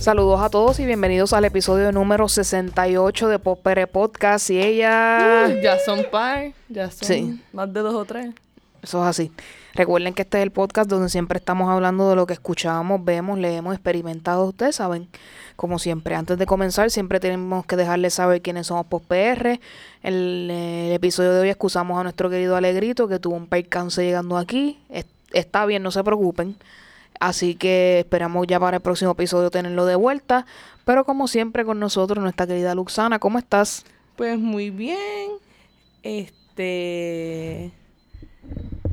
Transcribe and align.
Saludos 0.00 0.40
a 0.40 0.48
todos 0.48 0.80
y 0.80 0.86
bienvenidos 0.86 1.32
al 1.34 1.44
episodio 1.44 1.92
número 1.92 2.26
68 2.28 3.28
de 3.28 3.38
Popere 3.38 3.86
Podcast. 3.86 4.48
Y 4.50 4.58
ella. 4.60 5.46
Uh, 5.48 5.60
ya 5.62 5.78
son 5.78 6.06
par, 6.10 6.52
ya 6.70 6.90
son 6.90 7.06
Sí. 7.06 7.40
más 7.52 7.72
de 7.72 7.80
dos 7.80 7.94
o 7.94 8.04
tres. 8.06 8.30
Eso 8.82 9.02
es 9.02 9.08
así. 9.08 9.30
Recuerden 9.74 10.14
que 10.14 10.22
este 10.22 10.38
es 10.38 10.42
el 10.42 10.50
podcast 10.52 10.88
donde 10.88 11.10
siempre 11.10 11.38
estamos 11.38 11.68
hablando 11.68 12.08
de 12.08 12.16
lo 12.16 12.26
que 12.26 12.32
escuchamos, 12.32 13.04
vemos, 13.04 13.38
leemos, 13.38 13.74
experimentado. 13.74 14.46
Ustedes 14.46 14.76
saben, 14.76 15.06
como 15.54 15.78
siempre, 15.78 16.14
antes 16.14 16.38
de 16.38 16.46
comenzar, 16.46 16.90
siempre 16.90 17.20
tenemos 17.20 17.66
que 17.66 17.76
dejarles 17.76 18.14
saber 18.14 18.40
quiénes 18.40 18.68
somos 18.68 18.86
PostPR. 18.86 19.60
El, 20.02 20.50
el 20.50 20.92
episodio 20.92 21.32
de 21.34 21.40
hoy 21.40 21.48
excusamos 21.50 22.00
a 22.00 22.02
nuestro 22.04 22.30
querido 22.30 22.56
Alegrito 22.56 23.06
que 23.06 23.18
tuvo 23.18 23.36
un 23.36 23.46
percance 23.48 24.02
llegando 24.02 24.38
aquí. 24.38 24.78
Es- 24.88 25.04
está 25.34 25.66
bien, 25.66 25.82
no 25.82 25.90
se 25.90 26.02
preocupen. 26.02 26.56
Así 27.20 27.54
que 27.54 28.00
esperamos 28.00 28.46
ya 28.46 28.58
para 28.58 28.78
el 28.78 28.82
próximo 28.82 29.12
episodio 29.12 29.50
tenerlo 29.50 29.84
de 29.84 29.94
vuelta. 29.94 30.46
Pero 30.86 31.04
como 31.04 31.28
siempre 31.28 31.64
con 31.66 31.78
nosotros, 31.78 32.22
nuestra 32.22 32.46
querida 32.46 32.74
Luxana, 32.74 33.18
¿cómo 33.18 33.38
estás? 33.38 33.84
Pues 34.16 34.38
muy 34.38 34.70
bien. 34.70 35.30
Este. 36.02 37.70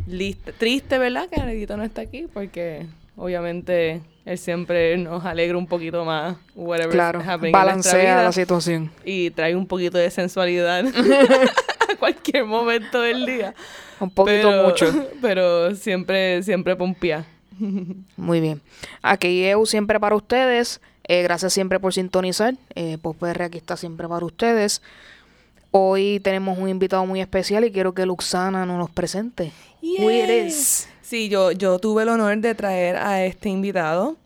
Lista. 0.08 0.52
Triste, 0.52 0.98
¿verdad? 0.98 1.28
Que 1.30 1.40
Alegrito 1.40 1.76
no 1.78 1.84
está 1.84 2.02
aquí 2.02 2.28
porque 2.34 2.86
obviamente 3.16 4.02
él 4.26 4.38
siempre 4.38 4.98
nos 4.98 5.26
alegra 5.26 5.58
un 5.58 5.68
poquito 5.68 6.04
más. 6.06 6.36
Whatever 6.56 6.92
Claro, 6.92 7.22
balancea 7.52 8.00
vida, 8.00 8.24
la 8.24 8.32
situación. 8.34 8.92
Y 9.06 9.32
trae 9.32 9.56
un 9.56 9.68
poquito 9.68 9.98
de 9.98 10.12
sensualidad 10.12 10.86
a 11.90 11.96
cualquier 11.98 12.46
momento 12.46 13.02
del 13.02 13.26
día. 13.26 13.54
Un 14.02 14.10
poquito 14.10 14.50
Pero- 14.50 14.64
mucho. 14.68 15.08
Pero 15.22 15.76
siempre, 15.76 16.44
siempre 16.44 16.76
pompía. 16.76 17.26
Muy 18.18 18.40
bien. 18.42 18.62
Aquí 19.02 19.44
EU 19.46 19.66
siempre 19.66 20.00
para 20.00 20.16
ustedes. 20.16 20.82
Eh, 21.10 21.24
gracias 21.24 21.54
siempre 21.54 21.80
por 21.80 21.94
sintonizar. 21.94 22.56
Eh, 22.76 22.98
PopR 23.02 23.44
aquí 23.44 23.58
está 23.58 23.78
siempre 23.78 24.08
para 24.08 24.26
ustedes. 24.26 24.82
Hoy 25.72 26.20
tenemos 26.22 26.58
un 26.58 26.70
invitado 26.70 27.06
muy 27.06 27.22
especial 27.22 27.64
y 27.66 27.72
quiero 27.72 27.94
que 27.94 28.06
Luxana 28.06 28.66
nos 28.66 28.78
los 28.80 28.90
presente. 28.90 29.52
Sí, 31.02 31.30
yo, 31.30 31.52
yo 31.52 31.80
tuve 31.80 32.04
el 32.04 32.10
honor 32.10 32.38
de 32.38 32.56
traer 32.56 32.98
a 32.98 33.24
este 33.24 33.50
invitado. 33.50 34.18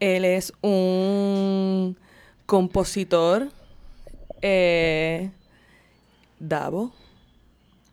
Él 0.00 0.24
es 0.24 0.52
un 0.62 1.96
compositor. 2.46 3.48
eh, 4.42 5.30
Davo, 6.38 6.92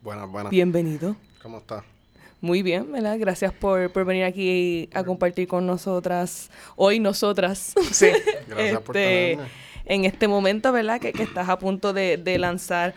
Buenas, 0.02 0.28
buenas. 0.28 0.50
bienvenido. 0.50 1.16
¿Cómo 1.42 1.58
estás? 1.58 1.84
Muy 2.42 2.62
bien, 2.62 2.90
¿verdad? 2.92 3.16
Gracias 3.18 3.52
por, 3.52 3.90
por 3.92 4.04
venir 4.04 4.24
aquí 4.24 4.88
a 4.92 5.04
compartir 5.04 5.46
con 5.48 5.64
nosotras, 5.66 6.50
hoy 6.76 6.98
nosotras. 7.00 7.72
Sí. 7.92 8.08
Gracias 8.48 8.80
por 8.82 8.96
Este, 8.96 9.30
tenerme. 9.36 9.50
en 9.86 10.04
este 10.04 10.26
momento, 10.28 10.72
¿verdad? 10.72 11.00
Que, 11.00 11.12
que 11.12 11.22
estás 11.22 11.48
a 11.48 11.58
punto 11.58 11.92
de, 11.92 12.16
de 12.18 12.38
lanzar 12.38 12.94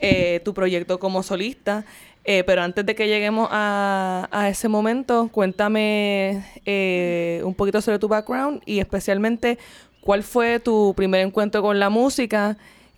eh, 0.00 0.40
tu 0.44 0.54
proyecto 0.54 0.98
como 0.98 1.22
solista. 1.22 1.84
Eh, 2.24 2.44
pero 2.44 2.62
antes 2.62 2.84
de 2.84 2.94
que 2.94 3.06
lleguemos 3.08 3.48
a, 3.50 4.26
a 4.32 4.48
ese 4.48 4.68
momento, 4.68 5.28
cuéntame 5.32 6.42
eh, 6.66 7.40
un 7.44 7.54
poquito 7.54 7.80
sobre 7.80 7.98
tu 7.98 8.08
background 8.08 8.60
y 8.66 8.80
especialmente 8.80 9.58
cuál 10.00 10.22
fue 10.22 10.60
tu 10.60 10.94
primer 10.96 11.20
encuentro 11.26 11.62
con 11.62 11.78
la 11.78 11.88
música 11.90 12.56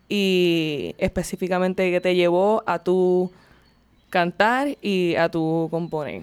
y 0.09 0.95
específicamente 0.99 1.91
qué 1.91 2.01
te 2.01 2.15
llevó 2.17 2.63
a 2.67 2.81
tu 2.81 3.31
cantar 4.11 4.77
y 4.83 5.15
a 5.15 5.31
tu 5.31 5.69
componer. 5.71 6.23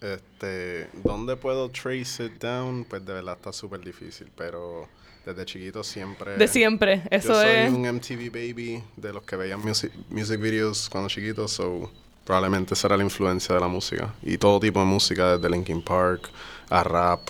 Este, 0.00 0.88
¿dónde 1.04 1.36
puedo 1.36 1.68
trace 1.68 2.24
it 2.24 2.40
down? 2.40 2.84
Pues 2.88 3.04
de 3.04 3.12
verdad 3.12 3.36
está 3.36 3.52
súper 3.52 3.80
difícil, 3.80 4.28
pero 4.34 4.88
desde 5.26 5.44
chiquito 5.44 5.84
siempre... 5.84 6.36
De 6.36 6.48
siempre, 6.48 7.02
eso 7.10 7.28
yo 7.28 7.34
soy 7.34 7.50
es. 7.50 7.72
un 7.72 7.82
MTV 7.82 8.30
baby 8.30 8.82
de 8.96 9.12
los 9.12 9.22
que 9.24 9.36
veían 9.36 9.60
music, 9.60 9.92
music 10.08 10.40
videos 10.40 10.88
cuando 10.88 11.10
chiquito, 11.10 11.46
so 11.46 11.90
probablemente 12.24 12.72
esa 12.72 12.86
era 12.88 12.96
la 12.96 13.04
influencia 13.04 13.54
de 13.54 13.60
la 13.60 13.68
música. 13.68 14.14
Y 14.22 14.38
todo 14.38 14.58
tipo 14.58 14.80
de 14.80 14.86
música, 14.86 15.36
desde 15.36 15.50
Linkin 15.50 15.82
Park 15.82 16.30
a 16.70 16.82
rap. 16.82 17.20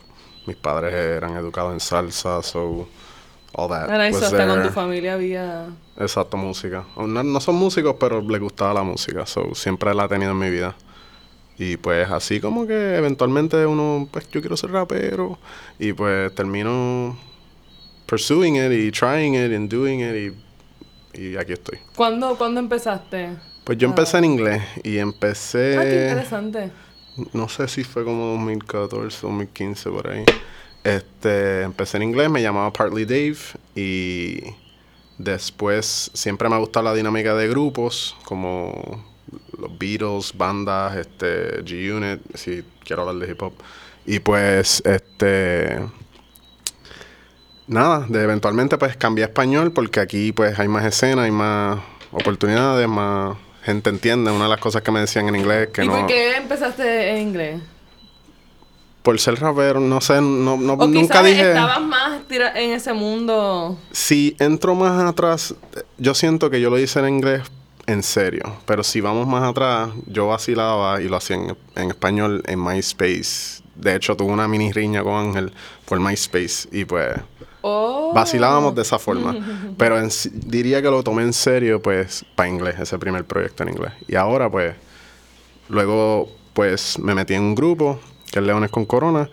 Mis 0.47 0.57
padres 0.57 0.95
eran 0.95 1.37
educados 1.37 1.73
en 1.73 1.81
salsa, 1.81 2.43
so 2.43 2.89
all 3.55 3.69
that 3.69 3.91
Ahora 3.91 4.09
eso 4.09 4.25
hasta 4.25 4.47
con 4.47 4.63
tu 4.63 4.69
familia 4.71 5.15
había... 5.15 5.67
Exacto, 5.99 6.37
música. 6.37 6.85
No, 6.97 7.23
no 7.23 7.41
son 7.41 7.57
músicos, 7.57 7.97
pero 7.99 8.21
les 8.23 8.41
gustaba 8.41 8.75
la 8.75 8.83
música. 8.83 9.27
So, 9.27 9.55
siempre 9.55 9.95
la 9.95 10.05
he 10.05 10.09
tenido 10.09 10.31
en 10.33 10.39
mi 10.39 10.51
vida. 10.51 10.75
Y 11.59 11.77
pues 11.77 12.11
así 12.11 12.41
como 12.41 12.67
que 12.67 12.97
eventualmente 12.97 13.67
uno, 13.67 14.09
pues 14.11 14.29
yo 14.31 14.41
quiero 14.41 14.57
ser 14.57 14.71
rapero. 14.71 15.39
Y 15.79 15.93
pues 15.93 16.35
termino 16.35 17.19
pursuing 18.07 18.57
it 18.57 18.73
y 18.73 18.91
trying 18.91 19.35
it 19.35 19.55
and 19.55 19.71
doing 19.71 20.01
it 20.01 20.35
y, 21.15 21.21
y 21.23 21.37
aquí 21.37 21.53
estoy. 21.53 21.79
¿Cuándo, 21.95 22.37
¿Cuándo 22.37 22.61
empezaste? 22.61 23.37
Pues 23.65 23.79
yo 23.79 23.87
empecé 23.89 24.19
en 24.19 24.25
inglés 24.25 24.63
y 24.77 24.79
Ah, 24.79 24.83
qué 24.83 24.99
empecé, 25.01 25.73
interesante. 25.75 26.73
no 27.35 27.49
sé 27.49 27.69
si 27.69 27.85
fue 27.85 28.05
como 28.05 28.33
2014, 28.33 29.19
2015 29.23 29.91
por 29.91 30.09
ahí. 30.09 30.25
Este, 30.85 31.63
empecé 31.63 31.99
en 31.99 32.05
inglés, 32.05 32.31
me 32.31 32.43
llamaba 32.43 32.73
Partly 32.73 33.05
Dave 33.05 33.37
y 33.75 34.41
después 35.19 36.11
siempre 36.15 36.49
me 36.49 36.55
ha 36.55 36.59
gustado 36.59 36.85
la 36.85 36.95
dinámica 36.95 37.35
de 37.35 37.49
grupos 37.49 38.17
como 38.25 39.05
los 39.59 39.79
Beatles, 39.79 40.33
bandas, 40.37 40.97
este, 40.97 41.63
G-Unit, 41.65 42.21
si 42.35 42.65
quiero 42.85 43.03
hablar 43.03 43.27
de 43.27 43.33
hip 43.33 43.43
hop. 43.43 43.53
Y 44.07 44.21
pues, 44.21 44.83
este, 44.87 45.81
nada, 47.71 48.07
de 48.09 48.23
eventualmente 48.23 48.77
pues 48.77 48.97
cambié 48.97 49.25
a 49.25 49.29
español 49.29 49.73
porque 49.73 50.01
aquí 50.01 50.33
pues 50.33 50.59
hay 50.59 50.69
más 50.69 50.85
escena, 50.85 51.23
hay 51.23 51.31
más 51.31 51.79
oportunidades, 52.11 52.89
más 52.89 53.37
gente 53.63 53.91
entiende. 53.91 54.31
Una 54.31 54.45
de 54.45 54.51
las 54.51 54.61
cosas 54.61 54.83
que 54.83 54.91
me 54.91 55.01
decían 55.01 55.29
en 55.29 55.37
inglés 55.37 55.69
que 55.69 55.85
¿Y 55.85 55.89
no... 55.89 55.99
por 55.99 56.07
qué 56.07 56.37
empezaste 56.37 57.11
en 57.11 57.29
inglés? 57.29 57.61
Por 59.03 59.19
ser 59.19 59.41
rapero, 59.41 59.81
no 59.81 60.01
sé, 60.01 60.21
no, 60.21 60.57
no, 60.57 60.75
O 60.75 60.87
nunca 60.87 61.23
dije... 61.23 61.49
estabas 61.49 61.81
más 61.81 62.21
en 62.29 62.71
ese 62.73 62.93
mundo... 62.93 63.79
Si 63.93 64.37
entro 64.39 64.75
más 64.75 65.03
atrás, 65.03 65.55
yo 65.97 66.15
siento 66.15 66.51
que 66.51 66.61
yo 66.61 66.69
lo 66.69 66.79
hice 66.79 67.01
en 67.01 67.09
inglés 67.09 67.43
en 67.87 68.03
serio, 68.03 68.43
pero 68.67 68.85
si 68.85 69.01
vamos 69.01 69.27
más 69.27 69.43
atrás, 69.43 69.91
yo 70.07 70.29
vacilaba 70.29 71.01
y 71.01 71.09
lo 71.09 71.17
hacía 71.17 71.37
en, 71.37 71.57
en 71.77 71.89
español 71.89 72.43
en 72.47 72.63
MySpace. 72.63 73.63
De 73.75 73.97
hecho, 73.97 74.17
tuve 74.17 74.33
una 74.33 74.47
mini 74.47 74.71
riña 74.71 75.03
con 75.03 75.15
Ángel 75.15 75.53
por 75.87 75.99
MySpace 75.99 76.69
y 76.71 76.85
pues 76.85 77.17
Oh. 77.63 78.13
vacilábamos 78.15 78.75
de 78.75 78.83
esa 78.83 78.99
forma. 78.99 79.37
Pero 79.77 79.99
en 79.99 80.09
diría 80.33 80.81
que 80.81 80.89
lo 80.91 81.03
tomé 81.03 81.23
en 81.23 81.33
serio 81.33 81.81
pues 81.81 82.25
para 82.35 82.49
inglés, 82.49 82.77
ese 82.79 82.99
primer 82.99 83.25
proyecto 83.25 83.63
en 83.63 83.71
inglés. 83.71 83.93
Y 84.09 84.17
ahora 84.17 84.51
pues, 84.51 84.75
luego 85.69 86.29
pues 86.55 86.99
me 86.99 87.15
metí 87.15 87.35
en 87.35 87.43
un 87.43 87.55
grupo 87.55 88.01
que 88.31 88.39
es 88.39 88.45
Leones 88.45 88.71
con 88.71 88.85
Corona 88.85 89.29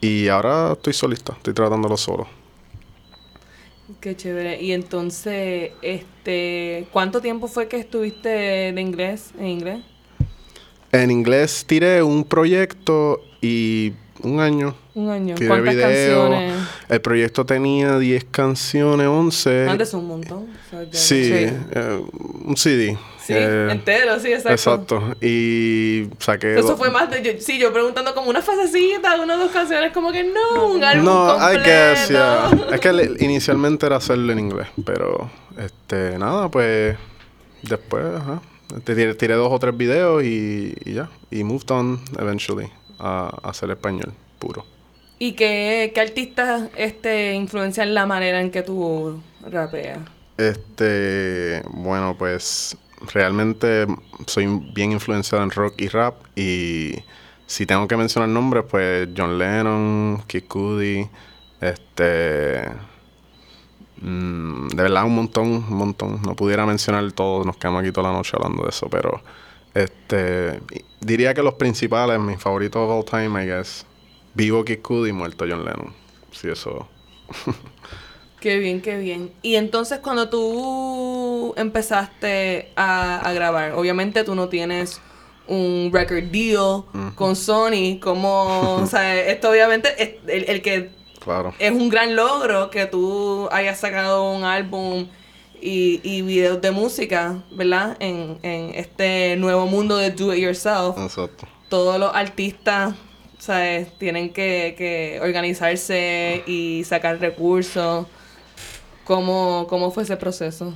y 0.00 0.28
ahora 0.28 0.72
estoy 0.72 0.92
solista, 0.92 1.32
estoy 1.34 1.54
tratándolo 1.54 1.96
solo. 1.96 2.26
Qué 4.00 4.16
chévere. 4.16 4.62
Y 4.62 4.72
entonces, 4.72 5.72
este... 5.82 6.86
¿Cuánto 6.92 7.20
tiempo 7.20 7.48
fue 7.48 7.66
que 7.68 7.76
estuviste 7.78 8.28
de 8.72 8.80
inglés? 8.80 9.30
¿En 9.38 9.46
inglés? 9.48 9.80
En 10.92 11.10
inglés 11.10 11.64
tiré 11.66 12.02
un 12.02 12.24
proyecto 12.24 13.20
y 13.40 13.92
un 14.22 14.38
año. 14.40 14.74
Un 14.94 15.08
año. 15.10 15.34
Tiré 15.34 15.48
¿Cuántas 15.48 15.74
video. 15.74 15.88
canciones? 16.30 16.68
El 16.88 17.00
proyecto 17.00 17.44
tenía 17.44 17.98
10 17.98 18.24
canciones, 18.30 19.06
11. 19.08 19.68
Antes 19.68 19.92
un 19.94 20.06
montón. 20.06 20.46
O 20.66 20.70
sea, 20.70 20.84
Sí, 20.92 21.24
Sí. 21.24 21.32
eh, 21.34 22.02
un 22.44 22.56
CD. 22.56 22.96
Sí, 23.24 23.34
Eh, 23.36 23.68
entero, 23.70 24.18
sí, 24.18 24.28
exacto. 24.32 24.50
Exacto. 24.52 25.16
Y 25.20 26.08
saqué. 26.18 26.58
Eso 26.58 26.76
fue 26.76 26.90
más 26.90 27.10
de... 27.10 27.22
Yo, 27.22 27.32
sí, 27.40 27.58
yo 27.58 27.72
preguntando 27.72 28.14
como 28.14 28.30
una 28.30 28.40
fasecita, 28.42 29.20
una 29.20 29.34
o 29.34 29.38
dos 29.38 29.50
canciones, 29.52 29.92
como 29.92 30.10
que 30.10 30.24
no, 30.24 30.68
un 30.72 30.82
álbum 30.82 31.04
No, 31.04 31.36
I 31.52 31.56
guess, 31.58 32.08
yeah. 32.08 32.50
Es 32.72 32.80
que 32.80 32.92
le- 32.92 33.16
inicialmente 33.20 33.86
era 33.86 33.96
hacerlo 33.96 34.32
en 34.32 34.38
inglés, 34.38 34.68
pero 34.84 35.30
este, 35.58 36.18
nada, 36.18 36.48
pues 36.48 36.96
después, 37.62 38.04
ajá. 38.16 38.40
Tiré, 38.84 39.14
tiré 39.16 39.34
dos 39.34 39.52
o 39.52 39.58
tres 39.58 39.76
videos 39.76 40.22
y, 40.22 40.74
y 40.84 40.94
ya. 40.94 41.10
Y 41.30 41.42
moved 41.44 41.70
on 41.72 42.00
eventually 42.18 42.68
a, 42.98 43.28
a 43.42 43.50
hacer 43.50 43.68
español 43.70 44.12
puro. 44.38 44.64
¿Y 45.18 45.32
qué, 45.32 45.90
qué 45.94 46.00
artistas 46.00 46.70
este, 46.76 47.34
influencian 47.34 47.92
la 47.92 48.06
manera 48.06 48.40
en 48.40 48.50
que 48.50 48.62
tú 48.62 49.20
rapeas? 49.44 49.98
Este, 50.38 51.62
bueno, 51.70 52.16
pues 52.18 52.76
realmente 53.12 53.86
soy 54.26 54.46
bien 54.74 54.92
influenciado 54.92 55.42
en 55.42 55.50
rock 55.50 55.74
y 55.80 55.88
rap 55.88 56.14
y 56.36 56.94
si 57.46 57.66
tengo 57.66 57.88
que 57.88 57.96
mencionar 57.96 58.28
nombres, 58.28 58.64
pues 58.70 59.08
John 59.16 59.38
Lennon, 59.38 60.22
Kid 60.26 60.44
Cudi, 60.44 61.08
este, 61.60 62.62
mm, 64.00 64.68
de 64.68 64.82
verdad 64.82 65.04
un 65.04 65.16
montón, 65.16 65.48
un 65.48 65.74
montón. 65.74 66.22
No 66.22 66.36
pudiera 66.36 66.64
mencionar 66.64 67.10
todo, 67.12 67.44
nos 67.44 67.56
quedamos 67.56 67.82
aquí 67.82 67.92
toda 67.92 68.10
la 68.10 68.16
noche 68.16 68.36
hablando 68.36 68.62
de 68.62 68.68
eso, 68.68 68.88
pero 68.88 69.20
este, 69.74 70.60
diría 71.00 71.34
que 71.34 71.42
los 71.42 71.54
principales, 71.54 72.20
mis 72.20 72.38
favoritos 72.38 72.82
of 72.82 72.90
all 72.90 73.04
time, 73.04 73.42
I 73.42 73.46
guess, 73.46 73.84
vivo 74.34 74.64
Kid 74.64 74.80
Cudi 74.80 75.10
y 75.10 75.12
muerto 75.12 75.44
John 75.48 75.64
Lennon. 75.64 75.92
Si 76.30 76.48
eso 76.48 76.88
Qué 78.40 78.58
bien, 78.58 78.80
qué 78.80 78.98
bien. 78.98 79.32
Y 79.42 79.56
entonces 79.56 79.98
cuando 79.98 80.30
tú 80.30 81.09
empezaste 81.56 82.70
a, 82.76 83.18
a 83.18 83.32
grabar, 83.32 83.72
obviamente 83.72 84.24
tú 84.24 84.34
no 84.34 84.48
tienes 84.48 85.00
un 85.46 85.90
record 85.92 86.24
deal 86.30 86.84
con 87.16 87.34
Sony, 87.34 87.98
como, 88.00 88.76
o 88.76 88.86
sea, 88.86 89.18
esto 89.32 89.50
obviamente 89.50 89.88
es 90.02 90.10
el, 90.28 90.44
el 90.48 90.62
que 90.62 90.90
Claro. 91.24 91.52
es 91.58 91.70
un 91.72 91.88
gran 91.90 92.16
logro 92.16 92.70
que 92.70 92.86
tú 92.86 93.46
hayas 93.52 93.78
sacado 93.78 94.32
un 94.32 94.44
álbum 94.44 95.06
y, 95.60 96.00
y 96.02 96.22
videos 96.22 96.60
de 96.62 96.70
música, 96.70 97.42
¿verdad? 97.50 97.96
En, 98.00 98.38
en 98.42 98.72
este 98.74 99.36
nuevo 99.36 99.66
mundo 99.66 99.98
de 99.98 100.10
do 100.12 100.32
it 100.32 100.40
yourself. 100.40 100.96
Exacto. 100.98 101.46
Todos 101.68 101.98
los 102.00 102.14
artistas, 102.14 102.94
¿sabes? 103.38 103.92
Tienen 103.98 104.32
que, 104.32 104.74
que 104.78 105.18
organizarse 105.22 106.42
y 106.46 106.84
sacar 106.84 107.20
recursos. 107.20 108.06
¿Cómo, 109.04 109.66
¿Cómo 109.68 109.90
fue 109.90 110.04
ese 110.04 110.16
proceso? 110.16 110.72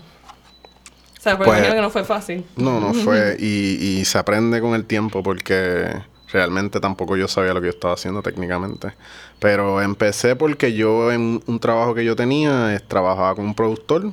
Sea, 1.24 1.38
Pues- 1.38 1.72
que 1.72 1.80
no 1.80 1.88
fue 1.88 2.04
fácil. 2.04 2.44
No, 2.56 2.80
no 2.80 2.92
fue. 2.92 3.36
Y, 3.40 3.98
y 4.00 4.04
se 4.04 4.18
aprende 4.18 4.60
con 4.60 4.74
el 4.74 4.84
tiempo 4.84 5.22
porque 5.22 5.86
realmente 6.30 6.80
tampoco 6.80 7.16
yo 7.16 7.28
sabía 7.28 7.54
lo 7.54 7.62
que 7.62 7.68
yo 7.68 7.72
estaba 7.72 7.94
haciendo 7.94 8.20
técnicamente. 8.20 8.92
Pero 9.38 9.80
empecé 9.80 10.36
porque 10.36 10.74
yo 10.74 11.10
en 11.10 11.42
un 11.46 11.60
trabajo 11.60 11.94
que 11.94 12.04
yo 12.04 12.14
tenía, 12.14 12.78
trabajaba 12.88 13.34
con 13.36 13.46
un 13.46 13.54
productor 13.54 14.12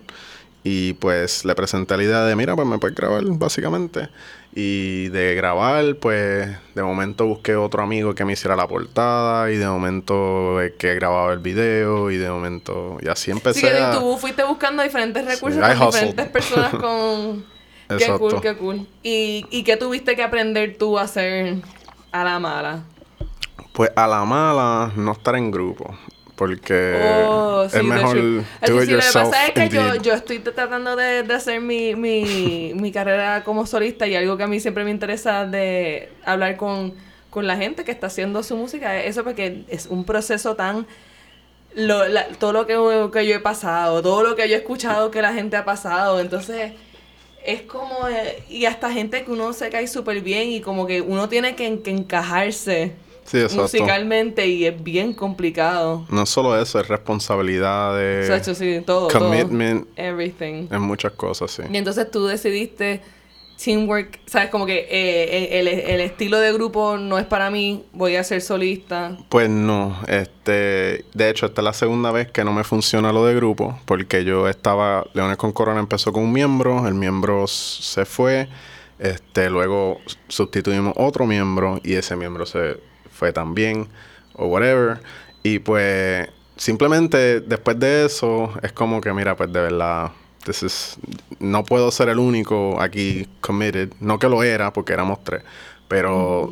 y 0.64 0.94
pues 0.94 1.44
le 1.44 1.54
presenté 1.54 1.98
la 1.98 2.04
idea 2.04 2.22
de, 2.24 2.34
mira, 2.38 2.56
pues 2.56 2.66
me 2.66 2.78
puedes 2.78 2.96
grabar 2.96 3.24
básicamente. 3.26 4.08
Y 4.54 5.08
de 5.10 5.34
grabar, 5.36 5.96
pues 5.96 6.50
de 6.76 6.84
momento 6.84 7.26
busqué 7.26 7.56
otro 7.56 7.84
amigo 7.84 8.14
que 8.16 8.26
me 8.26 8.34
hiciera 8.34 8.56
la 8.58 8.68
portada 8.68 9.50
y 9.50 9.56
de 9.56 9.66
momento 9.66 10.60
el 10.60 10.74
que 10.74 10.94
grababa 10.96 11.32
el 11.32 11.40
video 11.40 12.12
y 12.12 12.18
de 12.18 12.30
momento... 12.30 12.98
Y 13.02 13.08
así 13.08 13.32
empecé 13.32 13.62
que 13.62 13.78
a... 13.78 13.94
tú 13.94 14.18
fuiste 14.18 14.44
buscando 14.44 14.84
diferentes 14.84 15.24
recursos 15.24 15.62
con 15.62 15.72
hustled. 15.72 15.92
diferentes 15.92 16.30
personas 16.30 16.72
con... 16.72 17.46
qué 17.98 18.08
cool, 18.18 18.42
qué 18.42 18.58
cool. 18.58 18.88
¿Y, 19.04 19.46
¿Y 19.52 19.64
qué 19.64 19.78
tuviste 19.78 20.18
que 20.18 20.24
aprender 20.24 20.78
tú 20.78 21.00
a 21.00 21.04
hacer 21.04 21.56
a 22.12 22.24
la 22.26 22.40
mala? 22.40 22.84
Pues 23.72 23.90
a 23.96 24.06
la 24.06 24.26
mala 24.26 24.92
no 24.98 25.14
estar 25.14 25.36
en 25.36 25.50
grupo. 25.50 25.98
Porque 26.36 27.30
Oh, 27.34 27.70
sí, 27.70 27.80
es 27.80 27.86
mejor 27.86 28.18
do 28.20 28.82
it 28.82 28.86
sí, 28.86 28.96
lo 28.96 29.04
que 29.06 29.14
pasa 29.14 29.48
es 29.48 29.54
que 29.54 29.70
yo, 29.70 29.96
yo 29.96 30.14
estoy 30.14 30.40
tratando 30.40 30.96
de, 30.96 31.24
de 31.24 31.34
hacer 31.34 31.62
mi, 31.62 31.96
mi, 31.96 32.74
mi 32.76 32.92
carrera 32.92 33.44
como 33.46 33.66
solista 33.66 34.08
y 34.08 34.16
algo 34.16 34.36
que 34.38 34.44
a 34.44 34.48
mí 34.48 34.60
siempre 34.60 34.84
me 34.84 34.92
interesa 34.92 35.46
de 35.46 36.10
hablar 36.26 36.58
con, 36.58 36.94
con 37.30 37.48
la 37.48 37.56
gente 37.58 37.84
que 37.86 37.92
está 37.92 38.08
haciendo 38.08 38.44
su 38.44 38.58
música 38.58 38.98
es 39.00 39.12
eso 39.12 39.24
porque 39.24 39.64
es 39.70 39.86
un 39.88 40.04
proceso 40.06 40.56
tan... 40.56 40.86
Lo, 41.76 42.08
la- 42.08 42.28
todo 42.30 42.52
lo 42.54 42.68
que, 42.68 42.76
que 43.14 43.28
yo 43.28 43.36
he 43.36 43.40
pasado, 43.40 44.02
todo 44.02 44.24
lo 44.24 44.36
que 44.36 44.50
yo 44.50 44.56
he 44.56 44.60
escuchado 44.60 45.10
que 45.12 45.22
la 45.22 45.34
gente 45.34 45.56
ha 45.58 45.66
pasado, 45.66 46.20
entonces 46.20 46.74
es 47.46 47.64
como... 47.64 48.08
eh, 48.10 48.44
y 48.50 48.66
hasta 48.66 48.92
gente 48.92 49.24
que 49.26 49.32
uno 49.32 49.54
se 49.54 49.70
cae 49.70 49.88
súper 49.88 50.22
bien 50.22 50.50
y 50.50 50.62
como 50.62 50.88
que 50.88 51.02
uno 51.02 51.30
tiene 51.30 51.56
que, 51.56 51.82
que 51.82 51.92
encajarse 51.92 52.94
Sí, 53.32 53.38
exacto. 53.38 53.62
musicalmente 53.62 54.46
y 54.46 54.66
es 54.66 54.84
bien 54.84 55.14
complicado. 55.14 56.06
No 56.10 56.26
solo 56.26 56.60
eso, 56.60 56.82
es 56.82 56.88
responsabilidad 56.90 57.98
de 57.98 58.24
O 58.24 58.28
sea, 58.28 58.38
hecho, 58.38 58.54
sí, 58.54 58.82
todo, 58.86 59.08
commitment 59.08 59.86
todo. 59.86 60.06
Everything. 60.06 60.68
en 60.70 60.82
muchas 60.82 61.14
cosas, 61.14 61.50
sí. 61.50 61.64
Y 61.72 61.78
entonces 61.78 62.12
tú 62.12 62.26
decidiste 62.26 63.00
teamwork, 63.64 64.20
sabes, 64.26 64.50
como 64.50 64.66
que 64.66 64.86
eh, 64.90 65.62
el, 65.62 65.70
el 65.70 66.02
estilo 66.02 66.40
de 66.40 66.52
grupo 66.52 66.98
no 66.98 67.18
es 67.20 67.26
para 67.26 67.50
mí, 67.50 67.86
voy 67.94 68.18
a 68.18 68.24
ser 68.26 68.42
solista. 68.42 69.18
Pues 69.30 69.50
no, 69.50 69.98
este, 70.10 71.06
de 71.14 71.30
hecho 71.30 71.46
esta 71.46 71.62
es 71.62 71.66
la 71.66 71.74
segunda 71.74 72.12
vez 72.12 72.30
que 72.30 72.44
no 72.44 72.52
me 72.52 72.66
funciona 72.66 73.14
lo 73.14 73.26
de 73.26 73.34
grupo, 73.34 73.80
porque 73.86 74.26
yo 74.26 74.50
estaba, 74.50 75.06
Leones 75.14 75.38
con 75.38 75.54
Corona 75.54 75.80
empezó 75.80 76.12
con 76.12 76.24
un 76.24 76.34
miembro, 76.34 76.86
el 76.86 76.96
miembro 76.96 77.48
se 77.48 78.04
fue, 78.04 78.50
este, 79.00 79.50
luego 79.50 80.02
sustituimos 80.28 80.96
otro 80.98 81.26
miembro 81.26 81.80
y 81.82 81.94
ese 81.94 82.18
miembro 82.18 82.46
se 82.46 82.91
fue 83.22 83.32
también, 83.32 83.88
o 84.34 84.48
whatever, 84.48 85.00
y 85.44 85.60
pues 85.60 86.28
simplemente 86.58 87.40
después 87.40 87.78
de 87.80 88.06
eso 88.06 88.52
es 88.64 88.72
como 88.72 89.00
que 89.00 89.14
mira, 89.14 89.36
pues 89.38 89.54
de 89.54 89.62
verdad, 89.62 90.10
this 90.44 90.64
is- 90.64 90.98
no 91.40 91.64
puedo 91.64 91.92
ser 91.92 92.10
el 92.10 92.18
único 92.18 92.82
aquí 92.82 93.28
committed, 93.40 93.90
no 94.00 94.18
que 94.18 94.28
lo 94.28 94.42
era, 94.42 94.74
porque 94.74 94.94
éramos 94.94 95.24
tres, 95.24 95.44
pero 95.88 96.52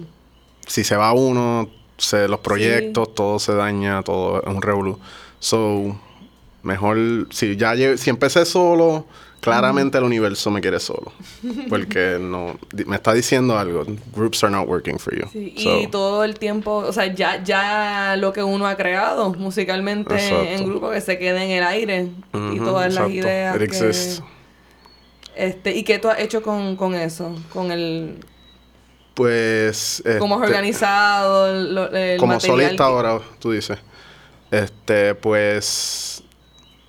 si 0.68 0.83
se 0.83 0.95
va 0.95 1.12
uno, 1.13 1.68
se, 1.98 2.27
los 2.27 2.39
proyectos, 2.42 3.16
todo 3.16 3.39
se 3.39 3.56
daña, 3.56 4.04
todo 4.04 4.39
es 4.44 4.48
un 4.48 4.62
revolú. 4.62 5.00
So, 5.39 5.95
mejor, 6.62 6.98
si 7.31 7.56
ya 7.57 7.74
si 7.98 8.12
empecé 8.12 8.45
solo, 8.45 9.07
claramente 9.39 9.97
el 9.97 10.03
universo 10.03 10.51
me 10.51 10.62
quiere 10.62 10.80
solo. 10.80 11.12
Porque 11.69 12.18
no, 12.19 12.57
me 12.86 12.95
está 12.95 13.13
diciendo 13.13 13.57
algo. 13.57 13.86
Groups 14.15 14.44
are 14.44 14.51
not 14.51 14.68
working 14.68 15.00
for 15.00 15.15
you. 15.15 15.27
Sí, 15.31 15.53
So, 15.57 15.80
y 15.81 15.88
todo 15.88 16.24
el 16.24 16.38
tiempo, 16.38 16.75
o 16.77 16.91
sea, 16.94 17.13
ya, 17.13 17.44
ya 17.44 18.15
lo 18.18 18.33
que 18.33 18.44
uno 18.44 18.68
ha 18.68 18.75
creado 18.75 19.33
musicalmente 19.33 20.13
Exacto. 20.15 20.44
en 20.44 20.65
grupo 20.65 20.89
que 20.91 21.01
se 21.01 21.18
quede 21.18 21.44
en 21.44 21.51
el 21.51 21.63
aire 21.63 22.07
y 22.53 22.59
todas 22.59 22.94
las 22.94 23.09
ideas. 23.09 23.56
It 23.56 23.59
que- 23.59 23.65
exists. 23.65 24.24
este, 25.36 25.75
¿Y 25.75 25.83
qué 25.83 26.00
tú 26.00 26.09
has 26.09 26.19
hecho 26.19 26.42
con, 26.42 26.75
con 26.75 26.94
eso? 26.95 27.35
Con 27.53 27.71
el... 27.71 28.18
Pues... 29.13 30.01
¿Cómo 30.19 30.35
has 30.35 30.42
este, 30.44 30.53
organizado 30.56 31.47
el, 31.50 32.18
como 32.19 32.33
material 32.33 32.59
solista 32.59 32.75
que- 32.77 32.83
ahora, 32.83 33.19
tú 33.39 33.51
dices. 33.51 33.77
Este, 34.51 35.13
pues 35.15 36.24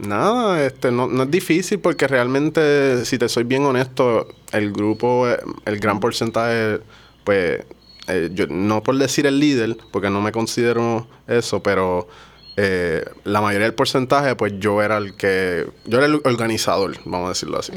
nada, 0.06 0.64
este 0.64 0.90
no, 0.90 1.06
no 1.06 1.24
es 1.24 1.30
difícil 1.30 1.78
porque 1.78 2.06
realmente, 2.06 3.04
si 3.04 3.18
te 3.18 3.28
soy 3.28 3.44
bien 3.44 3.64
honesto, 3.64 4.28
el 4.52 4.72
grupo, 4.72 5.26
el 5.28 5.78
gran 5.78 6.00
porcentaje, 6.00 6.80
pues, 7.24 7.64
eh, 8.08 8.30
yo, 8.32 8.46
no 8.48 8.82
por 8.82 8.96
decir 8.96 9.26
el 9.26 9.38
líder, 9.38 9.76
porque 9.92 10.10
no 10.10 10.20
me 10.20 10.32
considero 10.32 11.06
eso, 11.26 11.62
pero 11.62 12.08
eh, 12.56 13.04
la 13.24 13.40
mayoría 13.40 13.66
del 13.66 13.74
porcentaje, 13.74 14.34
pues 14.36 14.54
yo 14.58 14.82
era 14.82 14.98
el 14.98 15.14
que, 15.14 15.66
yo 15.84 15.98
era 15.98 16.06
el 16.06 16.20
organizador, 16.24 16.96
vamos 17.04 17.26
a 17.26 17.28
decirlo 17.30 17.58
así. 17.58 17.72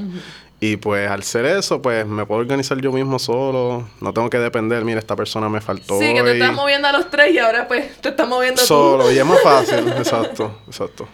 Y 0.59 0.77
pues 0.77 1.09
al 1.09 1.23
ser 1.23 1.45
eso, 1.45 1.81
pues 1.81 2.07
me 2.07 2.25
puedo 2.25 2.39
organizar 2.39 2.79
yo 2.79 2.91
mismo 2.93 3.19
solo. 3.19 3.87
No 3.99 4.13
tengo 4.13 4.29
que 4.29 4.39
depender, 4.39 4.85
mira, 4.85 4.97
esta 4.97 5.15
persona 5.15 5.49
me 5.49 5.59
faltó. 5.59 5.99
Sí, 5.99 6.13
que 6.13 6.21
te 6.21 6.21
hoy". 6.21 6.31
estás 6.41 6.53
moviendo 6.53 6.87
a 6.87 6.93
los 6.93 7.09
tres 7.09 7.33
y 7.33 7.37
ahora 7.37 7.67
pues 7.67 7.97
te 8.01 8.09
estás 8.09 8.27
moviendo 8.27 8.61
Solo, 8.61 9.05
tú. 9.05 9.11
y 9.11 9.19
es 9.19 9.25
más 9.25 9.41
fácil, 9.41 9.87
exacto, 9.97 10.61
exacto. 10.65 11.07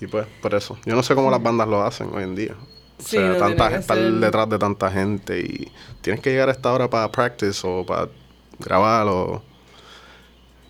Y 0.00 0.06
pues, 0.06 0.26
por 0.40 0.54
eso. 0.54 0.78
Yo 0.86 0.94
no 0.96 1.02
sé 1.02 1.14
cómo 1.14 1.30
las 1.30 1.42
bandas 1.42 1.68
lo 1.68 1.82
hacen 1.82 2.10
hoy 2.14 2.24
en 2.24 2.34
día. 2.34 2.54
O 2.98 3.02
Sí, 3.02 3.16
sea, 3.16 3.38
tanta, 3.38 3.76
estar 3.76 3.98
detrás 3.98 4.48
de 4.48 4.58
tanta 4.58 4.90
gente 4.90 5.40
y 5.40 5.70
tienes 6.02 6.20
que 6.22 6.30
llegar 6.30 6.48
a 6.48 6.52
esta 6.52 6.72
hora 6.72 6.88
para 6.88 7.10
practice 7.10 7.60
o 7.66 7.84
para 7.84 8.08
grabar 8.58 9.06
o... 9.08 9.42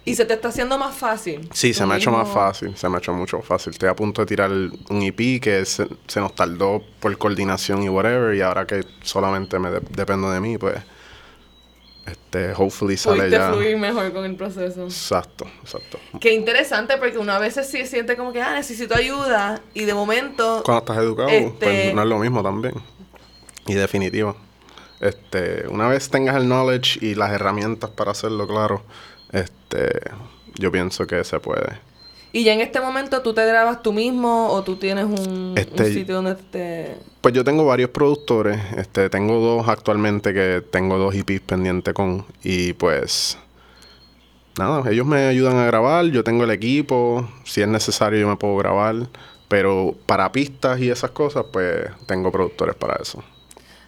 Y 0.05 0.15
se 0.15 0.25
te 0.25 0.35
está 0.35 0.49
haciendo 0.49 0.79
más 0.79 0.95
fácil. 0.97 1.49
Sí, 1.53 1.75
se 1.75 1.85
me 1.87 1.95
ha 1.95 1.97
hecho 1.99 2.11
más 2.11 2.29
fácil, 2.29 2.77
se 2.77 2.89
me 2.89 2.97
ha 2.97 2.99
hecho 2.99 3.13
mucho 3.13 3.39
más 3.39 3.47
fácil. 3.47 3.73
Estoy 3.73 3.89
a 3.89 3.95
punto 3.95 4.23
de 4.23 4.27
tirar 4.27 4.51
un 4.51 5.03
EP 5.03 5.41
que 5.41 5.65
se, 5.67 5.87
se 6.07 6.21
nos 6.21 6.35
tardó 6.35 6.83
por 7.01 7.17
coordinación 7.19 7.83
y 7.83 7.89
whatever, 7.89 8.35
y 8.35 8.41
ahora 8.41 8.67
que 8.67 8.83
solamente 9.03 9.59
me 9.59 9.71
de- 9.71 9.83
dependo 9.91 10.31
de 10.31 10.41
mí, 10.41 10.57
pues, 10.57 10.77
este, 12.07 12.53
hopefully 12.53 12.97
sale 12.97 13.17
Pudiste 13.19 13.37
ya. 13.37 13.53
fluir 13.53 13.77
mejor 13.77 14.13
con 14.13 14.25
el 14.25 14.35
proceso. 14.37 14.85
Exacto, 14.85 15.47
exacto. 15.63 15.99
Qué 16.21 16.33
interesante 16.35 16.97
porque 16.97 17.19
uno 17.19 17.33
a 17.33 17.39
veces 17.39 17.69
sí 17.69 17.87
siente 17.87 18.17
como 18.17 18.33
que, 18.33 18.43
ah, 18.43 18.55
necesito 18.55 18.95
ayuda 18.95 19.61
y 19.75 19.85
de 19.85 19.95
momento... 19.95 20.63
Cuando 20.65 20.81
estás 20.81 20.97
educado, 20.99 21.29
Este- 21.29 21.67
pues 21.67 21.95
no 21.95 22.03
es 22.03 22.09
lo 22.09 22.19
mismo 22.19 22.43
también. 22.43 22.75
Y 23.67 23.75
definitivo. 23.75 24.37
Este, 25.01 25.67
una 25.69 25.89
vez 25.89 26.11
tengas 26.11 26.37
el 26.37 26.45
knowledge 26.47 26.99
y 27.05 27.15
las 27.15 27.33
herramientas 27.33 27.91
para 27.91 28.11
hacerlo, 28.11 28.47
claro, 28.47 28.83
este, 29.33 29.89
yo 30.57 30.71
pienso 30.73 31.07
que 31.07 31.25
se 31.25 31.39
puede. 31.41 31.79
Y 32.33 32.45
ya 32.45 32.53
en 32.53 32.61
este 32.61 32.81
momento 32.81 33.23
tú 33.23 33.33
te 33.35 33.45
grabas 33.45 33.83
tú 33.83 33.93
mismo 33.93 34.49
o 34.51 34.63
tú 34.63 34.77
tienes 34.77 35.05
un, 35.05 35.19
un 35.53 35.55
Este- 35.59 35.93
sitio 35.93 36.17
donde 36.17 36.35
te... 36.37 36.97
Pues 37.21 37.35
yo 37.35 37.45
tengo 37.45 37.65
varios 37.67 37.91
productores, 37.91 38.59
este, 38.77 39.11
tengo 39.11 39.41
dos 39.41 39.69
actualmente 39.69 40.33
que 40.33 40.63
tengo 40.71 40.97
dos 40.97 41.15
EPs 41.15 41.41
pendientes 41.43 41.93
con 41.93 42.25
y 42.43 42.73
pues 42.75 43.37
nada, 44.59 44.91
ellos 44.91 45.07
me 45.07 45.27
ayudan 45.27 45.57
a 45.59 45.67
grabar, 45.67 46.07
yo 46.07 46.25
tengo 46.25 46.45
el 46.45 46.51
equipo, 46.51 47.29
si 47.45 47.61
es 47.63 47.69
necesario 47.69 48.19
yo 48.21 48.29
me 48.29 48.37
puedo 48.37 48.57
grabar, 48.57 48.95
pero 49.49 49.95
para 50.07 50.31
pistas 50.33 50.81
y 50.81 50.91
esas 50.91 51.11
cosas 51.11 51.45
pues 51.53 51.87
tengo 52.07 52.31
productores 52.33 52.75
para 52.77 52.97
eso. 53.03 53.23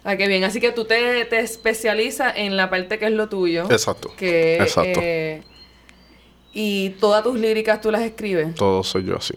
Ah, 0.03 0.17
qué 0.17 0.27
bien. 0.27 0.43
Así 0.43 0.59
que 0.59 0.71
tú 0.73 0.83
te, 0.83 1.23
te 1.25 1.39
especializas 1.39 2.33
en 2.35 2.57
la 2.57 2.69
parte 2.69 2.99
que 2.99 3.05
es 3.05 3.13
lo 3.13 3.29
tuyo. 3.29 3.63
Exacto. 3.71 4.11
Que, 4.17 4.57
Exacto. 4.57 4.99
eh, 5.01 5.41
y 6.53 6.91
todas 6.91 7.23
tus 7.23 7.37
líricas 7.39 7.81
tú 7.81 7.91
las 7.91 8.01
escribes. 8.01 8.55
Todo 8.55 8.83
soy 8.83 9.05
yo 9.05 9.17
así. 9.17 9.33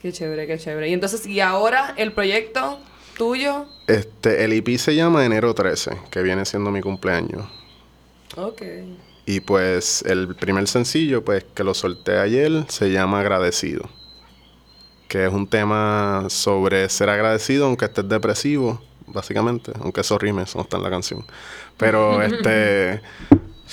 Qué 0.00 0.12
chévere, 0.12 0.46
qué 0.46 0.58
chévere. 0.58 0.88
Y 0.88 0.92
entonces, 0.92 1.26
y 1.26 1.40
ahora 1.40 1.94
el 1.96 2.12
proyecto 2.12 2.78
tuyo. 3.16 3.66
Este, 3.86 4.44
el 4.44 4.52
EP 4.52 4.76
se 4.76 4.94
llama 4.94 5.24
Enero 5.24 5.54
13, 5.54 5.92
que 6.10 6.22
viene 6.22 6.44
siendo 6.44 6.70
mi 6.70 6.80
cumpleaños. 6.80 7.46
Ok. 8.36 8.62
Y 9.26 9.40
pues 9.40 10.02
el 10.06 10.34
primer 10.36 10.68
sencillo, 10.68 11.24
pues 11.24 11.44
que 11.54 11.64
lo 11.64 11.72
solté 11.72 12.18
ayer, 12.18 12.64
se 12.68 12.90
llama 12.90 13.20
Agradecido. 13.20 13.88
que 15.08 15.24
es 15.26 15.32
un 15.32 15.46
tema 15.46 16.26
sobre 16.28 16.88
ser 16.88 17.08
agradecido 17.08 17.66
aunque 17.66 17.84
estés 17.84 18.08
depresivo, 18.08 18.82
básicamente, 19.06 19.72
aunque 19.80 20.00
eso 20.00 20.18
rime, 20.18 20.42
eso 20.42 20.58
no 20.58 20.64
está 20.64 20.76
en 20.76 20.82
la 20.82 20.90
canción. 20.90 21.24
Pero 21.78 22.20
este 22.28 23.00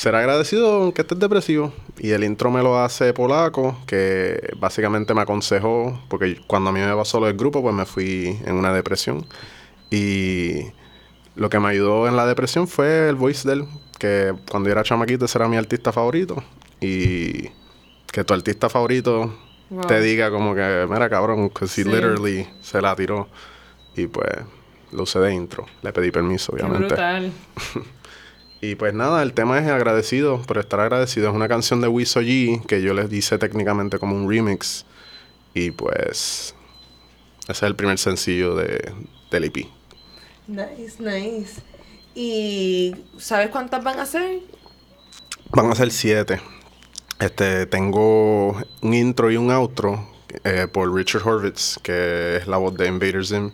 ser 0.01 0.15
agradecido 0.15 0.81
aunque 0.81 1.03
estés 1.03 1.19
depresivo. 1.19 1.71
Y 1.99 2.09
el 2.09 2.23
intro 2.23 2.49
me 2.49 2.63
lo 2.63 2.79
hace 2.79 3.13
Polaco, 3.13 3.77
que 3.85 4.51
básicamente 4.57 5.13
me 5.13 5.21
aconsejó, 5.21 6.01
porque 6.09 6.41
cuando 6.47 6.71
a 6.71 6.73
mí 6.73 6.79
me 6.79 6.95
pasó 6.95 7.19
lo 7.19 7.27
del 7.27 7.37
grupo, 7.37 7.61
pues 7.61 7.75
me 7.75 7.85
fui 7.85 8.39
en 8.43 8.55
una 8.55 8.73
depresión. 8.73 9.27
Y 9.91 10.63
lo 11.35 11.49
que 11.49 11.59
me 11.59 11.69
ayudó 11.69 12.07
en 12.07 12.15
la 12.15 12.25
depresión 12.25 12.67
fue 12.67 13.09
el 13.09 13.15
voice 13.15 13.47
de 13.47 13.53
él, 13.53 13.65
que 13.99 14.33
cuando 14.49 14.69
yo 14.69 14.71
era 14.71 14.81
chamaquito 14.81 15.25
ese 15.25 15.37
era 15.37 15.47
mi 15.47 15.57
artista 15.57 15.91
favorito. 15.91 16.43
Y 16.79 17.49
que 18.11 18.23
tu 18.25 18.33
artista 18.33 18.69
favorito 18.69 19.31
te 19.87 20.01
diga 20.01 20.31
como 20.31 20.55
que, 20.55 20.87
mira 20.89 21.11
cabrón, 21.11 21.51
que 21.51 21.67
si 21.67 21.83
literally 21.83 22.47
se 22.61 22.81
la 22.81 22.95
tiró. 22.95 23.27
Y 23.95 24.07
pues 24.07 24.31
lo 24.91 25.03
usé 25.03 25.19
de 25.19 25.31
intro. 25.31 25.67
Le 25.83 25.93
pedí 25.93 26.09
permiso, 26.09 26.53
obviamente. 26.53 26.87
brutal. 26.87 27.31
y 28.61 28.75
pues 28.75 28.93
nada, 28.93 29.23
el 29.23 29.33
tema 29.33 29.57
es 29.57 29.67
agradecido, 29.67 30.39
por 30.43 30.59
estar 30.59 30.79
agradecido. 30.79 31.29
Es 31.29 31.35
una 31.35 31.47
canción 31.47 31.81
de 31.81 31.87
Wiso 31.87 32.21
G 32.21 32.63
que 32.67 32.83
yo 32.83 32.93
les 32.93 33.09
dice 33.09 33.39
técnicamente 33.39 33.97
como 33.97 34.15
un 34.15 34.29
remix. 34.29 34.85
Y 35.55 35.71
pues 35.71 36.53
ese 37.43 37.51
es 37.51 37.63
el 37.63 37.75
primer 37.75 37.97
sencillo 37.97 38.55
de, 38.55 38.93
del 39.31 39.45
EP. 39.45 39.65
Nice, 40.47 41.01
nice. 41.01 41.61
¿Y 42.13 42.93
sabes 43.17 43.49
cuántas 43.49 43.83
van 43.83 43.99
a 43.99 44.05
ser? 44.05 44.41
Van 45.49 45.71
a 45.71 45.75
ser 45.75 45.89
siete. 45.89 46.39
Este, 47.19 47.65
tengo 47.65 48.61
un 48.81 48.93
intro 48.93 49.31
y 49.31 49.37
un 49.37 49.49
outro 49.49 50.07
eh, 50.43 50.67
por 50.71 50.93
Richard 50.93 51.27
Horvitz, 51.27 51.79
que 51.81 52.37
es 52.37 52.47
la 52.47 52.57
voz 52.57 52.75
de 52.75 52.87
Invader 52.87 53.25
Zim. 53.25 53.51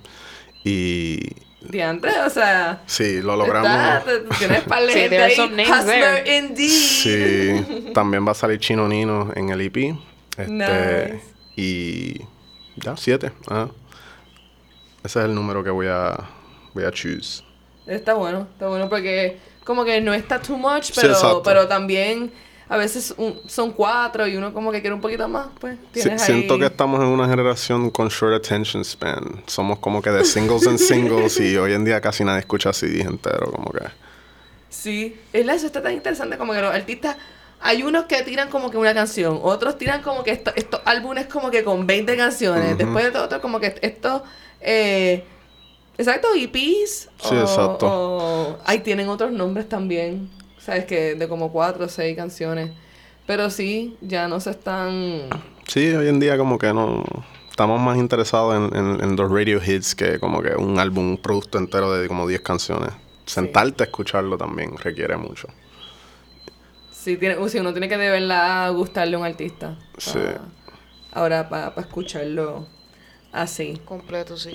Y. 0.65 1.46
Diante, 1.61 2.09
o 2.25 2.29
sea. 2.29 2.83
Sí, 2.85 3.21
lo 3.21 3.35
logramos. 3.35 4.03
tienes 4.37 4.61
paleta 4.63 5.29
sí, 5.29 5.41
Hustler 5.41 6.27
indeed. 6.27 6.69
Sí, 6.69 7.91
también 7.93 8.25
va 8.25 8.31
a 8.31 8.35
salir 8.35 8.59
Chino 8.59 8.87
Nino 8.87 9.31
en 9.35 9.49
el 9.49 9.61
EP. 9.61 9.95
Este, 10.37 10.47
nice. 10.47 11.21
Y. 11.55 12.21
Ya, 12.75 12.95
siete. 12.95 13.31
Ese 15.03 15.19
es 15.19 15.25
el 15.25 15.33
número 15.33 15.63
que 15.63 15.71
voy 15.71 15.87
a 15.87 16.15
voy 16.73 16.83
a 16.83 16.91
choose. 16.91 17.43
Está 17.87 18.13
bueno, 18.13 18.47
está 18.51 18.67
bueno 18.67 18.87
porque 18.87 19.39
como 19.63 19.83
que 19.83 19.99
no 19.99 20.13
está 20.13 20.39
too 20.39 20.57
much, 20.57 20.91
pero, 20.95 21.41
pero 21.43 21.67
también 21.67 22.31
a 22.69 22.77
veces 22.77 23.15
son 23.47 23.71
cuatro 23.71 24.27
y 24.27 24.35
uno 24.35 24.53
como 24.53 24.71
que 24.71 24.81
quiere 24.81 24.93
un 24.93 25.01
poquito 25.01 25.27
más, 25.27 25.47
pues. 25.59 25.77
Siento 26.17 26.57
que 26.59 26.65
estamos 26.65 26.99
en 27.01 27.07
una 27.07 27.27
generación 27.27 27.89
con 27.89 28.09
short 28.09 28.35
attention 28.35 28.83
span. 28.83 29.43
Somos 29.45 29.79
como 29.79 30.01
que 30.01 30.09
de 30.09 30.25
singles 30.25 30.65
en 30.67 30.77
singles 30.77 31.39
y 31.39 31.57
hoy 31.57 31.73
en 31.73 31.85
día 31.85 32.01
casi 32.01 32.23
nadie 32.23 32.39
escucha 32.39 32.73
CD 32.73 33.01
entero, 33.01 33.51
como 33.51 33.71
que. 33.71 33.85
Sí, 34.69 35.19
es 35.33 35.47
eso 35.47 35.67
está 35.67 35.81
tan 35.81 35.93
interesante 35.93 36.37
como 36.37 36.53
que 36.53 36.61
los 36.61 36.73
artistas 36.73 37.17
hay 37.59 37.81
unos 37.81 38.05
que 38.05 38.21
tiran 38.21 38.49
como 38.49 38.69
que 38.69 38.77
una 38.77 38.93
canción, 38.93 39.39
otros 39.41 39.77
tiran 39.77 40.01
como 40.03 40.23
que 40.23 40.31
estos 40.31 40.81
álbumes 40.85 41.25
como 41.25 41.49
que 41.49 41.63
con 41.63 41.87
20 41.87 42.15
canciones, 42.15 42.77
después 42.77 43.05
de 43.05 43.11
todo 43.11 43.23
otro 43.23 43.41
como 43.41 43.59
que 43.59 43.75
estos 43.81 44.21
eh, 44.61 45.23
Exacto, 45.97 46.27
EPs. 46.35 47.09
Sí, 47.19 47.35
exacto. 47.35 48.59
ahí 48.65 48.79
tienen 48.79 49.09
otros 49.09 49.31
nombres 49.31 49.67
también. 49.67 50.29
Sabes 50.67 50.83
que 50.83 51.15
de 51.15 51.29
como 51.29 51.49
cuatro 51.49 51.85
o 51.85 51.87
seis 51.87 52.13
canciones. 52.17 52.71
Pero 53.25 53.49
sí, 53.49 53.95
ya 54.01 54.27
no 54.27 54.41
se 54.41 54.49
están. 54.49 55.29
Sí, 55.65 55.87
hoy 55.95 56.09
en 56.09 56.19
día 56.19 56.37
como 56.37 56.57
que 56.57 56.73
no. 56.73 57.05
Estamos 57.49 57.79
más 57.79 57.97
interesados 57.97 58.73
en, 58.73 59.15
los 59.15 59.31
radio 59.31 59.61
hits 59.65 59.95
que 59.95 60.19
como 60.19 60.41
que 60.41 60.55
un 60.55 60.77
álbum, 60.77 61.11
un 61.11 61.17
producto 61.19 61.57
entero 61.57 61.93
de 61.93 62.09
como 62.09 62.27
10 62.27 62.41
canciones. 62.41 62.91
Sentarte 63.25 63.83
a 63.83 63.85
escucharlo 63.85 64.37
también 64.37 64.75
requiere 64.77 65.15
mucho. 65.15 65.47
Sí, 66.91 67.15
tiene, 67.15 67.37
si 67.47 67.59
uno 67.59 67.71
tiene 67.71 67.87
que 67.87 67.97
de 67.97 68.09
verdad 68.09 68.73
gustarle 68.73 69.15
a 69.15 69.19
un 69.19 69.25
artista. 69.25 69.79
Sí. 69.97 70.19
ahora, 71.13 71.47
para 71.47 71.73
escucharlo 71.77 72.67
así. 73.31 73.81
Completo, 73.85 74.35
sí. 74.35 74.51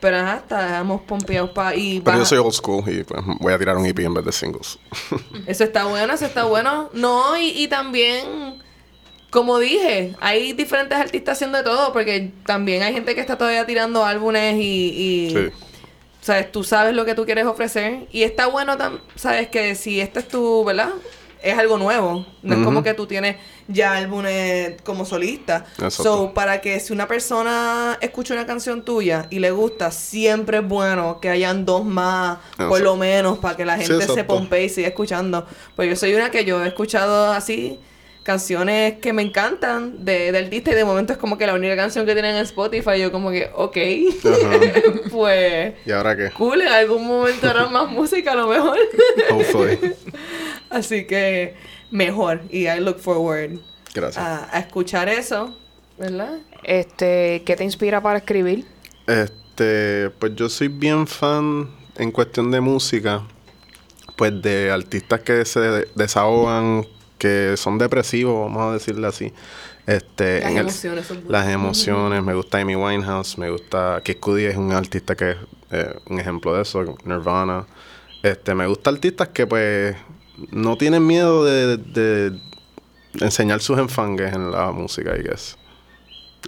Pero 0.00 0.16
ajá, 0.18 0.36
estábamos 0.36 1.02
pompeados 1.02 1.50
para... 1.50 1.70
Pero 1.70 2.18
yo 2.18 2.24
soy 2.24 2.38
old 2.38 2.52
school 2.52 2.84
y 2.88 3.02
pues 3.02 3.20
voy 3.40 3.52
a 3.52 3.58
tirar 3.58 3.76
un 3.76 3.84
EP 3.84 3.98
en 3.98 4.14
vez 4.14 4.24
de 4.24 4.32
singles. 4.32 4.78
eso 5.46 5.64
está 5.64 5.84
bueno, 5.84 6.12
eso 6.12 6.24
está 6.24 6.44
bueno. 6.44 6.88
No, 6.92 7.36
y, 7.36 7.48
y 7.48 7.68
también, 7.68 8.62
como 9.30 9.58
dije, 9.58 10.14
hay 10.20 10.52
diferentes 10.52 10.96
artistas 10.96 11.38
haciendo 11.38 11.58
de 11.58 11.64
todo, 11.64 11.92
porque 11.92 12.32
también 12.46 12.82
hay 12.82 12.92
gente 12.92 13.14
que 13.14 13.20
está 13.20 13.36
todavía 13.36 13.66
tirando 13.66 14.04
álbumes 14.04 14.56
y... 14.56 14.60
y 14.60 15.30
sí. 15.30 15.64
¿Sabes? 16.20 16.50
Tú 16.52 16.64
sabes 16.64 16.94
lo 16.94 17.04
que 17.04 17.14
tú 17.14 17.24
quieres 17.24 17.46
ofrecer. 17.46 18.06
Y 18.10 18.24
está 18.24 18.48
bueno, 18.48 18.76
¿sabes? 19.14 19.48
Que 19.48 19.74
si 19.74 20.00
este 20.00 20.18
es 20.18 20.28
tu, 20.28 20.64
¿verdad? 20.64 20.90
Es 21.42 21.58
algo 21.58 21.78
nuevo. 21.78 22.26
No 22.42 22.54
es 22.54 22.64
como 22.64 22.82
que 22.82 22.94
tú 22.94 23.06
tienes 23.06 23.36
ya 23.66 23.96
álbumes 23.96 24.80
como 24.82 25.04
solista. 25.04 25.66
So, 25.90 26.32
para 26.34 26.60
que 26.60 26.80
si 26.80 26.92
una 26.92 27.06
persona 27.06 27.98
escucha 28.00 28.34
una 28.34 28.46
canción 28.46 28.82
tuya 28.82 29.26
y 29.30 29.38
le 29.38 29.50
gusta, 29.50 29.90
siempre 29.90 30.58
es 30.58 30.66
bueno 30.66 31.20
que 31.20 31.28
hayan 31.28 31.64
dos 31.64 31.84
más, 31.84 32.38
por 32.56 32.80
lo 32.80 32.96
menos, 32.96 33.38
para 33.38 33.56
que 33.56 33.64
la 33.64 33.76
gente 33.76 34.06
se 34.06 34.24
pompe 34.24 34.64
y 34.64 34.68
siga 34.68 34.88
escuchando. 34.88 35.46
Pues 35.76 35.88
yo 35.88 35.96
soy 35.96 36.14
una 36.14 36.30
que 36.30 36.44
yo 36.44 36.62
he 36.64 36.68
escuchado 36.68 37.32
así 37.32 37.78
canciones 38.28 38.98
que 38.98 39.14
me 39.14 39.22
encantan 39.22 40.04
de, 40.04 40.32
del 40.32 40.44
artista 40.44 40.70
y 40.70 40.74
de 40.74 40.84
momento 40.84 41.14
es 41.14 41.18
como 41.18 41.38
que 41.38 41.46
la 41.46 41.54
única 41.54 41.74
canción 41.76 42.04
que 42.04 42.12
tienen 42.12 42.36
en 42.36 42.42
Spotify 42.42 43.00
yo 43.00 43.10
como 43.10 43.30
que, 43.30 43.50
ok, 43.54 43.78
pues... 45.10 45.72
¿Y 45.86 45.90
ahora 45.90 46.14
qué? 46.14 46.30
Cool, 46.32 46.60
en 46.60 46.68
algún 46.68 47.06
momento 47.06 47.48
harán 47.48 47.72
más 47.72 47.90
música 47.90 48.32
a 48.32 48.34
lo 48.34 48.48
mejor. 48.48 48.76
Hopefully. 49.30 49.78
Así 50.68 51.06
que 51.06 51.54
mejor 51.90 52.42
y 52.50 52.68
I 52.68 52.80
look 52.80 52.98
forward 52.98 53.60
Gracias. 53.94 54.22
A, 54.22 54.58
escuchar 54.58 55.08
eso, 55.08 55.56
¿verdad? 55.96 56.40
Este, 56.64 57.42
¿qué 57.46 57.56
te 57.56 57.64
inspira 57.64 58.02
para 58.02 58.18
escribir? 58.18 58.66
Este, 59.06 60.10
pues 60.18 60.34
yo 60.36 60.50
soy 60.50 60.68
bien 60.68 61.06
fan 61.06 61.70
en 61.96 62.12
cuestión 62.12 62.50
de 62.50 62.60
música, 62.60 63.22
pues 64.16 64.42
de 64.42 64.70
artistas 64.70 65.20
que 65.20 65.46
se 65.46 65.60
desahogan 65.94 66.84
que 67.18 67.56
son 67.56 67.78
depresivos, 67.78 68.46
vamos 68.46 68.70
a 68.70 68.72
decirle 68.74 69.06
así. 69.06 69.32
Este, 69.86 70.40
las 70.40 70.52
emociones. 70.52 71.10
las 71.28 71.48
emociones. 71.48 72.22
Me 72.22 72.34
gusta 72.34 72.58
Amy 72.58 72.76
Winehouse, 72.76 73.38
me 73.38 73.50
gusta 73.50 74.00
Kid 74.04 74.18
Cudi 74.18 74.44
es 74.44 74.56
un 74.56 74.72
artista 74.72 75.16
que 75.16 75.30
es 75.30 75.36
eh, 75.70 75.94
un 76.06 76.20
ejemplo 76.20 76.54
de 76.54 76.62
eso, 76.62 76.84
Nirvana. 77.04 77.66
Este, 78.22 78.54
me 78.54 78.66
gusta 78.66 78.90
artistas 78.90 79.28
que 79.28 79.46
pues 79.46 79.96
no 80.50 80.76
tienen 80.76 81.06
miedo 81.06 81.44
de, 81.44 81.76
de 81.78 82.38
enseñar 83.20 83.60
sus 83.60 83.78
enfangues 83.78 84.34
en 84.34 84.50
la 84.50 84.70
música, 84.72 85.16
I 85.16 85.22
guess. 85.22 85.56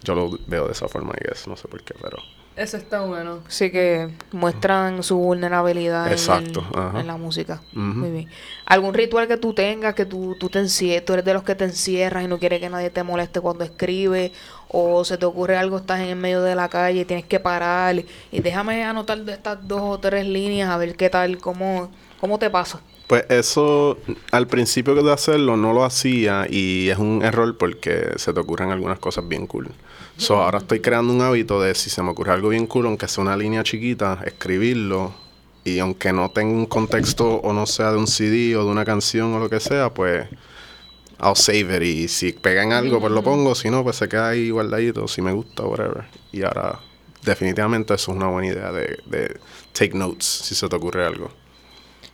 Yo 0.05 0.15
lo 0.15 0.39
veo 0.47 0.67
de 0.67 0.73
esa 0.73 0.89
forma, 0.89 1.12
I 1.15 1.29
guess, 1.29 1.47
no 1.47 1.57
sé 1.57 1.69
por 1.69 1.83
qué, 1.83 1.95
pero... 2.00 2.19
Eso 2.61 2.76
está 2.76 3.00
bueno. 3.00 3.38
Sí, 3.49 3.71
que 3.71 4.11
muestran 4.33 5.02
su 5.02 5.17
vulnerabilidad 5.17 6.12
En, 6.12 7.07
la 7.07 7.17
música. 7.17 7.62
Muy 7.73 8.11
bien. 8.11 8.29
¿Algún 8.67 8.93
ritual 8.93 9.26
que 9.26 9.38
tú 9.38 9.55
tengas, 9.55 9.95
que 9.95 10.05
tú, 10.05 10.37
tú 10.38 10.50
te 10.50 10.59
encierres, 10.59 11.07
tú 11.07 11.14
eres 11.14 11.25
de 11.25 11.33
los 11.33 11.43
que 11.43 11.55
te 11.55 11.64
encierras 11.64 12.23
y 12.23 12.29
no 12.29 12.38
quieres 12.38 12.61
que 12.61 12.69
nadie 12.69 12.90
te 12.90 13.02
moleste 13.02 13.40
cuando 13.40 13.64
escribes? 13.64 14.33
¿O 14.69 15.07
se 15.07 15.17
te 15.17 15.25
ocurre 15.25 15.57
algo, 15.57 15.79
estás 15.79 16.00
en 16.00 16.09
el 16.09 16.17
medio 16.17 16.43
de 16.43 16.55
la 16.55 16.69
calle 16.69 17.00
y 17.00 17.05
tienes 17.07 17.25
que 17.25 17.40
parar 17.40 17.97
y, 18.31 18.40
déjame 18.40 18.85
anotar 18.85 19.17
de 19.25 19.33
estas 19.33 19.67
dos 19.67 19.81
o 19.81 19.99
tres 19.99 20.26
líneas 20.26 20.69
a 20.69 20.76
ver 20.76 20.97
qué 20.97 21.09
tal, 21.09 21.38
cómo, 21.38 21.90
cómo 22.21 22.38
te 22.38 22.50
pasa? 22.50 22.81
Pues 23.11 23.25
eso, 23.29 23.99
al 24.31 24.47
principio 24.47 24.95
de 24.95 25.12
hacerlo 25.12 25.57
no 25.57 25.73
lo 25.73 25.83
hacía 25.83 26.47
y 26.49 26.90
es 26.90 26.99
un 26.99 27.25
error 27.25 27.59
porque 27.59 28.12
se 28.14 28.33
te 28.33 28.38
ocurren 28.38 28.71
algunas 28.71 29.00
cosas 29.00 29.26
bien 29.26 29.49
cool. 29.49 29.69
So, 30.17 30.40
ahora 30.40 30.59
estoy 30.59 30.79
creando 30.79 31.12
un 31.12 31.21
hábito 31.21 31.61
de 31.61 31.75
si 31.75 31.90
se 31.90 32.05
me 32.05 32.11
ocurre 32.11 32.31
algo 32.35 32.50
bien 32.50 32.69
cool, 32.69 32.87
aunque 32.87 33.09
sea 33.09 33.23
una 33.23 33.37
línea 33.37 33.64
chiquita, 33.64 34.21
escribirlo 34.25 35.12
y 35.64 35.81
aunque 35.81 36.12
no 36.12 36.31
tenga 36.31 36.52
un 36.52 36.67
contexto 36.67 37.40
o 37.40 37.52
no 37.52 37.67
sea 37.67 37.90
de 37.90 37.99
un 37.99 38.07
CD 38.07 38.55
o 38.55 38.64
de 38.64 38.71
una 38.71 38.85
canción 38.85 39.35
o 39.35 39.40
lo 39.40 39.50
que 39.50 39.59
sea, 39.59 39.93
pues 39.93 40.29
I'll 41.21 41.35
save 41.35 41.79
it 41.79 41.83
y 41.83 42.07
si 42.07 42.31
pegan 42.31 42.73
algo 42.73 43.00
pues 43.00 43.12
lo 43.12 43.25
pongo, 43.25 43.57
si 43.57 43.71
no 43.71 43.83
pues 43.83 43.97
se 43.97 44.09
queda 44.09 44.29
ahí 44.29 44.50
guardadito, 44.50 45.09
si 45.09 45.21
me 45.21 45.33
gusta, 45.33 45.64
whatever. 45.64 46.05
Y 46.31 46.43
ahora 46.45 46.79
definitivamente 47.25 47.93
eso 47.93 48.12
es 48.12 48.17
una 48.17 48.29
buena 48.29 48.47
idea 48.47 48.71
de, 48.71 49.00
de 49.07 49.40
take 49.73 49.99
notes 49.99 50.26
si 50.26 50.55
se 50.55 50.69
te 50.69 50.76
ocurre 50.76 51.05
algo. 51.05 51.29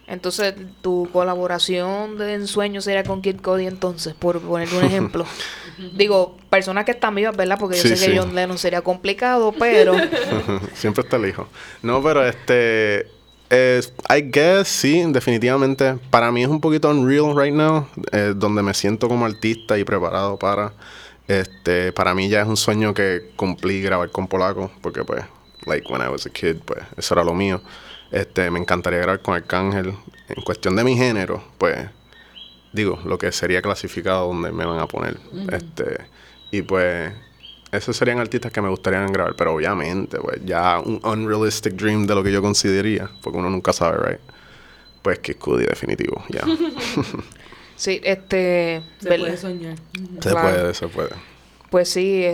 Entonces, 0.09 0.55
tu 0.83 1.09
colaboración 1.13 2.17
de 2.17 2.35
ensueño 2.35 2.81
sería 2.81 3.03
con 3.03 3.23
Kid 3.23 3.41
Cody, 3.41 3.67
entonces, 3.67 4.15
por 4.15 4.41
poner 4.41 4.69
un 4.73 4.85
ejemplo. 4.85 5.27
Digo, 5.95 6.37
personas 6.49 6.85
que 6.85 6.93
están 6.93 7.15
vivas, 7.15 7.37
¿verdad? 7.37 7.59
Porque 7.59 7.77
yo 7.77 7.83
sé 7.83 8.13
que 8.13 8.19
John 8.19 8.35
Lennon 8.35 8.57
sería 8.57 8.83
complicado, 8.83 9.53
pero. 9.59 9.95
Siempre 10.75 11.03
está 11.03 11.17
el 11.17 11.27
hijo. 11.27 11.49
No, 11.83 12.03
pero 12.03 12.25
este. 12.27 13.09
Es, 13.49 13.93
I 14.09 14.23
guess, 14.23 14.67
sí, 14.67 15.05
definitivamente. 15.09 15.99
Para 16.11 16.33
mí 16.33 16.43
es 16.43 16.49
un 16.49 16.61
poquito 16.61 16.89
unreal 16.91 17.37
right 17.37 17.55
now, 17.55 17.87
eh, 18.11 18.33
donde 18.35 18.63
me 18.63 18.75
siento 18.75 19.09
como 19.09 19.27
artista 19.27 19.79
y 19.79 19.85
preparado 19.85 20.39
para. 20.39 20.73
Este, 21.29 21.93
para 21.93 22.15
mí 22.15 22.29
ya 22.29 22.43
es 22.43 22.47
un 22.47 22.57
sueño 22.57 22.95
que 22.95 23.33
cumplí 23.35 23.83
grabar 23.83 24.11
con 24.11 24.29
polaco, 24.29 24.71
porque 24.81 25.05
pues, 25.05 25.25
like 25.66 25.88
when 25.90 26.00
I 26.02 26.08
was 26.08 26.26
a 26.26 26.30
kid, 26.30 26.56
pues 26.64 26.80
eso 26.96 27.14
era 27.14 27.25
lo 27.25 27.35
mío. 27.35 27.61
Este, 28.11 28.50
me 28.50 28.58
encantaría 28.58 29.00
grabar 29.00 29.20
con 29.20 29.35
Arcángel. 29.35 29.94
En 30.28 30.42
cuestión 30.42 30.76
de 30.76 30.85
mi 30.85 30.96
género, 30.96 31.42
pues, 31.58 31.76
digo, 32.73 32.99
lo 33.04 33.18
que 33.18 33.30
sería 33.32 33.61
clasificado 33.62 34.28
donde 34.28 34.52
me 34.52 34.64
van 34.64 34.78
a 34.78 34.87
poner. 34.87 35.18
Este, 35.52 35.99
y 36.50 36.62
pues, 36.62 37.12
esos 37.73 37.96
serían 37.96 38.18
artistas 38.20 38.52
que 38.52 38.61
me 38.62 38.68
gustaría 38.68 39.00
grabar, 39.06 39.35
pero 39.37 39.54
obviamente, 39.54 40.18
pues, 40.18 40.40
ya 40.44 40.78
un 40.80 41.00
unrealistic 41.04 41.75
dream 41.75 42.06
de 42.06 42.14
lo 42.14 42.23
que 42.23 42.32
yo 42.32 42.40
consideraría, 42.42 43.11
porque 43.23 43.38
uno 43.38 43.50
nunca 43.50 43.73
sabe, 43.73 44.08
right? 44.11 44.20
Pues 45.02 45.18
que 45.20 45.35
Cudi 45.37 45.64
definitivo, 45.66 46.25
ya. 46.28 46.42
Sí, 47.76 48.00
este... 48.04 48.82
Se 49.00 49.08
¿verdad? 49.11 49.25
puede 49.26 49.37
soñar. 49.37 49.76
se 50.23 50.30
Claro. 50.30 50.40
puede, 50.49 50.75
se 50.75 50.88
puede. 50.88 51.11
Pues 51.68 51.90
sí, 51.90 52.25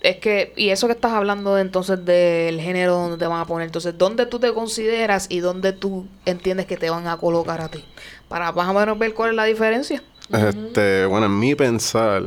es, 0.00 0.16
que, 0.16 0.52
y 0.56 0.70
eso 0.70 0.86
que 0.86 0.92
estás 0.92 1.12
hablando 1.12 1.54
de, 1.54 1.62
entonces 1.62 2.04
del 2.04 2.60
género 2.60 2.94
donde 2.94 3.18
te 3.18 3.26
van 3.26 3.40
a 3.40 3.44
poner, 3.44 3.66
entonces, 3.66 3.96
¿dónde 3.96 4.26
tú 4.26 4.38
te 4.38 4.52
consideras 4.52 5.26
y 5.28 5.40
dónde 5.40 5.72
tú 5.72 6.06
entiendes 6.24 6.66
que 6.66 6.76
te 6.76 6.90
van 6.90 7.06
a 7.06 7.16
colocar 7.16 7.60
a 7.60 7.68
ti? 7.68 7.84
Para 8.28 8.52
más 8.52 8.68
o 8.68 8.74
menos 8.74 8.98
ver 8.98 9.14
cuál 9.14 9.30
es 9.30 9.36
la 9.36 9.44
diferencia. 9.44 10.02
Este, 10.30 11.06
bueno, 11.06 11.26
en 11.26 11.38
mi 11.38 11.54
pensar, 11.54 12.22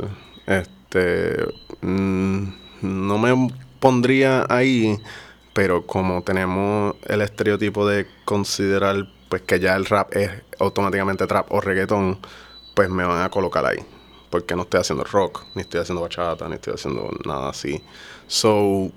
este, 0.46 1.36
mm, 1.80 2.44
no 2.82 3.18
me 3.18 3.48
pondría 3.78 4.44
ahí, 4.48 4.98
pero 5.52 5.86
como 5.86 6.22
tenemos 6.22 6.94
el 7.06 7.22
estereotipo 7.22 7.86
de 7.86 8.06
considerar, 8.24 9.08
pues 9.28 9.42
que 9.42 9.60
ya 9.60 9.76
el 9.76 9.86
rap 9.86 10.14
es 10.14 10.30
automáticamente 10.58 11.26
trap 11.26 11.50
o 11.52 11.60
reggaetón, 11.60 12.18
pues 12.74 12.90
me 12.90 13.04
van 13.04 13.22
a 13.22 13.30
colocar 13.30 13.64
ahí. 13.64 13.78
Porque 14.32 14.56
no 14.56 14.62
estoy 14.62 14.80
haciendo 14.80 15.04
rock, 15.04 15.44
ni 15.54 15.60
estoy 15.60 15.82
haciendo 15.82 16.00
bachata, 16.00 16.48
ni 16.48 16.54
estoy 16.54 16.72
haciendo 16.72 17.10
nada 17.26 17.50
así. 17.50 17.82
So, 18.26 18.90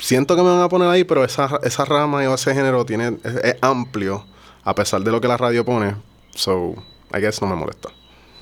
siento 0.00 0.34
que 0.34 0.42
me 0.42 0.48
van 0.48 0.60
a 0.60 0.68
poner 0.68 0.88
ahí, 0.88 1.04
pero 1.04 1.22
esa, 1.24 1.60
esa 1.62 1.84
rama 1.84 2.24
y 2.24 2.26
ese 2.26 2.52
género 2.52 2.84
tiene, 2.84 3.16
es, 3.22 3.36
es 3.36 3.56
amplio, 3.60 4.26
a 4.64 4.74
pesar 4.74 5.02
de 5.02 5.12
lo 5.12 5.20
que 5.20 5.28
la 5.28 5.36
radio 5.36 5.64
pone. 5.64 5.94
So, 6.34 6.74
I 7.14 7.20
guess 7.20 7.40
no 7.40 7.46
me 7.46 7.54
molesta. 7.54 7.90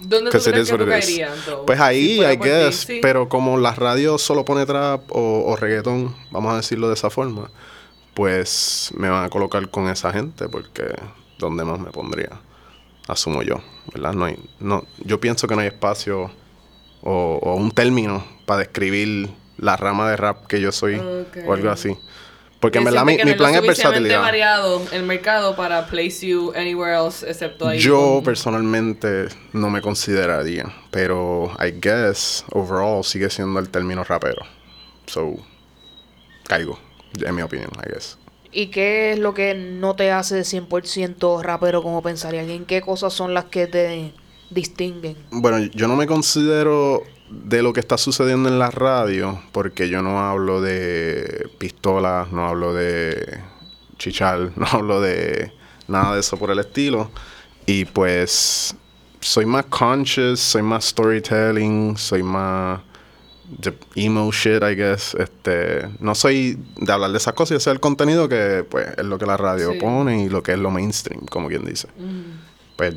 ¿Dónde 0.00 0.30
tú 0.30 0.38
crees 0.38 0.70
que 0.70 0.78
tú 0.78 0.86
caerías? 0.86 1.32
Pues 1.66 1.78
ahí, 1.78 2.24
I 2.24 2.38
ti, 2.38 2.48
guess. 2.48 2.74
sí. 2.76 2.98
Pero 3.02 3.28
como 3.28 3.58
la 3.58 3.74
radio 3.74 4.16
solo 4.16 4.46
pone 4.46 4.64
trap 4.64 5.02
o, 5.10 5.44
o 5.46 5.56
reggaetón, 5.56 6.16
vamos 6.30 6.54
a 6.54 6.56
decirlo 6.56 6.88
de 6.88 6.94
esa 6.94 7.10
forma, 7.10 7.50
pues 8.14 8.92
me 8.96 9.10
van 9.10 9.24
a 9.24 9.28
colocar 9.28 9.70
con 9.70 9.88
esa 9.88 10.10
gente 10.10 10.48
porque 10.48 10.94
¿dónde 11.38 11.64
más 11.64 11.78
me 11.78 11.90
pondría? 11.90 12.40
Asumo 13.08 13.42
yo, 13.42 13.56
¿verdad? 13.92 14.12
No 14.14 14.24
hay, 14.24 14.38
no, 14.60 14.84
yo 15.04 15.20
pienso 15.20 15.46
que 15.46 15.54
no 15.54 15.60
hay 15.60 15.68
espacio 15.68 16.30
o, 17.02 17.38
o 17.42 17.54
un 17.54 17.70
término 17.70 18.24
para 18.46 18.60
describir 18.60 19.28
la 19.58 19.76
rama 19.76 20.08
de 20.10 20.16
rap 20.16 20.46
que 20.46 20.60
yo 20.60 20.72
soy 20.72 20.96
Ok. 20.96 21.38
o 21.46 21.52
algo 21.52 21.70
así. 21.70 21.96
Porque 22.60 22.78
en 22.78 22.84
verdad 22.84 23.04
mi, 23.04 23.18
mi 23.22 23.34
plan 23.34 23.54
es 23.54 23.60
versatilidad. 23.60 24.22
variado 24.22 24.80
el 24.92 25.02
mercado 25.02 25.54
para 25.54 25.86
place 25.86 26.26
you 26.26 26.50
anywhere 26.56 26.94
else 26.94 27.28
excepto 27.28 27.68
ahí. 27.68 27.78
Yo 27.78 28.22
personalmente 28.24 29.26
no 29.52 29.68
me 29.68 29.82
consideraría, 29.82 30.72
pero 30.90 31.52
I 31.62 31.72
guess 31.78 32.42
overall 32.52 33.04
sigue 33.04 33.28
siendo 33.28 33.60
el 33.60 33.68
término 33.68 34.02
rapero. 34.02 34.46
So, 35.06 35.34
caigo, 36.44 36.78
en 37.20 37.34
mi 37.34 37.42
opinión, 37.42 37.70
I 37.86 37.92
guess. 37.92 38.16
¿Y 38.54 38.68
qué 38.68 39.12
es 39.12 39.18
lo 39.18 39.34
que 39.34 39.54
no 39.54 39.96
te 39.96 40.12
hace 40.12 40.40
100% 40.42 41.42
rapero 41.42 41.82
como 41.82 42.02
pensaría 42.02 42.40
alguien? 42.40 42.64
¿Qué 42.64 42.80
cosas 42.80 43.12
son 43.12 43.34
las 43.34 43.46
que 43.46 43.66
te 43.66 44.12
distinguen? 44.50 45.16
Bueno, 45.32 45.58
yo 45.74 45.88
no 45.88 45.96
me 45.96 46.06
considero 46.06 47.02
de 47.28 47.62
lo 47.62 47.72
que 47.72 47.80
está 47.80 47.98
sucediendo 47.98 48.48
en 48.48 48.60
la 48.60 48.70
radio, 48.70 49.42
porque 49.50 49.88
yo 49.88 50.02
no 50.02 50.20
hablo 50.20 50.60
de 50.60 51.48
pistolas, 51.58 52.30
no 52.30 52.46
hablo 52.46 52.72
de 52.72 53.40
chichar, 53.98 54.52
no 54.56 54.66
hablo 54.70 55.00
de 55.00 55.52
nada 55.88 56.14
de 56.14 56.20
eso 56.20 56.36
por 56.36 56.52
el 56.52 56.60
estilo. 56.60 57.10
Y 57.66 57.86
pues 57.86 58.76
soy 59.20 59.46
más 59.46 59.64
conscious, 59.66 60.38
soy 60.38 60.62
más 60.62 60.84
storytelling, 60.84 61.96
soy 61.96 62.22
más 62.22 62.80
emo 63.94 64.30
shit, 64.32 64.62
I 64.62 64.74
guess. 64.74 65.14
Este, 65.14 65.88
no 66.00 66.14
soy 66.14 66.58
de 66.76 66.92
hablar 66.92 67.10
de 67.10 67.18
esas 67.18 67.34
cosas 67.34 67.52
y 67.52 67.56
hacer 67.56 67.72
el 67.74 67.80
contenido 67.80 68.28
que 68.28 68.64
pues 68.68 68.86
es 68.96 69.04
lo 69.04 69.18
que 69.18 69.26
la 69.26 69.36
radio 69.36 69.72
Sí. 69.72 69.78
pone 69.78 70.22
y 70.24 70.28
lo 70.28 70.42
que 70.42 70.52
es 70.52 70.58
lo 70.58 70.70
mainstream, 70.70 71.26
como 71.26 71.48
quien 71.48 71.64
dice. 71.64 71.88
Pues 72.76 72.94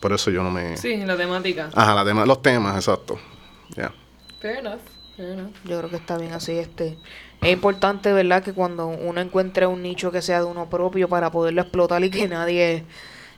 por 0.00 0.12
eso 0.12 0.30
yo 0.30 0.42
no 0.42 0.50
me... 0.50 0.76
Sí, 0.76 0.96
la 0.98 1.16
temática. 1.16 1.70
Ajá, 1.74 1.94
la 1.94 2.04
tema- 2.04 2.24
los 2.26 2.40
temas, 2.42 2.76
exacto. 2.76 3.18
Ya. 3.76 3.92
Fair 4.40 4.58
enough. 4.58 4.80
Fair 5.16 5.30
enough. 5.38 5.52
Yo 5.64 5.78
creo 5.78 5.90
que 5.90 5.96
está 5.96 6.16
bien 6.16 6.32
así. 6.32 6.52
Este, 6.52 6.96
es 7.42 7.52
importante, 7.52 8.12
¿verdad? 8.12 8.42
Que 8.42 8.52
cuando 8.52 8.86
uno 8.86 9.20
encuentre 9.20 9.66
un 9.66 9.82
nicho 9.82 10.10
que 10.12 10.22
sea 10.22 10.38
de 10.40 10.46
uno 10.46 10.70
propio 10.70 11.08
para 11.08 11.30
poderlo 11.30 11.60
explotar 11.62 12.02
y 12.04 12.10
que 12.10 12.28
nadie 12.28 12.84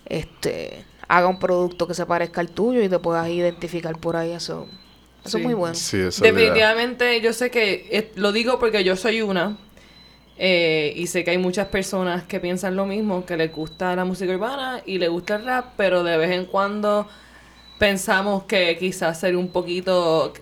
este, 0.06 0.84
haga 1.08 1.26
un 1.28 1.38
producto 1.38 1.86
que 1.86 1.94
se 1.94 2.06
parezca 2.06 2.40
al 2.40 2.50
tuyo 2.50 2.82
y 2.82 2.88
te 2.88 2.98
puedas 2.98 3.28
identificar 3.28 3.98
por 3.98 4.16
ahí. 4.16 4.30
Eso, 4.32 4.68
eso 5.24 5.36
Sí. 5.36 5.38
es 5.38 5.44
muy 5.44 5.54
bueno. 5.54 5.74
Sí, 5.74 5.98
esa. 5.98 6.24
Definitivamente, 6.24 7.20
yo 7.20 7.32
sé 7.32 7.50
que 7.50 7.86
eh, 7.90 8.10
lo 8.16 8.32
digo 8.32 8.58
porque 8.58 8.84
yo 8.84 8.96
soy 8.96 9.22
una. 9.22 9.56
eh, 10.38 10.92
y 10.96 11.06
sé 11.06 11.22
que 11.24 11.30
hay 11.32 11.38
muchas 11.38 11.68
personas 11.68 12.24
que 12.24 12.40
piensan 12.40 12.74
lo 12.74 12.86
mismo, 12.86 13.24
que 13.26 13.36
les 13.36 13.52
gusta 13.52 13.94
la 13.94 14.04
música 14.04 14.32
urbana 14.32 14.82
y 14.86 14.98
les 14.98 15.08
gusta 15.10 15.36
el 15.36 15.44
rap, 15.44 15.74
pero 15.76 16.02
de 16.02 16.16
vez 16.16 16.30
en 16.32 16.46
cuando 16.46 17.06
pensamos 17.78 18.44
que 18.44 18.76
quizás 18.78 19.20
sería 19.20 19.38
un 19.38 19.48
poquito 19.48 20.32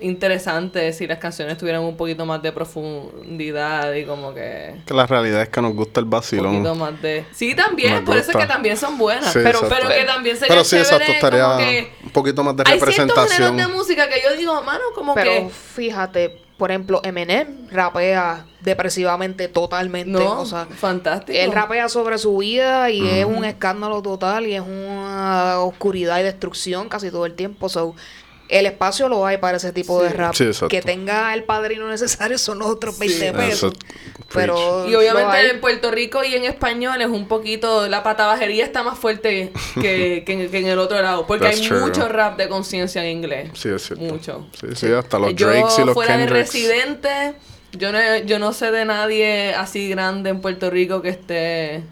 interesante 0.00 0.92
si 0.92 1.06
las 1.06 1.18
canciones 1.18 1.58
tuvieran 1.58 1.82
un 1.82 1.96
poquito 1.96 2.24
más 2.26 2.40
de 2.42 2.52
profundidad 2.52 3.92
y 3.94 4.04
como 4.04 4.32
que 4.34 4.76
Que 4.86 4.94
la 4.94 5.06
realidad 5.06 5.42
es 5.42 5.48
que 5.48 5.60
nos 5.60 5.74
gusta 5.74 6.00
el 6.00 6.04
un 6.04 6.10
vacilón. 6.10 6.52
poquito 6.52 6.74
más 6.74 7.02
de... 7.02 7.24
Sí, 7.32 7.54
también, 7.54 7.94
Nos 7.94 8.02
por 8.04 8.16
eso 8.16 8.30
es 8.30 8.36
que 8.36 8.46
también 8.46 8.76
son 8.76 8.96
buenas, 8.98 9.32
Sí, 9.32 9.40
pero, 9.42 9.60
exacto. 9.60 9.74
pero 9.76 9.88
que 9.88 10.04
también 10.04 10.36
sería 10.36 10.48
Pero 10.54 10.64
sí, 10.64 10.76
exacto, 10.76 11.10
estaría 11.12 11.56
que... 11.58 11.92
un 12.04 12.10
poquito 12.10 12.42
más 12.44 12.56
de 12.56 12.62
Hay 12.66 12.78
ciertos 12.78 12.88
representación. 12.88 13.48
géneros 13.50 13.70
de 13.70 13.76
música 13.76 14.08
que 14.08 14.20
yo 14.22 14.36
digo, 14.36 14.62
mano, 14.62 14.84
como 14.94 15.14
Pero 15.14 15.30
que... 15.30 15.48
fíjate, 15.50 16.42
por 16.56 16.70
ejemplo, 16.70 17.00
Eminem 17.04 17.68
rapea 17.70 18.44
depresivamente 18.60 19.46
totalmente. 19.48 20.10
No, 20.10 20.40
o 20.40 20.46
sea, 20.46 20.66
fantástico. 20.66 21.38
él 21.38 21.52
rapea 21.52 21.88
sobre 21.88 22.18
su 22.18 22.36
vida 22.38 22.90
y 22.90 23.06
es 23.08 23.24
un 23.24 23.44
escándalo 23.44 24.02
total 24.02 24.46
y 24.46 24.54
es 24.56 24.62
una 24.62 25.60
oscuridad 25.60 26.18
y 26.18 26.24
destrucción 26.24 26.88
casi 26.88 27.10
todo 27.12 27.26
el 27.26 27.34
tiempo. 27.34 27.68
So, 27.68 27.94
el 28.48 28.66
espacio 28.66 29.08
lo 29.08 29.26
hay 29.26 29.36
para 29.38 29.56
ese 29.58 29.72
tipo 29.72 30.02
de 30.02 30.08
rap. 30.10 30.34
Sí, 30.34 30.50
que 30.68 30.80
tenga 30.82 31.34
el 31.34 31.44
padrino 31.44 31.86
necesario 31.88 32.38
son 32.38 32.58
los 32.60 32.68
otros 32.68 32.98
20 32.98 33.18
Sí. 33.30 33.32
pesos. 33.36 33.72
Eso, 33.74 33.78
pero 34.32 34.88
Y 34.88 34.94
obviamente 34.94 35.50
en 35.50 35.60
Puerto 35.60 35.90
Rico 35.90 36.22
y 36.24 36.34
en 36.34 36.44
español 36.44 37.00
es 37.00 37.08
un 37.08 37.28
poquito, 37.28 37.88
la 37.88 38.02
patabajería 38.02 38.64
está 38.64 38.82
más 38.82 38.98
fuerte 38.98 39.52
que, 39.80 40.22
que 40.26 40.32
en, 40.32 40.50
que 40.50 40.58
en 40.58 40.66
el 40.66 40.78
otro 40.78 41.00
lado, 41.00 41.26
porque 41.26 41.44
That's 41.46 41.60
hay 41.60 41.68
true. 41.68 41.80
mucho 41.80 42.08
rap 42.08 42.36
de 42.38 42.48
conciencia 42.48 43.02
en 43.04 43.16
inglés. 43.18 43.50
Sí, 43.54 43.68
es 43.70 43.82
cierto. 43.86 44.04
Mucho. 44.04 44.46
Sí, 44.60 44.66
sí, 44.74 44.92
hasta 44.92 45.18
los 45.18 45.34
yo 45.34 45.46
Drakes 45.48 45.78
y 45.78 45.84
los 45.84 45.94
fuera 45.94 46.16
de 46.18 46.26
residente, 46.26 47.34
yo 47.72 47.92
no, 47.92 47.98
yo 48.24 48.38
no 48.38 48.52
sé 48.52 48.70
de 48.70 48.84
nadie 48.84 49.54
así 49.54 49.88
grande 49.90 50.30
en 50.30 50.40
Puerto 50.40 50.70
Rico 50.70 51.00
que 51.02 51.10
esté... 51.10 51.82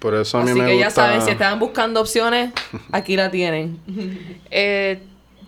Por 0.00 0.14
eso 0.14 0.38
a 0.38 0.42
mí 0.42 0.50
Así 0.50 0.58
me 0.60 0.66
que 0.66 0.72
gusta... 0.76 0.88
ya 0.88 0.90
saben, 0.94 1.20
si 1.22 1.30
estaban 1.30 1.58
buscando 1.58 2.00
opciones, 2.00 2.52
aquí 2.90 3.16
la 3.16 3.30
tienen. 3.30 3.78
Eh, 4.50 4.98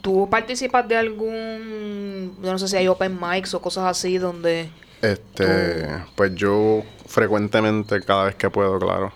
¿Tú 0.03 0.29
participas 0.29 0.87
de 0.87 0.97
algún, 0.97 2.37
no 2.43 2.59
sé 2.59 2.69
si 2.69 2.77
hay 2.77 2.89
open 2.89 3.19
mics 3.21 3.55
o 3.55 3.63
cosas 3.63 3.85
así 3.85 4.19
donde... 4.19 4.69
Este, 5.01 5.89
pues 6.15 6.35
yo 6.35 6.83
frecuentemente, 7.07 8.01
cada 8.03 8.25
vez 8.25 8.35
que 8.35 8.51
puedo, 8.51 8.79
claro, 8.79 9.13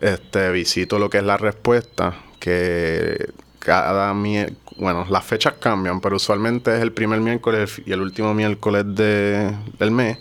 este, 0.00 0.50
visito 0.50 0.98
lo 0.98 1.10
que 1.10 1.18
es 1.18 1.24
la 1.24 1.36
respuesta, 1.36 2.14
que 2.40 3.30
cada 3.58 4.14
miércoles, 4.14 4.58
bueno, 4.78 5.06
las 5.10 5.24
fechas 5.24 5.54
cambian, 5.58 6.00
pero 6.00 6.16
usualmente 6.16 6.74
es 6.76 6.82
el 6.82 6.92
primer 6.92 7.20
miércoles 7.20 7.82
y 7.84 7.92
el 7.92 8.00
último 8.00 8.32
miércoles 8.32 8.84
de, 8.86 9.54
del 9.78 9.90
mes. 9.90 10.18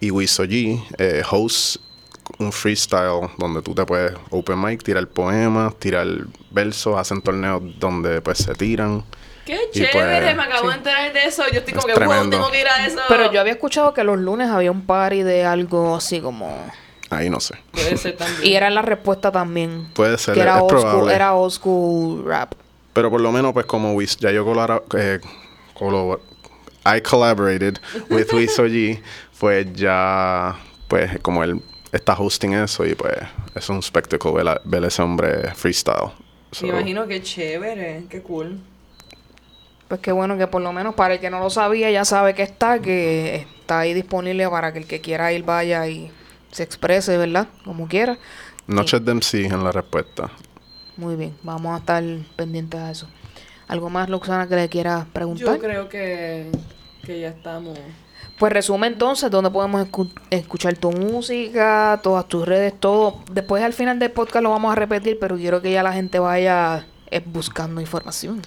Y 0.00 0.12
Wiso 0.12 0.44
G 0.44 0.80
eh, 0.98 1.22
host 1.28 1.82
un 2.38 2.52
freestyle 2.52 3.28
donde 3.38 3.62
tú 3.62 3.74
te 3.74 3.84
puedes 3.84 4.12
open 4.30 4.60
mic, 4.60 4.82
tirar 4.82 5.08
poemas, 5.08 5.74
tirar 5.76 6.06
versos, 6.50 6.96
hacen 6.96 7.22
torneos 7.22 7.62
donde 7.78 8.20
pues 8.20 8.38
se 8.38 8.54
tiran. 8.54 9.04
¡Qué 9.48 9.58
Y 9.72 9.80
pues, 9.80 9.92
chévere! 9.92 10.34
me 10.34 10.42
acabo 10.42 10.64
sí. 10.64 10.68
de 10.68 10.74
enterar 10.74 11.10
de 11.10 11.24
eso. 11.24 11.42
Yo 11.50 11.60
estoy 11.60 11.72
como 11.72 11.88
Es 11.88 11.98
que, 11.98 12.04
wow, 12.04 12.28
tengo 12.28 12.50
que 12.50 12.60
ir 12.60 12.68
a 12.68 12.84
eso. 12.86 12.98
Pero 13.08 13.32
yo 13.32 13.40
había 13.40 13.54
escuchado 13.54 13.94
que 13.94 14.04
los 14.04 14.18
lunes 14.18 14.50
había 14.50 14.70
un 14.70 14.84
party 14.84 15.22
de 15.22 15.46
algo 15.46 15.96
así 15.96 16.20
como... 16.20 16.54
Ahí 17.08 17.30
no 17.30 17.40
sé. 17.40 17.54
Puede 17.72 17.96
ser 17.96 18.16
también. 18.18 18.46
Y 18.46 18.54
era 18.56 18.68
la 18.68 18.82
respuesta 18.82 19.32
también. 19.32 19.88
Puede 19.94 20.18
ser, 20.18 20.34
que 20.34 20.40
era 20.42 20.56
es 20.58 20.62
old, 20.64 20.80
school, 20.80 21.10
era 21.10 21.34
old 21.34 21.50
school 21.50 22.24
rap. 22.26 22.52
Pero 22.92 23.10
por 23.10 23.22
lo 23.22 23.32
menos, 23.32 23.54
pues 23.54 23.64
como 23.64 23.94
Wiz, 23.94 24.18
ya 24.18 24.30
yo 24.32 24.44
colabora, 24.44 24.82
eh, 24.98 25.18
I 26.84 27.00
collaborated 27.00 27.78
with 28.10 28.30
Wiz 28.34 28.58
OG, 28.58 29.02
pues 29.38 29.72
ya, 29.72 30.56
pues 30.88 31.18
como 31.22 31.42
él 31.42 31.62
está 31.90 32.12
hosting 32.12 32.52
eso 32.52 32.84
y 32.84 32.94
pues 32.94 33.16
es 33.54 33.68
un 33.70 33.82
spectacle 33.82 34.30
ver, 34.32 34.48
a- 34.48 34.60
ver 34.64 34.84
a 34.84 34.88
ese 34.88 35.00
hombre 35.00 35.54
freestyle. 35.54 36.10
So, 36.52 36.66
Me 36.66 36.72
imagino 36.72 37.06
que 37.06 37.22
chévere, 37.22 38.04
qué 38.10 38.20
cool. 38.20 38.58
Pues 39.88 40.00
qué 40.00 40.12
bueno 40.12 40.36
que 40.36 40.46
por 40.46 40.60
lo 40.62 40.72
menos 40.72 40.94
para 40.94 41.14
el 41.14 41.20
que 41.20 41.30
no 41.30 41.38
lo 41.40 41.48
sabía 41.50 41.90
ya 41.90 42.04
sabe 42.04 42.34
que 42.34 42.42
está, 42.42 42.78
que 42.80 43.46
está 43.60 43.80
ahí 43.80 43.94
disponible 43.94 44.46
para 44.48 44.72
que 44.72 44.80
el 44.80 44.86
que 44.86 45.00
quiera 45.00 45.32
ir 45.32 45.44
vaya 45.44 45.86
y 45.88 46.10
se 46.50 46.62
exprese, 46.62 47.16
¿verdad? 47.16 47.48
Como 47.64 47.88
quiera. 47.88 48.18
Noches 48.66 49.02
de 49.04 49.14
MC 49.14 49.46
en 49.46 49.64
la 49.64 49.72
respuesta. 49.72 50.30
Muy 50.96 51.16
bien, 51.16 51.34
vamos 51.42 51.74
a 51.74 51.78
estar 51.78 52.02
pendientes 52.36 52.78
a 52.80 52.90
eso. 52.90 53.08
¿Algo 53.66 53.88
más, 53.88 54.08
Luxana, 54.10 54.46
que 54.46 54.56
le 54.56 54.68
quiera 54.68 55.06
preguntar? 55.12 55.54
Yo 55.56 55.58
creo 55.58 55.88
que, 55.88 56.50
que 57.04 57.20
ya 57.20 57.28
estamos. 57.28 57.78
Pues 58.38 58.52
resume 58.52 58.86
entonces 58.88 59.30
dónde 59.30 59.50
podemos 59.50 59.86
escu- 59.88 60.12
escuchar 60.30 60.76
tu 60.76 60.90
música, 60.92 61.98
todas 62.02 62.26
tus 62.28 62.46
redes, 62.46 62.74
todo. 62.78 63.18
Después 63.32 63.62
al 63.62 63.72
final 63.72 63.98
del 63.98 64.10
podcast 64.10 64.42
lo 64.42 64.50
vamos 64.50 64.70
a 64.72 64.74
repetir, 64.74 65.18
pero 65.20 65.36
quiero 65.36 65.60
que 65.62 65.72
ya 65.72 65.82
la 65.82 65.92
gente 65.92 66.18
vaya 66.18 66.86
eh, 67.10 67.22
buscando 67.24 67.80
información. 67.80 68.42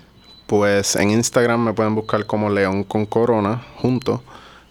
Pues 0.51 0.97
en 0.97 1.11
Instagram 1.11 1.63
me 1.63 1.71
pueden 1.71 1.95
buscar 1.95 2.25
como 2.25 2.49
León 2.49 2.83
con 2.83 3.05
Corona 3.05 3.63
junto. 3.77 4.21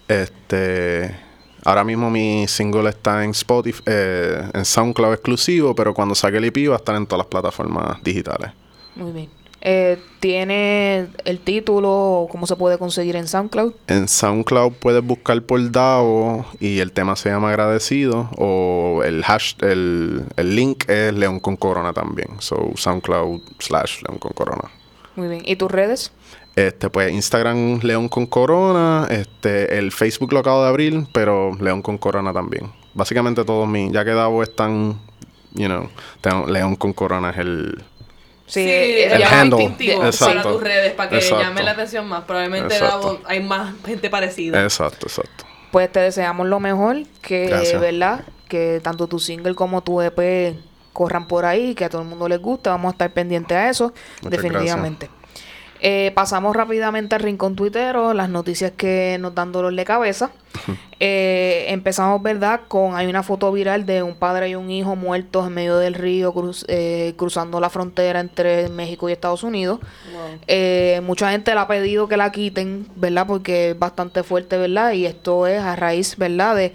Este, 0.06 1.16
ahora 1.64 1.84
mismo 1.84 2.10
mi 2.10 2.46
single 2.46 2.90
está 2.90 3.24
en 3.24 3.30
Spotify, 3.30 3.82
eh, 3.86 4.42
en 4.52 4.66
SoundCloud 4.66 5.14
exclusivo, 5.14 5.74
pero 5.74 5.94
cuando 5.94 6.14
saque 6.14 6.36
el 6.36 6.44
EP 6.44 6.68
va 6.68 6.74
a 6.74 6.76
estar 6.76 6.94
en 6.96 7.06
todas 7.06 7.20
las 7.20 7.28
plataformas 7.28 7.96
digitales. 8.02 8.50
Muy 8.94 9.12
bien. 9.12 9.30
Eh, 9.62 9.98
¿Tiene 10.20 11.08
el 11.24 11.40
título? 11.40 12.28
¿Cómo 12.30 12.46
se 12.46 12.56
puede 12.56 12.76
conseguir 12.76 13.16
en 13.16 13.26
SoundCloud? 13.26 13.72
En 13.86 14.06
SoundCloud 14.06 14.72
puedes 14.72 15.02
buscar 15.02 15.40
por 15.40 15.72
DAO 15.72 16.44
y 16.60 16.80
el 16.80 16.92
tema 16.92 17.16
se 17.16 17.30
llama 17.30 17.48
Agradecido 17.48 18.28
o 18.36 19.00
el 19.02 19.24
hash, 19.26 19.54
el, 19.62 20.26
el 20.36 20.54
link 20.54 20.86
es 20.90 21.14
León 21.14 21.40
con 21.40 21.56
Corona 21.56 21.94
también. 21.94 22.28
So 22.40 22.70
SoundCloud 22.76 23.40
slash 23.58 24.02
León 24.02 24.18
con 24.18 24.32
Corona. 24.32 24.70
Muy 25.16 25.28
bien. 25.28 25.42
¿Y 25.44 25.56
tus 25.56 25.70
redes? 25.70 26.12
Este, 26.56 26.90
pues 26.90 27.12
Instagram 27.12 27.80
León 27.82 28.08
con 28.08 28.26
Corona, 28.26 29.06
este, 29.10 29.78
el 29.78 29.92
Facebook 29.92 30.32
lo 30.32 30.40
acabo 30.40 30.62
de 30.62 30.68
abrir, 30.68 31.06
pero 31.12 31.52
León 31.60 31.80
con 31.82 31.96
Corona 31.98 32.32
también. 32.32 32.72
Básicamente 32.94 33.44
todos 33.44 33.68
mis, 33.68 33.92
ya 33.92 34.04
que 34.04 34.10
Davo 34.12 34.42
están, 34.42 35.00
you 35.54 35.66
know, 35.66 35.88
tengo- 36.20 36.46
León 36.48 36.76
con 36.76 36.92
Corona 36.92 37.30
es 37.30 37.38
el, 37.38 37.84
Sí, 38.46 38.60
el 38.68 39.22
handle. 39.22 39.70
para 39.96 40.06
Exacto. 40.08 40.52
tus 40.54 40.62
redes, 40.62 40.92
para 40.94 41.08
que 41.10 41.16
Exacto. 41.18 41.40
llame 41.44 41.62
la 41.62 41.70
atención 41.70 42.08
más. 42.08 42.24
Probablemente 42.24 42.74
Exacto. 42.74 42.98
Davo, 43.14 43.20
hay 43.26 43.40
más 43.42 43.74
gente 43.86 44.10
parecida. 44.10 44.62
exacto, 44.64 45.06
exacto. 45.06 45.44
Pues 45.70 45.90
te 45.92 46.00
deseamos 46.00 46.48
lo 46.48 46.58
mejor, 46.58 46.96
que, 47.22 47.46
Gracias. 47.46 47.80
¿verdad? 47.80 48.24
Que 48.48 48.80
tanto 48.82 49.06
tu 49.06 49.20
single 49.20 49.54
como 49.54 49.82
tu 49.82 50.00
EP 50.02 50.56
corran 50.92 51.26
por 51.26 51.44
ahí, 51.44 51.74
que 51.74 51.84
a 51.84 51.88
todo 51.88 52.02
el 52.02 52.08
mundo 52.08 52.28
les 52.28 52.40
guste. 52.40 52.70
Vamos 52.70 52.90
a 52.90 52.92
estar 52.92 53.12
pendientes 53.12 53.56
a 53.56 53.68
eso, 53.70 53.92
Muchas 54.22 54.42
definitivamente. 54.42 55.08
Eh, 55.82 56.12
pasamos 56.14 56.54
rápidamente 56.54 57.14
al 57.14 57.22
rincón 57.22 57.56
tuitero, 57.56 58.12
las 58.12 58.28
noticias 58.28 58.72
que 58.76 59.16
nos 59.18 59.34
dan 59.34 59.50
dolor 59.50 59.74
de 59.74 59.84
cabeza. 59.86 60.30
Eh, 60.98 61.64
empezamos, 61.68 62.22
¿verdad? 62.22 62.60
Con 62.68 62.94
hay 62.96 63.06
una 63.06 63.22
foto 63.22 63.50
viral 63.50 63.86
de 63.86 64.02
un 64.02 64.14
padre 64.14 64.50
y 64.50 64.54
un 64.56 64.70
hijo 64.70 64.94
muertos 64.94 65.46
en 65.46 65.54
medio 65.54 65.78
del 65.78 65.94
río, 65.94 66.34
cruz- 66.34 66.66
eh, 66.68 67.14
cruzando 67.16 67.60
la 67.60 67.70
frontera 67.70 68.20
entre 68.20 68.68
México 68.68 69.08
y 69.08 69.12
Estados 69.12 69.42
Unidos. 69.42 69.80
Wow. 70.12 70.38
Eh, 70.48 71.00
mucha 71.02 71.30
gente 71.30 71.54
le 71.54 71.60
ha 71.60 71.66
pedido 71.66 72.08
que 72.08 72.18
la 72.18 72.30
quiten, 72.30 72.86
¿verdad? 72.96 73.26
Porque 73.26 73.70
es 73.70 73.78
bastante 73.78 74.22
fuerte, 74.22 74.58
¿verdad? 74.58 74.92
Y 74.92 75.06
esto 75.06 75.46
es 75.46 75.62
a 75.62 75.76
raíz, 75.76 76.18
¿verdad? 76.18 76.56
De 76.56 76.74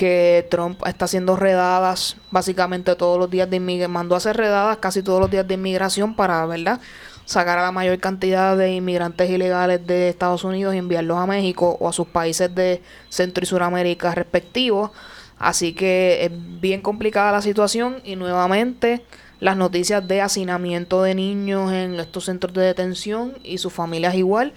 que 0.00 0.46
Trump 0.50 0.80
está 0.86 1.04
haciendo 1.04 1.36
redadas 1.36 2.16
básicamente 2.30 2.96
todos 2.96 3.18
los 3.18 3.28
días 3.28 3.50
de 3.50 3.56
inmigración, 3.56 3.92
mandó 3.92 4.14
a 4.14 4.16
hacer 4.16 4.34
redadas 4.34 4.78
casi 4.78 5.02
todos 5.02 5.20
los 5.20 5.30
días 5.30 5.46
de 5.46 5.52
inmigración 5.52 6.16
para, 6.16 6.46
¿verdad? 6.46 6.80
Sacar 7.26 7.58
a 7.58 7.62
la 7.64 7.70
mayor 7.70 7.98
cantidad 7.98 8.56
de 8.56 8.72
inmigrantes 8.72 9.28
ilegales 9.28 9.86
de 9.86 10.08
Estados 10.08 10.42
Unidos 10.42 10.74
y 10.74 10.78
enviarlos 10.78 11.18
a 11.18 11.26
México 11.26 11.76
o 11.78 11.86
a 11.86 11.92
sus 11.92 12.06
países 12.06 12.54
de 12.54 12.80
Centro 13.10 13.44
y 13.44 13.46
Suramérica 13.46 14.14
respectivos. 14.14 14.90
Así 15.38 15.74
que 15.74 16.24
es 16.24 16.30
bien 16.62 16.80
complicada 16.80 17.32
la 17.32 17.42
situación 17.42 18.00
y 18.02 18.16
nuevamente 18.16 19.04
las 19.38 19.58
noticias 19.58 20.08
de 20.08 20.22
hacinamiento 20.22 21.02
de 21.02 21.14
niños 21.14 21.74
en 21.74 22.00
estos 22.00 22.24
centros 22.24 22.54
de 22.54 22.62
detención 22.62 23.34
y 23.44 23.58
sus 23.58 23.74
familias 23.74 24.14
igual, 24.14 24.54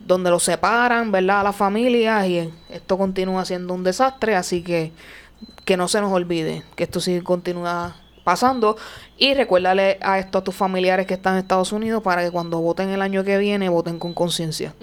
donde 0.00 0.30
los 0.30 0.42
separan, 0.42 1.12
¿verdad? 1.12 1.40
A 1.40 1.44
las 1.44 1.56
familias 1.56 2.26
y 2.26 2.50
esto 2.68 2.98
continúa 2.98 3.44
siendo 3.44 3.74
un 3.74 3.84
desastre, 3.84 4.34
así 4.34 4.62
que 4.62 4.92
que 5.64 5.76
no 5.76 5.88
se 5.88 6.00
nos 6.00 6.12
olvide 6.12 6.64
que 6.74 6.84
esto 6.84 7.00
sí 7.00 7.20
continúa 7.20 7.96
pasando 8.24 8.76
y 9.16 9.34
recuérdale 9.34 9.98
a 10.02 10.18
esto 10.18 10.38
a 10.38 10.44
tus 10.44 10.54
familiares 10.54 11.06
que 11.06 11.14
están 11.14 11.34
en 11.34 11.40
Estados 11.40 11.72
Unidos 11.72 12.02
para 12.02 12.22
que 12.22 12.30
cuando 12.30 12.60
voten 12.60 12.90
el 12.90 13.02
año 13.02 13.24
que 13.24 13.38
viene 13.38 13.68
voten 13.68 13.98
con 13.98 14.12
conciencia. 14.12 14.74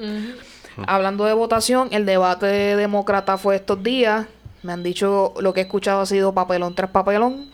Hablando 0.86 1.26
de 1.26 1.34
votación, 1.34 1.90
el 1.92 2.06
debate 2.06 2.76
demócrata 2.76 3.38
fue 3.38 3.56
estos 3.56 3.82
días. 3.82 4.28
Me 4.64 4.74
han 4.74 4.84
dicho, 4.84 5.34
lo 5.40 5.54
que 5.54 5.62
he 5.62 5.64
escuchado 5.64 6.02
ha 6.02 6.06
sido 6.06 6.34
papelón 6.34 6.76
tras 6.76 6.92
papelón, 6.92 7.50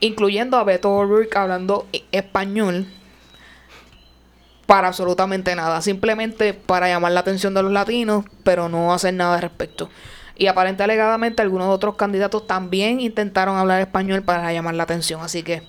incluyendo 0.00 0.56
a 0.56 0.64
Beto 0.64 0.92
O'Rourke 0.92 1.36
hablando 1.36 1.86
español 2.12 2.86
para 4.66 4.88
absolutamente 4.88 5.54
nada. 5.54 5.80
Simplemente 5.80 6.52
para 6.54 6.88
llamar 6.88 7.12
la 7.12 7.20
atención 7.20 7.54
de 7.54 7.62
los 7.62 7.72
latinos, 7.72 8.24
pero 8.42 8.68
no 8.68 8.92
hacer 8.92 9.14
nada 9.14 9.36
al 9.36 9.42
respecto. 9.42 9.88
Y 10.36 10.48
aparente 10.48 10.82
alegadamente 10.82 11.40
algunos 11.42 11.68
otros 11.68 11.96
candidatos 11.96 12.46
también 12.46 13.00
intentaron 13.00 13.56
hablar 13.56 13.80
español 13.80 14.22
para 14.22 14.52
llamar 14.52 14.74
la 14.74 14.82
atención. 14.82 15.20
Así 15.22 15.42
que 15.42 15.62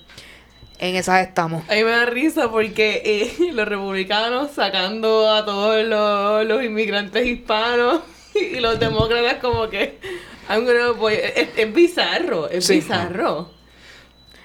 en 0.78 0.94
esas 0.96 1.26
estamos. 1.26 1.62
A 1.70 1.74
mí 1.74 1.84
me 1.84 1.90
da 1.90 2.04
risa 2.04 2.50
porque 2.50 3.02
eh, 3.04 3.52
los 3.52 3.66
republicanos 3.66 4.50
sacando 4.52 5.32
a 5.32 5.44
todos 5.46 5.84
los, 5.86 6.44
los 6.46 6.62
inmigrantes 6.64 7.26
hispanos 7.26 8.00
y 8.34 8.60
los 8.60 8.78
demócratas 8.78 9.36
como 9.40 9.68
que 9.70 9.98
I'm 10.50 10.64
gonna 10.64 10.90
voy- 10.92 11.14
es, 11.14 11.48
es 11.56 11.72
bizarro, 11.74 12.48
es 12.48 12.66
Sí. 12.66 12.74
bizarro. 12.76 13.50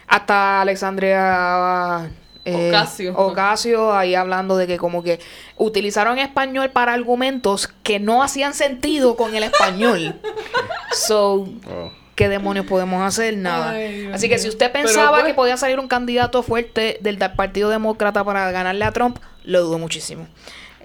Hasta 0.07 0.61
Alexandria 0.61 2.09
eh, 2.45 2.69
Ocasio. 2.69 3.17
Ocasio 3.17 3.93
ahí 3.95 4.15
hablando 4.15 4.57
de 4.57 4.67
que 4.67 4.77
como 4.77 5.01
que 5.03 5.19
utilizaron 5.57 6.19
español 6.19 6.69
para 6.71 6.93
argumentos 6.93 7.69
que 7.83 7.99
no 7.99 8.21
hacían 8.23 8.53
sentido 8.53 9.15
con 9.15 9.35
el 9.35 9.43
español. 9.43 10.19
so, 10.91 11.47
Oh. 11.69 11.91
¿qué 12.15 12.29
demonios 12.29 12.65
podemos 12.65 13.01
hacer? 13.01 13.37
Nada. 13.37 13.71
Ay, 13.71 14.01
Dios 14.01 14.15
Así 14.15 14.29
que 14.29 14.37
si 14.39 14.49
usted 14.49 14.71
pensaba 14.71 15.19
pues- 15.19 15.25
que 15.27 15.33
podía 15.33 15.57
salir 15.57 15.79
un 15.79 15.87
candidato 15.87 16.43
fuerte 16.43 16.97
del, 17.01 17.17
Partido 17.17 17.69
Demócrata 17.69 18.23
para 18.23 18.51
ganarle 18.51 18.85
a 18.85 18.91
Trump, 18.91 19.17
lo 19.43 19.61
dudo 19.61 19.79
muchísimo. 19.79 20.27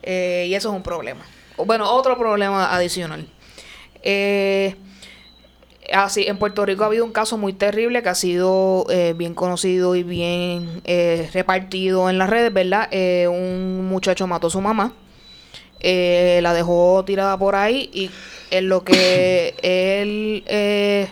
Eh, 0.03 0.47
y 0.49 0.55
eso 0.55 0.68
es 0.71 0.75
un 0.75 0.83
problema. 0.83 1.21
Bueno, 1.57 1.90
otro 1.90 2.16
problema 2.16 2.73
adicional. 2.75 3.27
Eh, 4.03 4.77
Así, 5.92 6.27
en 6.27 6.38
Puerto 6.38 6.66
Rico 6.66 6.83
ha 6.83 6.87
habido 6.87 7.05
un 7.05 7.12
caso 7.12 7.38
muy 7.38 7.55
terrible 7.55 8.03
que 8.03 8.11
ha 8.11 8.14
sido 8.14 8.85
eh, 8.90 9.14
bien 9.16 9.35
conocido 9.35 9.96
y 9.96 10.03
bien 10.03 10.83
eh, 10.85 11.31
repartido 11.33 12.11
en 12.11 12.18
las 12.18 12.29
redes, 12.29 12.53
¿verdad? 12.53 12.88
Eh, 12.90 13.27
un 13.27 13.87
muchacho 13.88 14.27
mató 14.27 14.48
a 14.48 14.51
su 14.51 14.61
mamá, 14.61 14.92
eh, 15.81 16.40
la 16.42 16.53
dejó 16.53 17.05
tirada 17.07 17.38
por 17.38 17.55
ahí 17.55 17.88
y 17.92 18.11
en 18.51 18.68
lo 18.68 18.85
que 18.85 19.55
él, 19.62 20.44
eh, 20.46 21.09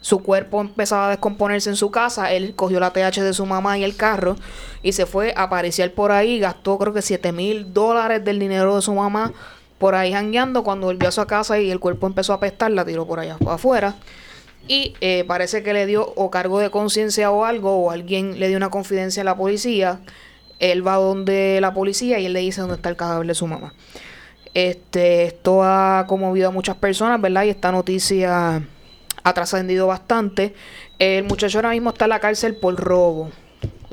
su 0.00 0.22
cuerpo 0.22 0.60
empezaba 0.60 1.08
a 1.08 1.10
descomponerse 1.10 1.68
en 1.68 1.76
su 1.76 1.90
casa, 1.90 2.32
él 2.32 2.54
cogió 2.54 2.78
la 2.78 2.92
TH 2.92 3.22
de 3.22 3.32
su 3.32 3.46
mamá 3.46 3.78
y 3.78 3.84
el 3.84 3.96
carro 3.96 4.36
y 4.82 4.92
se 4.92 5.06
fue 5.06 5.32
a 5.36 5.44
apariciar 5.44 5.90
por 5.92 6.12
ahí, 6.12 6.38
gastó 6.38 6.78
creo 6.78 6.92
que 6.92 7.02
7 7.02 7.32
mil 7.32 7.74
dólares 7.74 8.24
del 8.24 8.38
dinero 8.38 8.76
de 8.76 8.82
su 8.82 8.94
mamá 8.94 9.32
por 9.80 9.94
ahí 9.94 10.12
jangueando, 10.12 10.62
cuando 10.62 10.88
volvió 10.88 11.08
a 11.08 11.10
su 11.10 11.26
casa 11.26 11.58
y 11.58 11.70
el 11.70 11.80
cuerpo 11.80 12.06
empezó 12.06 12.34
a 12.34 12.36
apestar, 12.36 12.70
la 12.70 12.84
tiró 12.84 13.06
por 13.06 13.18
allá 13.18 13.38
afuera. 13.46 13.94
Y 14.68 14.94
eh, 15.00 15.24
parece 15.26 15.62
que 15.62 15.72
le 15.72 15.86
dio 15.86 16.12
o 16.16 16.30
cargo 16.30 16.60
de 16.60 16.70
conciencia 16.70 17.30
o 17.30 17.46
algo, 17.46 17.74
o 17.76 17.90
alguien 17.90 18.38
le 18.38 18.48
dio 18.48 18.58
una 18.58 18.68
confidencia 18.68 19.22
a 19.22 19.24
la 19.24 19.38
policía. 19.38 20.00
Él 20.58 20.86
va 20.86 20.96
donde 20.96 21.60
la 21.62 21.72
policía 21.72 22.18
y 22.18 22.26
él 22.26 22.34
le 22.34 22.40
dice 22.40 22.60
dónde 22.60 22.76
está 22.76 22.90
el 22.90 22.96
cadáver 22.96 23.26
de 23.26 23.34
su 23.34 23.46
mamá. 23.46 23.72
Este, 24.52 25.24
esto 25.24 25.64
ha 25.64 26.04
conmovido 26.06 26.48
a 26.48 26.52
muchas 26.52 26.76
personas, 26.76 27.18
¿verdad? 27.18 27.44
Y 27.44 27.48
esta 27.48 27.72
noticia 27.72 28.62
ha 29.22 29.32
trascendido 29.32 29.86
bastante. 29.86 30.54
El 30.98 31.24
muchacho 31.24 31.56
ahora 31.56 31.70
mismo 31.70 31.88
está 31.88 32.04
en 32.04 32.10
la 32.10 32.20
cárcel 32.20 32.54
por 32.54 32.76
robo. 32.76 33.30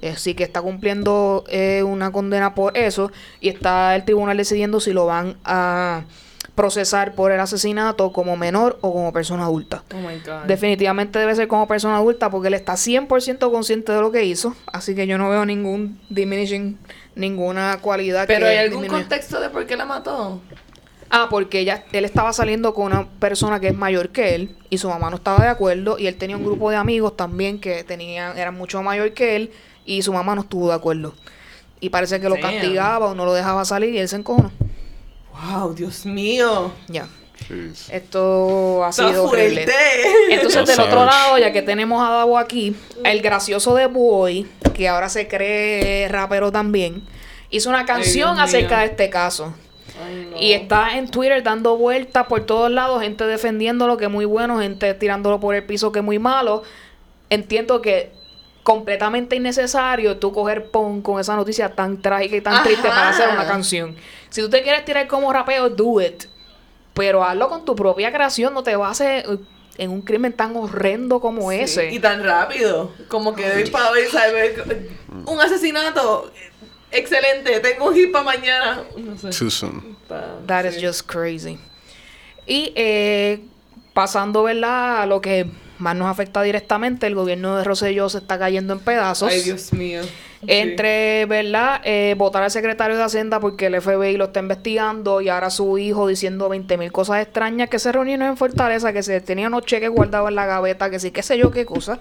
Así 0.03 0.35
que 0.35 0.43
está 0.43 0.61
cumpliendo 0.61 1.43
eh, 1.49 1.83
una 1.83 2.11
condena 2.11 2.55
por 2.55 2.77
eso. 2.77 3.11
Y 3.39 3.49
está 3.49 3.95
el 3.95 4.05
tribunal 4.05 4.37
decidiendo 4.37 4.79
si 4.79 4.93
lo 4.93 5.05
van 5.05 5.37
a 5.43 6.05
procesar 6.57 7.13
por 7.13 7.31
el 7.31 7.39
asesinato 7.39 8.11
como 8.11 8.35
menor 8.35 8.79
o 8.81 8.91
como 8.91 9.13
persona 9.13 9.43
adulta. 9.43 9.83
Oh 9.93 9.97
my 9.97 10.19
god. 10.25 10.47
Definitivamente 10.47 11.19
debe 11.19 11.35
ser 11.35 11.47
como 11.47 11.67
persona 11.67 11.97
adulta 11.97 12.31
porque 12.31 12.47
él 12.47 12.55
está 12.55 12.73
100% 12.73 13.51
consciente 13.51 13.91
de 13.91 14.01
lo 14.01 14.11
que 14.11 14.25
hizo. 14.25 14.55
Así 14.65 14.95
que 14.95 15.05
yo 15.05 15.19
no 15.19 15.29
veo 15.29 15.45
ningún 15.45 16.01
diminishing, 16.09 16.79
ninguna 17.15 17.77
cualidad 17.79 18.25
Pero 18.25 18.47
que 18.47 18.51
hay 18.51 18.57
algún 18.57 18.87
contexto 18.87 19.39
de 19.39 19.51
por 19.51 19.67
qué 19.67 19.77
la 19.77 19.85
mató. 19.85 20.41
Ah, 21.09 21.27
porque 21.29 21.59
ella, 21.59 21.85
él 21.91 22.05
estaba 22.05 22.33
saliendo 22.33 22.73
con 22.73 22.87
una 22.87 23.07
persona 23.07 23.59
que 23.59 23.67
es 23.67 23.77
mayor 23.77 24.09
que 24.09 24.35
él 24.35 24.55
y 24.69 24.79
su 24.79 24.89
mamá 24.89 25.09
no 25.09 25.17
estaba 25.17 25.43
de 25.43 25.49
acuerdo 25.49 25.97
y 25.99 26.07
él 26.07 26.17
tenía 26.17 26.35
un 26.35 26.43
grupo 26.43 26.69
de 26.69 26.75
amigos 26.75 27.15
también 27.15 27.59
que 27.59 27.83
tenían, 27.83 28.37
eran 28.37 28.55
mucho 28.55 28.81
mayor 28.83 29.13
que 29.13 29.35
él 29.35 29.51
y 29.87 30.03
su 30.03 30.13
mamá 30.13 30.35
no 30.35 30.41
estuvo 30.41 30.67
de 30.69 30.75
acuerdo. 30.75 31.15
Y 31.79 31.89
parece 31.89 32.19
que 32.19 32.29
lo 32.29 32.35
Damn. 32.35 32.43
castigaba 32.51 33.07
o 33.07 33.15
no 33.15 33.25
lo 33.25 33.33
dejaba 33.33 33.65
salir 33.65 33.95
y 33.95 33.99
él 33.99 34.07
se 34.07 34.17
encojonó. 34.17 34.51
Wow, 35.51 35.73
Dios 35.73 36.05
mío. 36.05 36.71
Ya. 36.87 37.07
Esto 37.91 38.83
ha 38.83 38.89
Está 38.89 39.07
sido 39.09 39.23
horrible. 39.25 39.65
Entonces, 40.29 40.65
del 40.67 40.79
otro 40.79 41.05
lado, 41.05 41.37
ya 41.37 41.53
que 41.53 41.61
tenemos 41.61 42.05
a 42.05 42.11
Davo 42.11 42.37
aquí, 42.37 42.75
el 43.05 43.21
gracioso 43.21 43.73
de 43.75 43.85
Boy, 43.85 44.47
que 44.73 44.87
ahora 44.89 45.07
se 45.07 45.27
cree 45.27 46.07
rapero 46.09 46.51
también, 46.51 47.03
hizo 47.49 47.69
una 47.69 47.85
canción 47.85 48.39
acerca 48.39 48.77
mío. 48.77 48.79
de 48.79 48.85
este 48.91 49.09
caso. 49.09 49.53
Ay, 50.05 50.27
no. 50.31 50.37
Y 50.41 50.53
está 50.53 50.97
en 50.97 51.09
Twitter 51.09 51.41
dando 51.43 51.77
vueltas 51.77 52.27
por 52.27 52.45
todos 52.45 52.69
lados, 52.69 53.01
gente 53.01 53.25
defendiéndolo 53.25 53.97
que 53.97 54.05
es 54.05 54.11
muy 54.11 54.25
bueno, 54.25 54.59
gente 54.59 54.93
tirándolo 54.95 55.39
por 55.39 55.55
el 55.55 55.63
piso 55.63 55.91
que 55.91 55.99
es 55.99 56.05
muy 56.05 56.19
malo. 56.19 56.63
Entiendo 57.29 57.81
que 57.81 58.11
completamente 58.67 59.37
innecesario 59.37 60.17
tú 60.17 60.33
coger 60.33 60.69
pon 60.69 61.01
con 61.01 61.21
esa 61.21 61.37
noticia 61.37 61.73
tan 61.73 62.01
trágica 62.01 62.35
y 62.35 62.41
tan 62.41 62.55
Ajá. 62.55 62.63
triste 62.63 62.85
para 62.89 63.07
hacer 63.11 63.29
una 63.29 63.47
canción. 63.47 63.95
Si 64.27 64.41
tú 64.41 64.49
te 64.49 64.61
quieres 64.61 64.83
tirar 64.83 65.07
como 65.07 65.31
rapeo, 65.31 65.69
do 65.69 66.01
it. 66.01 66.25
Pero 66.93 67.23
hazlo 67.23 67.47
con 67.47 67.63
tu 67.63 67.77
propia 67.77 68.11
creación, 68.11 68.53
no 68.53 68.63
te 68.63 68.75
bases 68.75 69.23
eh, 69.23 69.37
en 69.77 69.89
un 69.89 70.01
crimen 70.01 70.33
tan 70.33 70.53
horrendo 70.57 71.21
como 71.21 71.49
Sí, 71.51 71.59
ese. 71.59 71.93
Y 71.93 71.99
tan 71.99 72.21
rápido. 72.25 72.91
Como 73.07 73.33
que 73.33 73.47
de 73.47 73.63
hoy 73.63 73.69
para 73.69 73.89
hoy, 73.89 74.01
¿sabes? 74.11 74.59
Un 75.25 75.39
asesinato. 75.39 76.29
Excelente. 76.91 77.61
Tengo 77.61 77.87
un 77.87 77.95
hit 77.95 78.11
para 78.11 78.25
mañana. 78.25 78.83
No 78.97 79.17
sé. 79.17 79.29
Too 79.29 79.49
soon. 79.49 79.95
That 80.45 80.65
is 80.65 80.75
just 80.81 81.09
crazy. 81.09 81.57
Y 82.45 82.73
eh, 82.75 83.39
pasando, 83.93 84.43
¿verdad? 84.43 85.03
A 85.03 85.05
lo 85.05 85.21
que 85.21 85.49
más 85.77 85.95
nos 85.95 86.07
afecta 86.07 86.41
directamente, 86.41 87.07
el 87.07 87.15
gobierno 87.15 87.57
de 87.57 87.63
Rosselló 87.63 88.09
se 88.09 88.19
está 88.19 88.37
cayendo 88.39 88.73
en 88.73 88.79
pedazos. 88.79 89.31
Ay, 89.31 89.41
Dios 89.41 89.73
mío. 89.73 90.03
Sí. 90.03 90.09
Entre, 90.47 91.25
¿verdad? 91.25 91.81
Eh, 91.83 92.13
votar 92.17 92.43
al 92.43 92.51
secretario 92.51 92.95
de 92.95 93.03
Hacienda 93.03 93.39
porque 93.39 93.67
el 93.67 93.81
FBI 93.81 94.17
lo 94.17 94.25
está 94.25 94.39
investigando 94.39 95.19
y 95.21 95.29
ahora 95.29 95.49
su 95.49 95.77
hijo 95.79 96.07
diciendo 96.07 96.47
20 96.47 96.77
mil 96.77 96.91
cosas 96.91 97.23
extrañas 97.23 97.69
que 97.69 97.79
se 97.79 97.91
reunieron 97.91 98.27
en 98.27 98.37
Fortaleza, 98.37 98.93
que 98.93 99.01
se 99.01 99.19
tenían 99.21 99.53
unos 99.53 99.65
cheques 99.65 99.89
guardados 99.89 100.29
en 100.29 100.35
la 100.35 100.45
gaveta, 100.45 100.89
que 100.89 100.99
sí, 100.99 101.11
qué 101.11 101.23
sé 101.23 101.37
yo 101.37 101.49
qué 101.49 101.65
cosa. 101.65 101.99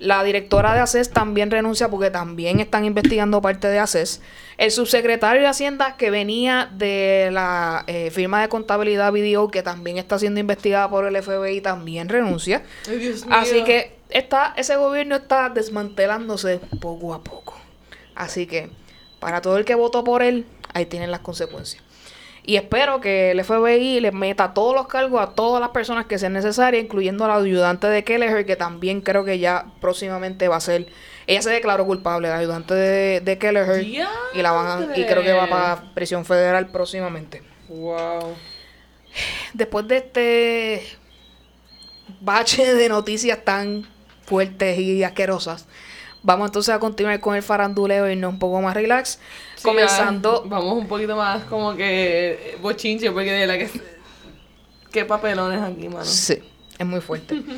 La 0.00 0.22
directora 0.22 0.74
de 0.74 0.80
ACES 0.80 1.10
también 1.10 1.50
renuncia 1.50 1.88
porque 1.88 2.10
también 2.10 2.60
están 2.60 2.84
investigando 2.84 3.40
parte 3.42 3.68
de 3.68 3.78
ACES. 3.78 4.20
El 4.56 4.70
subsecretario 4.70 5.42
de 5.42 5.48
Hacienda 5.48 5.96
que 5.96 6.10
venía 6.10 6.70
de 6.72 7.30
la 7.32 7.84
eh, 7.86 8.10
firma 8.10 8.40
de 8.42 8.48
contabilidad 8.48 9.12
BDO 9.12 9.48
que 9.48 9.62
también 9.62 9.98
está 9.98 10.18
siendo 10.18 10.40
investigada 10.40 10.88
por 10.88 11.04
el 11.04 11.22
FBI 11.22 11.60
también 11.60 12.08
renuncia. 12.08 12.62
Ay, 12.88 12.98
Dios 12.98 13.26
mío. 13.26 13.36
Así 13.36 13.64
que 13.64 13.96
está, 14.10 14.54
ese 14.56 14.76
gobierno 14.76 15.16
está 15.16 15.48
desmantelándose 15.48 16.60
poco 16.80 17.14
a 17.14 17.22
poco. 17.22 17.54
Así 18.14 18.46
que 18.46 18.70
para 19.20 19.40
todo 19.40 19.58
el 19.58 19.64
que 19.64 19.74
votó 19.74 20.04
por 20.04 20.22
él, 20.22 20.46
ahí 20.72 20.86
tienen 20.86 21.10
las 21.10 21.20
consecuencias. 21.20 21.82
Y 22.48 22.56
espero 22.56 22.98
que 23.02 23.32
el 23.32 23.44
FBI 23.44 24.00
le 24.00 24.10
meta 24.10 24.54
todos 24.54 24.74
los 24.74 24.86
cargos 24.86 25.20
a 25.20 25.34
todas 25.34 25.60
las 25.60 25.68
personas 25.68 26.06
que 26.06 26.18
sean 26.18 26.32
necesarias, 26.32 26.82
incluyendo 26.82 27.26
a 27.26 27.28
la 27.28 27.34
ayudante 27.34 27.88
de 27.88 28.04
Kelleher, 28.04 28.46
que 28.46 28.56
también 28.56 29.02
creo 29.02 29.22
que 29.22 29.38
ya 29.38 29.66
próximamente 29.82 30.48
va 30.48 30.56
a 30.56 30.60
ser. 30.60 30.86
Ella 31.26 31.42
se 31.42 31.50
declaró 31.50 31.84
culpable, 31.84 32.28
la 32.28 32.38
ayudante 32.38 32.72
de, 32.72 33.20
de 33.20 33.36
Kelleher. 33.36 33.82
Y, 33.84 34.40
la 34.40 34.52
van 34.52 34.66
a- 34.90 34.96
y 34.96 35.04
creo 35.04 35.22
que 35.22 35.32
va 35.34 35.46
para 35.46 35.92
prisión 35.92 36.24
federal 36.24 36.68
próximamente. 36.68 37.42
Wow. 37.68 38.34
Después 39.52 39.86
de 39.86 39.96
este 39.98 40.82
bache 42.22 42.74
de 42.74 42.88
noticias 42.88 43.44
tan 43.44 43.86
fuertes 44.24 44.78
y 44.78 45.04
asquerosas, 45.04 45.66
vamos 46.22 46.46
entonces 46.48 46.74
a 46.74 46.78
continuar 46.78 47.20
con 47.20 47.36
el 47.36 47.42
faranduleo 47.42 48.08
y 48.08 48.12
irnos 48.12 48.32
un 48.32 48.38
poco 48.38 48.62
más 48.62 48.72
relax. 48.72 49.20
Sí, 49.58 49.64
comenzando, 49.68 50.42
ya, 50.44 50.48
vamos 50.50 50.74
un 50.78 50.86
poquito 50.88 51.16
más 51.16 51.44
como 51.44 51.74
que 51.76 52.56
bochinche, 52.62 53.10
porque 53.10 53.32
de 53.32 53.46
la 53.46 53.58
que. 53.58 53.68
Qué 54.92 55.04
papelones 55.04 55.60
aquí, 55.60 55.88
mano. 55.88 56.04
sí, 56.04 56.38
es 56.78 56.86
muy 56.86 57.00
fuerte. 57.00 57.40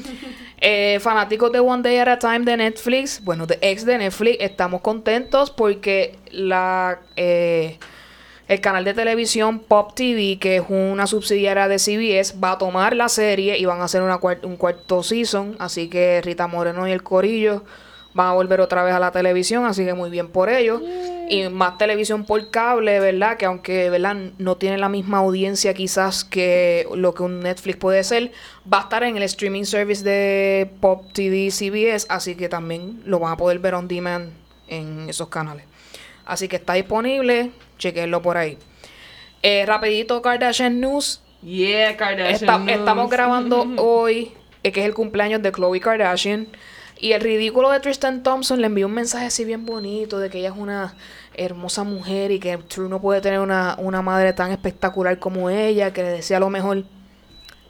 Eh, 0.63 0.99
fanáticos 1.01 1.51
de 1.53 1.59
One 1.61 1.83
Day 1.83 1.97
at 1.97 2.09
a 2.09 2.19
Time 2.19 2.41
de 2.41 2.55
Netflix, 2.59 3.25
bueno, 3.25 3.47
de 3.47 3.59
ex 3.63 3.87
de 3.87 3.97
Netflix, 3.97 4.37
estamos 4.41 4.83
contentos 4.83 5.51
porque 5.51 6.19
la 6.33 7.01
eh, 7.17 7.79
el 8.47 8.61
canal 8.61 8.85
de 8.85 8.93
televisión 8.93 9.61
Pop 9.61 9.95
TV, 9.95 10.39
que 10.39 10.57
es 10.57 10.63
una 10.69 11.07
subsidiaria 11.07 11.67
de 11.67 11.79
CBS, 11.79 12.39
va 12.39 12.51
a 12.53 12.59
tomar 12.59 12.95
la 12.95 13.09
serie 13.09 13.57
y 13.57 13.65
van 13.65 13.81
a 13.81 13.85
hacer 13.85 14.03
una 14.03 14.21
cuar- 14.21 14.45
un 14.45 14.57
cuarto 14.59 15.03
season. 15.03 15.57
Así 15.61 15.89
que 15.89 16.21
Rita 16.23 16.47
Moreno 16.47 16.87
y 16.87 16.93
el 16.93 17.03
Corillo 17.03 17.65
van 18.15 18.29
a 18.29 18.33
volver 18.33 18.61
otra 18.61 18.83
vez 18.83 18.95
a 18.95 18.99
la 18.99 19.13
televisión, 19.13 19.65
así 19.65 19.85
que 19.85 19.95
muy 19.95 20.11
bien 20.11 20.29
por 20.29 20.49
ellos. 20.49 20.83
Y 21.29 21.49
más 21.49 21.79
televisión 21.79 22.25
por 22.25 22.51
cable, 22.51 22.99
¿verdad? 22.99 23.37
Que 23.37 23.47
aunque, 23.47 23.89
¿verdad? 23.89 24.17
No 24.39 24.57
tiene 24.57 24.79
la 24.79 24.89
misma 24.89 25.19
audiencia 25.19 25.75
quizás 25.75 26.25
que 26.25 26.89
lo 26.95 27.15
que 27.15 27.23
un 27.23 27.41
Netflix 27.41 27.77
puede 27.77 28.03
ser, 28.03 28.33
va 28.73 28.79
a 28.79 28.83
estar 28.83 29.05
en 29.05 29.17
el 29.17 29.23
streaming 29.23 29.65
service 29.65 30.03
de 30.03 30.71
Pop 30.81 31.13
TV 31.13 31.51
CBS, 31.51 32.07
así 32.09 32.35
que 32.35 32.49
también 32.49 33.01
lo 33.05 33.21
van 33.21 33.33
a 33.33 33.37
poder 33.37 33.61
ver 33.61 33.75
on 33.75 33.87
demand 33.87 34.33
en 34.67 35.09
esos 35.09 35.29
canales. 35.29 35.65
Así 36.25 36.49
que 36.49 36.57
está 36.57 36.75
disponible, 36.75 37.53
chequenlo 37.79 38.23
por 38.23 38.37
ahí. 38.37 38.59
Eh, 39.43 39.65
rapidito 39.67 40.21
Kardashian 40.21 40.81
News. 40.81 41.23
Yeah, 41.43 41.97
Kardashian. 41.97 42.67
News. 42.67 42.79
estamos 42.79 43.09
grabando 43.09 43.67
hoy, 43.79 44.33
eh, 44.63 44.73
que 44.73 44.81
es 44.81 44.87
el 44.87 44.95
cumpleaños 44.95 45.43
de 45.43 45.53
Khloe 45.53 45.81
Kardashian. 45.81 46.49
Y 47.01 47.13
el 47.13 47.23
ridículo 47.23 47.71
de 47.71 47.81
Tristan 47.81 48.23
Thompson 48.23 48.61
le 48.61 48.67
envió 48.67 48.87
un 48.87 48.93
mensaje 48.93 49.27
así 49.27 49.47
bien 49.47 49.65
bonito 49.65 50.19
de 50.19 50.29
que 50.29 50.39
ella 50.39 50.51
es 50.51 50.57
una 50.57 50.95
hermosa 51.35 51.83
mujer 51.83 52.31
y 52.31 52.39
que 52.39 52.59
True 52.59 52.91
no 52.91 53.01
puede 53.01 53.23
tener 53.23 53.41
una, 53.41 53.75
una 53.79 54.03
madre 54.03 54.35
tan 54.35 54.53
espectacular 54.53 55.19
como 55.19 55.49
ella, 55.49 55.95
que 55.95 56.03
le 56.03 56.11
decía 56.11 56.39
lo 56.39 56.51
mejor. 56.51 56.85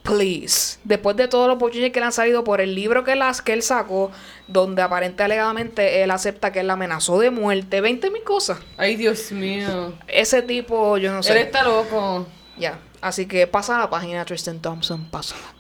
Please. 0.03 0.79
Después 0.83 1.17
de 1.17 1.29
todos 1.29 1.47
los 1.47 1.59
bochines 1.59 1.93
que 1.93 2.01
le 2.01 2.07
han 2.07 2.13
salido 2.13 2.43
por 2.43 2.61
el 2.61 2.75
libro 2.75 3.05
que, 3.05 3.15
las, 3.15 3.41
que 3.43 3.53
él 3.53 3.63
sacó, 3.63 4.11
donde 4.49 4.83
aparente 4.83 5.23
alegadamente 5.23 6.03
él 6.03 6.11
acepta 6.11 6.51
que 6.51 6.61
él 6.61 6.67
la 6.67 6.73
amenazó 6.73 7.21
de 7.21 7.31
muerte, 7.31 7.81
20 7.81 8.11
mil 8.11 8.25
cosas. 8.25 8.59
Ay, 8.79 8.97
Dios 8.97 9.31
mío. 9.31 9.93
Ese 10.09 10.43
tipo, 10.43 10.97
yo 10.99 11.13
no 11.13 11.23
sé. 11.23 11.33
Él 11.33 11.39
está 11.39 11.63
loco. 11.63 12.27
Ya, 12.59 12.81
así 13.01 13.27
que 13.27 13.47
pasa 13.47 13.79
la 13.79 13.91
página 13.91 14.25
Tristan 14.25 14.61
Thompson, 14.61 15.05
pásala. 15.11 15.55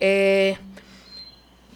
Eh, 0.00 0.56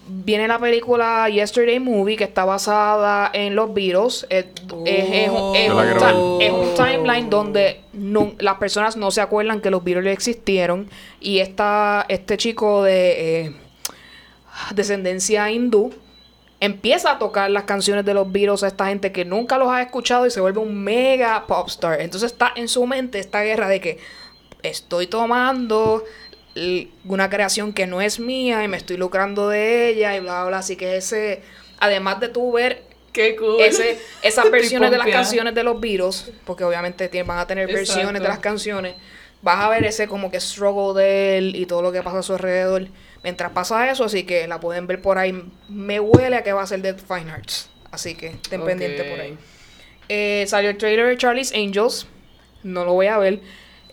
viene 0.07 0.47
la 0.47 0.59
película 0.59 1.27
Yesterday 1.29 1.79
Movie, 1.79 2.15
que 2.17 2.23
está 2.25 2.45
basada 2.45 3.29
en 3.33 3.55
los 3.55 3.73
Beatles. 3.73 4.25
Es, 4.29 4.45
es- 4.85 5.09
es 5.25 5.29
un- 5.29 5.55
es 5.55 5.71
un, 5.71 6.69
ti- 6.75 6.75
timeline 6.75 7.29
donde 7.29 7.81
no- 7.93 8.33
las 8.39 8.55
personas 8.55 8.95
no 8.97 9.09
se 9.11 9.21
acuerdan 9.21 9.61
que 9.61 9.69
los 9.71 9.83
Beatles 9.83 10.13
existieron. 10.13 10.89
Y 11.19 11.39
esta, 11.39 12.05
este 12.09 12.37
chico 12.37 12.83
de 12.83 13.45
eh, 13.45 13.55
descendencia 14.73 15.49
hindú 15.51 15.93
empieza 16.59 17.11
a 17.11 17.19
tocar 17.19 17.51
las 17.51 17.63
canciones 17.65 18.05
de 18.05 18.13
los 18.13 18.31
Beatles 18.31 18.63
a 18.63 18.67
esta 18.67 18.87
gente 18.87 19.11
que 19.11 19.25
nunca 19.25 19.57
los 19.57 19.69
ha 19.69 19.81
escuchado 19.81 20.25
y 20.25 20.31
se 20.31 20.39
vuelve 20.39 20.59
un 20.59 20.83
mega 20.83 21.45
pop 21.47 21.67
star. 21.67 21.99
Entonces 22.01 22.31
está 22.31 22.51
en 22.55 22.67
su 22.67 22.85
mente 22.87 23.19
esta 23.19 23.41
guerra 23.41 23.67
de 23.67 23.81
que 23.81 23.97
estoy 24.63 25.05
tomando 25.07 26.03
una 27.05 27.29
creación 27.29 27.73
que 27.73 27.85
no 27.87 28.01
es 28.01 28.19
mía 28.19 28.63
y 28.63 28.67
me 28.67 28.77
estoy 28.77 28.97
lucrando 28.97 29.49
de 29.49 29.89
ella 29.89 30.15
y 30.15 30.19
bla, 30.19 30.33
bla, 30.41 30.45
bla. 30.45 30.57
Así 30.59 30.75
que 30.75 30.97
ese, 30.97 31.41
además 31.79 32.19
de 32.19 32.29
tú 32.29 32.51
ver 32.53 32.83
Qué 33.11 33.35
cool. 33.35 33.59
ese, 33.61 33.99
esas 34.21 34.49
versiones 34.51 34.91
de 34.91 34.97
las 34.97 35.07
canciones 35.07 35.53
de 35.55 35.63
los 35.63 35.79
Beatles, 35.79 36.31
porque 36.45 36.63
obviamente 36.63 37.09
tienen- 37.09 37.27
van 37.27 37.39
a 37.39 37.47
tener 37.47 37.67
versiones 37.67 38.21
de 38.21 38.27
las 38.27 38.39
canciones, 38.39 38.95
vas 39.41 39.59
a 39.63 39.69
ver 39.69 39.85
ese 39.85 40.07
como 40.07 40.31
que 40.31 40.39
struggle 40.39 40.99
de 41.01 41.37
él 41.37 41.55
y 41.55 41.65
todo 41.65 41.81
lo 41.81 41.91
que 41.91 42.01
pasa 42.01 42.19
a 42.19 42.23
su 42.23 42.33
alrededor 42.33 42.87
mientras 43.23 43.51
pasa 43.51 43.89
eso, 43.91 44.03
así 44.05 44.23
que 44.23 44.47
la 44.47 44.59
pueden 44.59 44.87
ver 44.87 45.01
por 45.01 45.17
ahí. 45.17 45.43
Me 45.67 45.99
huele 45.99 46.35
a 46.37 46.43
que 46.43 46.53
va 46.53 46.61
a 46.63 46.67
ser 46.67 46.81
de 46.81 46.93
Fine 46.93 47.31
Arts, 47.31 47.69
así 47.91 48.15
que 48.15 48.27
estén 48.27 48.63
pendientes 48.63 49.03
por 49.11 49.19
ahí. 49.19 49.37
Eh, 50.07 50.45
salió 50.47 50.69
el 50.69 50.77
trailer 50.77 51.07
de 51.07 51.17
Charlie's 51.17 51.51
Angels, 51.53 52.05
no 52.63 52.85
lo 52.85 52.93
voy 52.93 53.07
a 53.07 53.17
ver. 53.17 53.39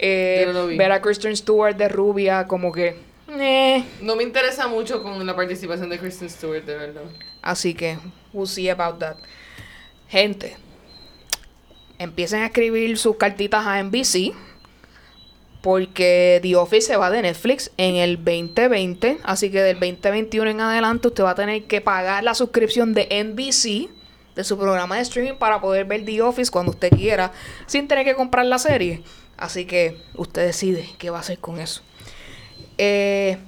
Eh, 0.03 0.51
no 0.53 0.67
ver 0.67 0.91
a 0.93 1.01
Kristen 1.01 1.37
Stewart 1.37 1.77
de 1.77 1.88
rubia, 1.88 2.47
como 2.47 2.73
que... 2.73 2.97
eh, 3.29 3.85
No 4.01 4.17
me 4.17 4.25
interesa 4.25 4.67
mucho 4.67 5.03
con 5.03 5.25
la 5.25 5.35
participación 5.37 5.88
de 5.88 5.99
Kristen 5.99 6.29
Stewart, 6.29 6.65
de 6.65 6.77
verdad. 6.77 7.03
Así 7.41 7.73
que, 7.75 7.99
we'll 8.33 8.49
see 8.49 8.69
about 8.69 8.99
that. 8.99 9.17
Gente, 10.09 10.57
empiecen 11.99 12.41
a 12.43 12.47
escribir 12.47 12.99
sus 12.99 13.17
cartitas 13.17 13.65
a 13.67 13.83
NBC. 13.83 14.33
Porque 15.61 16.41
The 16.43 16.57
Office 16.57 16.88
se 16.88 16.97
va 16.97 17.09
de 17.09 17.23
Netflix 17.23 17.71
en 17.77 17.95
el 17.95 18.17
2020. 18.17 19.19
Así 19.23 19.49
que 19.49 19.62
del 19.62 19.79
2021 19.79 20.51
en 20.51 20.61
adelante 20.61 21.07
usted 21.07 21.23
va 21.23 21.31
a 21.31 21.35
tener 21.37 21.62
que 21.65 21.81
pagar 21.81 22.25
la 22.25 22.35
suscripción 22.35 22.95
de 22.95 23.07
NBC, 23.25 23.88
de 24.35 24.43
su 24.43 24.59
programa 24.59 24.97
de 24.97 25.03
streaming, 25.03 25.35
para 25.35 25.61
poder 25.61 25.85
ver 25.85 26.05
The 26.05 26.21
Office 26.23 26.51
cuando 26.51 26.73
usted 26.73 26.91
quiera, 26.91 27.31
sin 27.67 27.87
tener 27.87 28.05
que 28.05 28.17
comprar 28.17 28.45
la 28.47 28.59
serie. 28.59 29.03
Así 29.42 29.64
que 29.64 29.96
usted 30.14 30.46
decide 30.46 30.88
qué 30.98 31.11
va 31.11 31.18
a 31.18 31.20
hacer 31.20 31.38
con 31.38 31.59
eso. 31.59 31.83
Eh, 32.78 33.38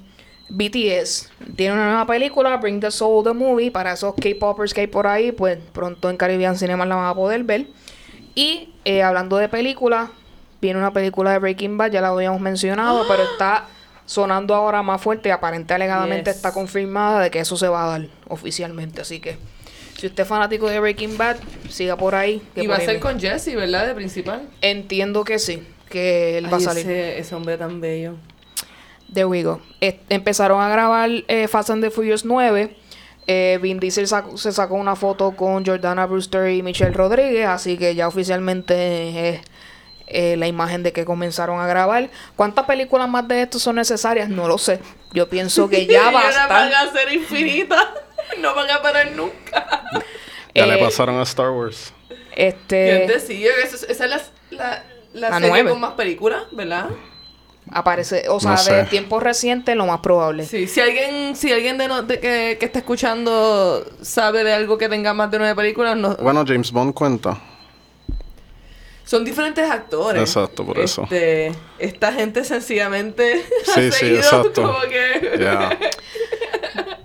BTS 0.49 1.31
tiene 1.57 1.75
una 1.75 1.87
nueva 1.87 2.07
película, 2.07 2.57
Bring 2.57 2.81
the 2.81 2.91
Soul 2.91 3.25
the 3.25 3.33
Movie, 3.33 3.71
para 3.71 3.93
esos 3.93 4.15
K-Poppers 4.15 4.75
que 4.75 4.83
hay 4.83 4.87
por 4.89 5.07
ahí, 5.07 5.31
pues 5.31 5.59
pronto 5.73 6.11
en 6.11 6.17
Caribbean 6.17 6.59
Cinema 6.59 6.85
la 6.85 6.97
van 6.97 7.07
a 7.07 7.15
poder 7.15 7.45
ver. 7.45 7.67
Y 8.35 8.75
eh, 8.85 9.03
hablando 9.05 9.37
de 9.37 9.49
películas, 9.49 10.11
viene 10.61 10.79
una 10.81 10.93
película 10.93 11.31
de 11.31 11.39
Breaking 11.39 11.79
Bad, 11.79 11.93
ya 11.93 12.01
la 12.01 12.09
habíamos 12.09 12.41
mencionado, 12.41 13.05
pero 13.09 13.23
está 13.23 13.67
sonando 14.05 14.55
ahora 14.55 14.83
más 14.83 15.01
fuerte 15.01 15.29
y 15.29 15.33
aparentemente 15.33 15.75
alegadamente 15.75 16.31
Yes. 16.31 16.37
está 16.37 16.53
confirmada 16.53 17.21
de 17.23 17.31
que 17.31 17.39
eso 17.39 17.57
se 17.57 17.69
va 17.69 17.85
a 17.85 17.99
dar 17.99 18.09
oficialmente. 18.29 19.01
Así 19.01 19.21
que 19.21 19.39
si 19.97 20.09
usted 20.09 20.25
es 20.25 20.29
fanático 20.29 20.69
de 20.69 20.81
Breaking 20.81 21.17
Bad, 21.17 21.37
siga 21.71 21.97
por 21.97 22.15
ahí. 22.17 22.43
que 22.55 22.65
Y 22.65 22.67
va 22.67 22.77
a 22.77 22.81
ser 22.81 22.99
con 23.01 23.19
Jesse, 23.21 23.55
¿verdad? 23.55 23.87
De 23.87 23.95
principal. 23.95 24.43
Entiendo 24.61 25.25
que 25.25 25.39
sí, 25.39 25.63
que 25.89 26.39
él 26.39 26.53
va 26.53 26.57
a 26.57 26.61
salir. 26.61 26.83
Ese, 26.89 27.19
ese 27.19 27.35
hombre 27.35 27.57
tan 27.59 27.81
bello. 27.81 28.15
There 29.13 29.27
we 29.27 29.43
go. 29.43 29.61
Eh, 29.81 30.01
empezaron 30.09 30.61
a 30.61 30.69
grabar 30.69 31.09
eh, 31.29 31.47
Fast 31.49 31.71
and 31.71 31.83
the 31.85 31.91
Furious 31.91 32.25
9. 32.25 32.77
Eh, 33.27 33.59
Vin 33.63 33.79
Diesel 33.81 34.07
sacó- 34.07 34.37
se 34.37 34.53
sacó 34.53 34.75
una 34.75 34.97
foto 34.97 35.35
con 35.37 35.65
Jordana 35.65 36.07
Brewster 36.07 36.51
y 36.51 36.63
Michelle 36.63 36.93
Rodríguez, 36.93 37.47
así 37.47 37.79
que 37.79 37.95
ya 37.95 38.07
oficialmente 38.09 39.29
es 39.31 39.41
eh, 40.09 40.37
la 40.37 40.47
imagen 40.47 40.83
de 40.83 40.93
que 40.93 41.05
comenzaron 41.07 41.59
a 41.61 41.67
grabar. 41.67 42.11
¿Cuántas 42.37 42.67
películas 42.67 43.09
más 43.09 43.27
de 43.29 43.43
esto 43.43 43.59
son 43.59 43.77
necesarias? 43.77 44.29
No 44.29 44.47
lo 44.49 44.59
sé. 44.59 44.81
Yo 45.13 45.29
pienso 45.29 45.69
que 45.69 45.87
ya 45.87 46.11
basta. 46.11 46.47
van 46.49 46.73
a 46.75 46.93
ser 46.93 47.13
infinitas. 47.15 47.87
no 48.41 48.55
van 48.55 48.71
a 48.71 48.83
parar 48.83 49.13
nunca. 49.13 49.85
Ya 50.55 50.67
le 50.67 50.75
Eh, 50.75 50.79
pasaron 50.85 51.19
a 51.19 51.23
Star 51.23 51.51
Wars. 51.51 51.93
Este 52.37 53.07
Yo 53.07 53.15
decía, 53.15 53.51
esa 53.65 53.77
es, 53.77 53.83
esa 53.85 54.05
es 54.05 54.11
la, 54.11 54.21
la, 54.51 54.85
la 55.15 55.31
La 55.31 55.37
serie 55.37 55.51
nueve. 55.51 55.71
con 55.71 55.81
más 55.81 55.93
películas, 55.95 56.43
¿verdad? 56.53 56.91
aparece, 57.73 58.25
o 58.29 58.39
sea, 58.41 58.51
No 58.51 58.57
de 58.59 58.63
sé. 58.63 58.85
tiempo 58.91 59.21
reciente, 59.21 59.75
lo 59.75 59.87
más 59.87 60.01
probable. 60.01 60.45
Sí, 60.45 60.67
si 60.69 60.81
alguien, 60.83 61.35
si 61.35 61.51
alguien 61.51 61.79
de, 61.79 61.89
no- 61.89 62.03
de 62.03 62.21
que, 62.21 62.59
que 62.61 62.67
está 62.67 62.81
escuchando 62.81 63.83
sabe 64.03 64.45
de 64.45 64.53
algo 64.53 64.77
que 64.77 64.87
tenga 64.91 65.15
más 65.15 65.31
de 65.31 65.39
nueve 65.39 65.55
películas, 65.55 65.97
no, 65.97 66.15
Bueno, 66.17 66.45
James 66.47 66.71
Bond 66.71 66.93
cuenta. 66.93 67.39
son 69.05 69.25
diferentes 69.25 69.69
actores. 69.71 70.21
Exacto, 70.21 70.65
por 70.67 70.79
eso. 70.79 71.05
Este, 71.05 71.53
esta 71.79 72.13
gente 72.13 72.45
sencillamente 72.45 73.43
ha 73.69 73.75
Sí, 73.75 73.93
sí, 73.93 73.99
seguido 73.99 74.19
exacto. 74.19 74.63
como 74.63 74.81
que... 74.83 75.39
Ya. 75.41 75.79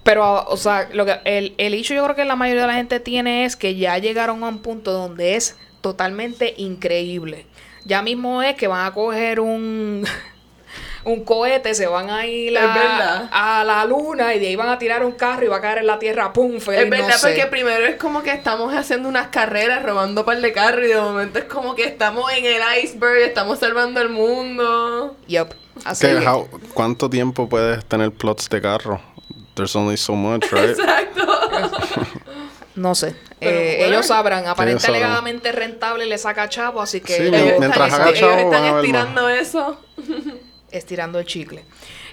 Pero, 0.03 0.43
o 0.45 0.57
sea, 0.57 0.89
lo 0.91 1.05
que 1.05 1.19
el, 1.25 1.53
el 1.57 1.73
hecho 1.73 1.93
yo 1.93 2.03
creo 2.03 2.15
que 2.15 2.25
la 2.25 2.35
mayoría 2.35 2.61
de 2.63 2.67
la 2.67 2.73
gente 2.73 2.99
tiene 2.99 3.45
es 3.45 3.55
que 3.55 3.75
ya 3.75 3.97
llegaron 3.97 4.43
a 4.43 4.47
un 4.47 4.59
punto 4.59 4.91
donde 4.91 5.35
es 5.35 5.55
totalmente 5.81 6.53
increíble. 6.57 7.45
Ya 7.89 8.01
mismo 8.01 8.41
es 8.43 8.55
que 8.55 8.67
van 8.67 8.85
a 8.85 8.91
coger 8.93 9.39
un, 9.39 10.05
un 11.03 11.23
cohete, 11.25 11.73
se 11.73 11.87
van 11.87 12.09
a 12.09 12.25
ir 12.27 12.57
a, 12.57 13.27
a 13.59 13.63
la 13.63 13.83
luna 13.85 14.33
y 14.35 14.39
de 14.39 14.47
ahí 14.47 14.55
van 14.55 14.69
a 14.69 14.77
tirar 14.77 15.03
un 15.03 15.13
carro 15.13 15.43
y 15.43 15.47
va 15.47 15.57
a 15.57 15.61
caer 15.61 15.79
en 15.79 15.87
la 15.87 15.97
tierra, 15.99 16.31
¡pum! 16.31 16.59
feliz, 16.59 16.81
Es 16.83 16.89
verdad, 16.89 17.07
no 17.07 17.17
sé. 17.17 17.27
porque 17.29 17.45
primero 17.47 17.85
es 17.85 17.95
como 17.95 18.21
que 18.21 18.31
estamos 18.31 18.73
haciendo 18.75 19.09
unas 19.09 19.27
carreras, 19.29 19.81
robando 19.83 20.23
par 20.23 20.39
de 20.39 20.53
carros, 20.53 20.85
y 20.85 20.89
de 20.89 21.01
momento 21.01 21.39
es 21.39 21.45
como 21.45 21.73
que 21.75 21.83
estamos 21.85 22.31
en 22.31 22.45
el 22.45 22.61
iceberg, 22.83 23.17
estamos 23.23 23.57
salvando 23.59 23.99
el 24.01 24.09
mundo. 24.09 25.17
Yup. 25.27 25.49
Así 25.85 26.05
¿Qué- 26.05 26.19
que- 26.19 26.27
how- 26.27 26.47
¿Cuánto 26.73 27.09
tiempo 27.09 27.49
puedes 27.49 27.83
tener 27.85 28.11
plots 28.11 28.47
de 28.49 28.61
carro? 28.61 29.01
There's 29.55 29.75
only 29.75 29.97
so 29.97 30.13
much, 30.13 30.43
right? 30.51 30.69
Exacto. 30.77 31.25
no 32.79 32.95
sé. 32.95 33.15
Pero 33.39 33.57
Eh, 33.57 33.75
bueno. 33.79 33.93
ellos 33.93 34.05
sabrán. 34.07 34.47
Aparentemente 34.47 34.85
sabrán. 34.87 35.03
alegadamente 35.03 35.51
rentable 35.51 36.05
le 36.05 36.17
saca 36.17 36.49
chavo, 36.49 36.81
así 36.81 37.01
que 37.01 37.13
Sí, 37.13 37.21
ellos 37.23 37.31
mi- 37.31 37.37
están 37.49 37.59
mientras 37.59 37.93
ellos 37.99 38.19
chavo, 38.19 38.37
están 38.51 38.75
estirando 38.77 39.29
eso. 39.29 39.79
estirando 40.71 41.17
el 41.19 41.25
chicle. 41.25 41.63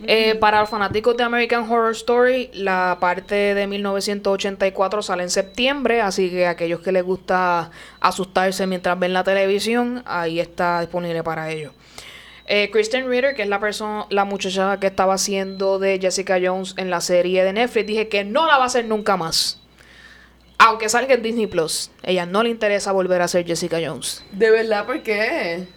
Eh, 0.07 0.35
para 0.37 0.61
los 0.61 0.71
fanáticos 0.71 1.15
de 1.17 1.23
American 1.25 1.71
Horror 1.71 1.93
Story, 1.93 2.51
la 2.55 2.97
parte 3.01 3.35
de 3.55 3.67
1984 3.67 5.03
sale 5.03 5.23
en 5.25 5.31
septiembre, 5.31 6.01
así 6.01 6.31
que 6.31 6.47
aquellos 6.47 6.81
que 6.81 6.91
les 6.93 7.03
gusta 7.05 7.71
asustarse 8.01 8.67
mientras 8.67 8.99
ven 8.99 9.13
la 9.13 9.25
televisión, 9.25 10.03
ahí 10.07 10.41
está 10.41 10.81
disponible 10.81 11.23
para 11.23 11.51
ellos. 11.51 11.73
Eh, 12.47 12.71
Kristen 12.71 13.09
Ritter, 13.11 13.35
que 13.35 13.43
es 13.43 13.49
la 13.49 13.59
persona, 13.61 14.07
la 14.09 14.25
muchacha 14.25 14.79
que 14.79 14.87
estaba 14.87 15.15
haciendo 15.15 15.79
de 15.79 15.99
Jessica 16.01 16.39
Jones 16.43 16.75
en 16.79 16.89
la 16.91 17.01
serie 17.01 17.43
de 17.45 17.53
Netflix, 17.53 17.87
dije 17.87 18.09
que 18.09 18.25
no 18.25 18.47
la 18.47 18.57
va 18.57 18.65
a 18.65 18.67
hacer 18.69 18.85
nunca 18.87 19.17
más. 19.17 19.61
Aunque 20.59 20.89
salga 20.89 21.15
en 21.15 21.23
Disney 21.23 21.47
Plus, 21.47 21.91
ella 22.03 22.25
no 22.27 22.43
le 22.43 22.49
interesa 22.51 22.93
volver 22.93 23.21
a 23.23 23.29
ser 23.29 23.45
Jessica 23.47 23.79
Jones. 23.85 24.25
De 24.33 24.51
verdad, 24.51 24.87
¿por 24.87 25.03
qué? 25.03 25.69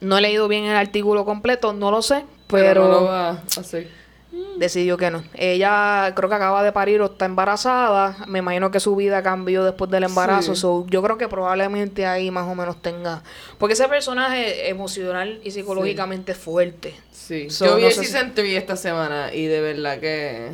No 0.00 0.18
he 0.18 0.20
leído 0.20 0.48
bien 0.48 0.64
el 0.64 0.76
artículo 0.76 1.24
completo, 1.24 1.72
no 1.72 1.90
lo 1.90 2.02
sé, 2.02 2.24
Pero 2.48 2.64
pero, 2.66 2.82
no 2.84 2.88
lo 3.00 3.04
va 3.04 3.28
a 3.30 3.42
hacer. 3.58 3.88
decidió 4.58 4.96
que 4.98 5.10
no. 5.10 5.24
Ella 5.34 6.12
creo 6.14 6.28
que 6.28 6.34
acaba 6.34 6.62
de 6.62 6.70
parir 6.72 7.00
o 7.00 7.06
está 7.06 7.24
embarazada. 7.24 8.16
Me 8.28 8.40
imagino 8.40 8.70
que 8.70 8.78
su 8.80 8.94
vida 8.94 9.22
cambió 9.22 9.64
después 9.64 9.90
del 9.90 10.04
embarazo. 10.04 10.54
Sí. 10.54 10.60
so, 10.60 10.86
yo 10.88 11.02
creo 11.02 11.16
que 11.18 11.26
probablemente 11.26 12.06
ahí 12.06 12.30
más 12.30 12.46
o 12.46 12.54
menos 12.54 12.80
tenga. 12.82 13.22
Porque 13.56 13.72
ese 13.72 13.88
personaje 13.88 14.68
emocional 14.68 15.40
y 15.42 15.50
psicológicamente 15.50 16.34
fuerte. 16.34 16.94
Sí. 17.10 17.48
So, 17.50 17.64
Yo 17.66 17.76
vi 17.76 17.84
no 17.84 17.90
si- 17.90 18.12
3 18.34 18.56
esta 18.58 18.76
semana 18.76 19.32
y 19.34 19.46
de 19.46 19.60
verdad 19.62 19.98
que 19.98 20.50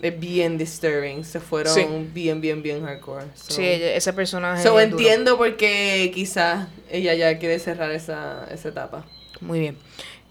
es 0.00 0.18
bien 0.20 0.58
disturbing. 0.58 1.24
Se 1.24 1.40
fueron 1.40 1.74
Sí. 1.74 1.86
bien, 2.14 2.40
bien, 2.40 2.62
bien 2.62 2.84
hardcore. 2.84 3.24
So, 3.34 3.52
Sí, 3.54 3.64
ese 3.66 4.12
personaje. 4.12 4.62
so 4.62 4.78
es 4.80 4.90
duro. 4.90 5.00
entiendo 5.02 5.36
por 5.36 5.56
qué 5.56 6.10
quizás 6.14 6.68
ella 6.90 7.14
ya 7.14 7.38
quiere 7.38 7.58
cerrar 7.58 7.90
esa, 7.90 8.46
esa 8.52 8.68
etapa. 8.68 9.04
Muy 9.40 9.60
bien. 9.60 9.76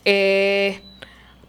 Eh, 0.05 0.79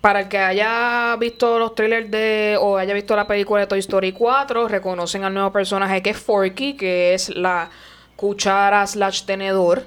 para 0.00 0.20
el 0.20 0.28
que 0.28 0.38
haya 0.38 1.16
visto 1.18 1.58
los 1.58 1.74
trailers 1.74 2.10
de 2.10 2.56
o 2.60 2.76
haya 2.76 2.94
visto 2.94 3.14
la 3.16 3.26
película 3.26 3.60
de 3.62 3.66
Toy 3.66 3.78
Story 3.80 4.12
4, 4.12 4.68
reconocen 4.68 5.24
al 5.24 5.34
nuevo 5.34 5.52
personaje 5.52 6.02
que 6.02 6.10
es 6.10 6.16
Forky, 6.18 6.74
que 6.76 7.14
es 7.14 7.30
la 7.30 7.70
cuchara 8.16 8.86
slash 8.86 9.22
tenedor, 9.24 9.84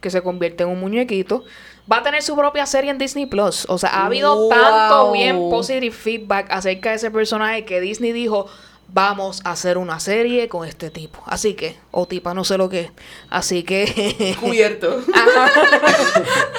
que 0.00 0.10
se 0.10 0.22
convierte 0.22 0.62
en 0.64 0.70
un 0.70 0.80
muñequito. 0.80 1.44
Va 1.90 1.98
a 1.98 2.02
tener 2.02 2.22
su 2.22 2.36
propia 2.36 2.66
serie 2.66 2.90
en 2.90 2.98
Disney 2.98 3.26
Plus. 3.26 3.66
O 3.68 3.78
sea, 3.78 3.90
ha 3.90 4.06
habido 4.06 4.34
Wow. 4.36 4.48
tanto 4.50 5.12
bien 5.12 5.36
positive 5.50 5.90
feedback 5.94 6.46
acerca 6.50 6.90
de 6.90 6.96
ese 6.96 7.10
personaje 7.10 7.64
que 7.64 7.80
Disney 7.80 8.12
dijo. 8.12 8.46
Vamos 8.92 9.40
a 9.44 9.52
hacer 9.52 9.78
una 9.78 10.00
serie 10.00 10.48
con 10.48 10.66
este 10.66 10.90
tipo. 10.90 11.22
Así 11.26 11.54
que, 11.54 11.76
o 11.92 12.06
tipa, 12.06 12.34
no 12.34 12.42
sé 12.42 12.58
lo 12.58 12.68
que 12.68 12.80
es. 12.80 12.90
Así 13.28 13.62
que. 13.62 14.36
Cubierto. 14.40 15.00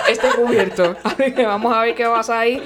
este 0.10 0.30
cubierto. 0.30 0.96
Así 1.04 1.34
que 1.34 1.46
vamos 1.46 1.76
a 1.76 1.82
ver 1.82 1.96
qué 1.96 2.06
pasa 2.06 2.40
ahí. 2.40 2.62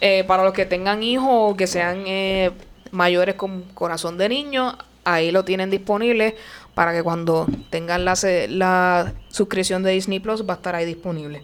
Eh, 0.00 0.24
para 0.28 0.44
los 0.44 0.52
que 0.52 0.64
tengan 0.64 1.02
hijos 1.02 1.26
o 1.28 1.56
que 1.56 1.66
sean 1.66 2.04
eh, 2.06 2.52
mayores 2.90 3.34
con 3.34 3.62
corazón 3.74 4.16
de 4.16 4.28
niño, 4.28 4.78
ahí 5.04 5.30
lo 5.30 5.44
tienen 5.44 5.70
disponible 5.70 6.36
para 6.74 6.92
que 6.92 7.02
cuando 7.02 7.46
tengan 7.70 8.04
la, 8.04 8.14
la 8.48 9.12
suscripción 9.28 9.82
de 9.82 9.92
Disney 9.92 10.20
Plus 10.20 10.48
va 10.48 10.54
a 10.54 10.56
estar 10.56 10.74
ahí 10.74 10.86
disponible. 10.86 11.42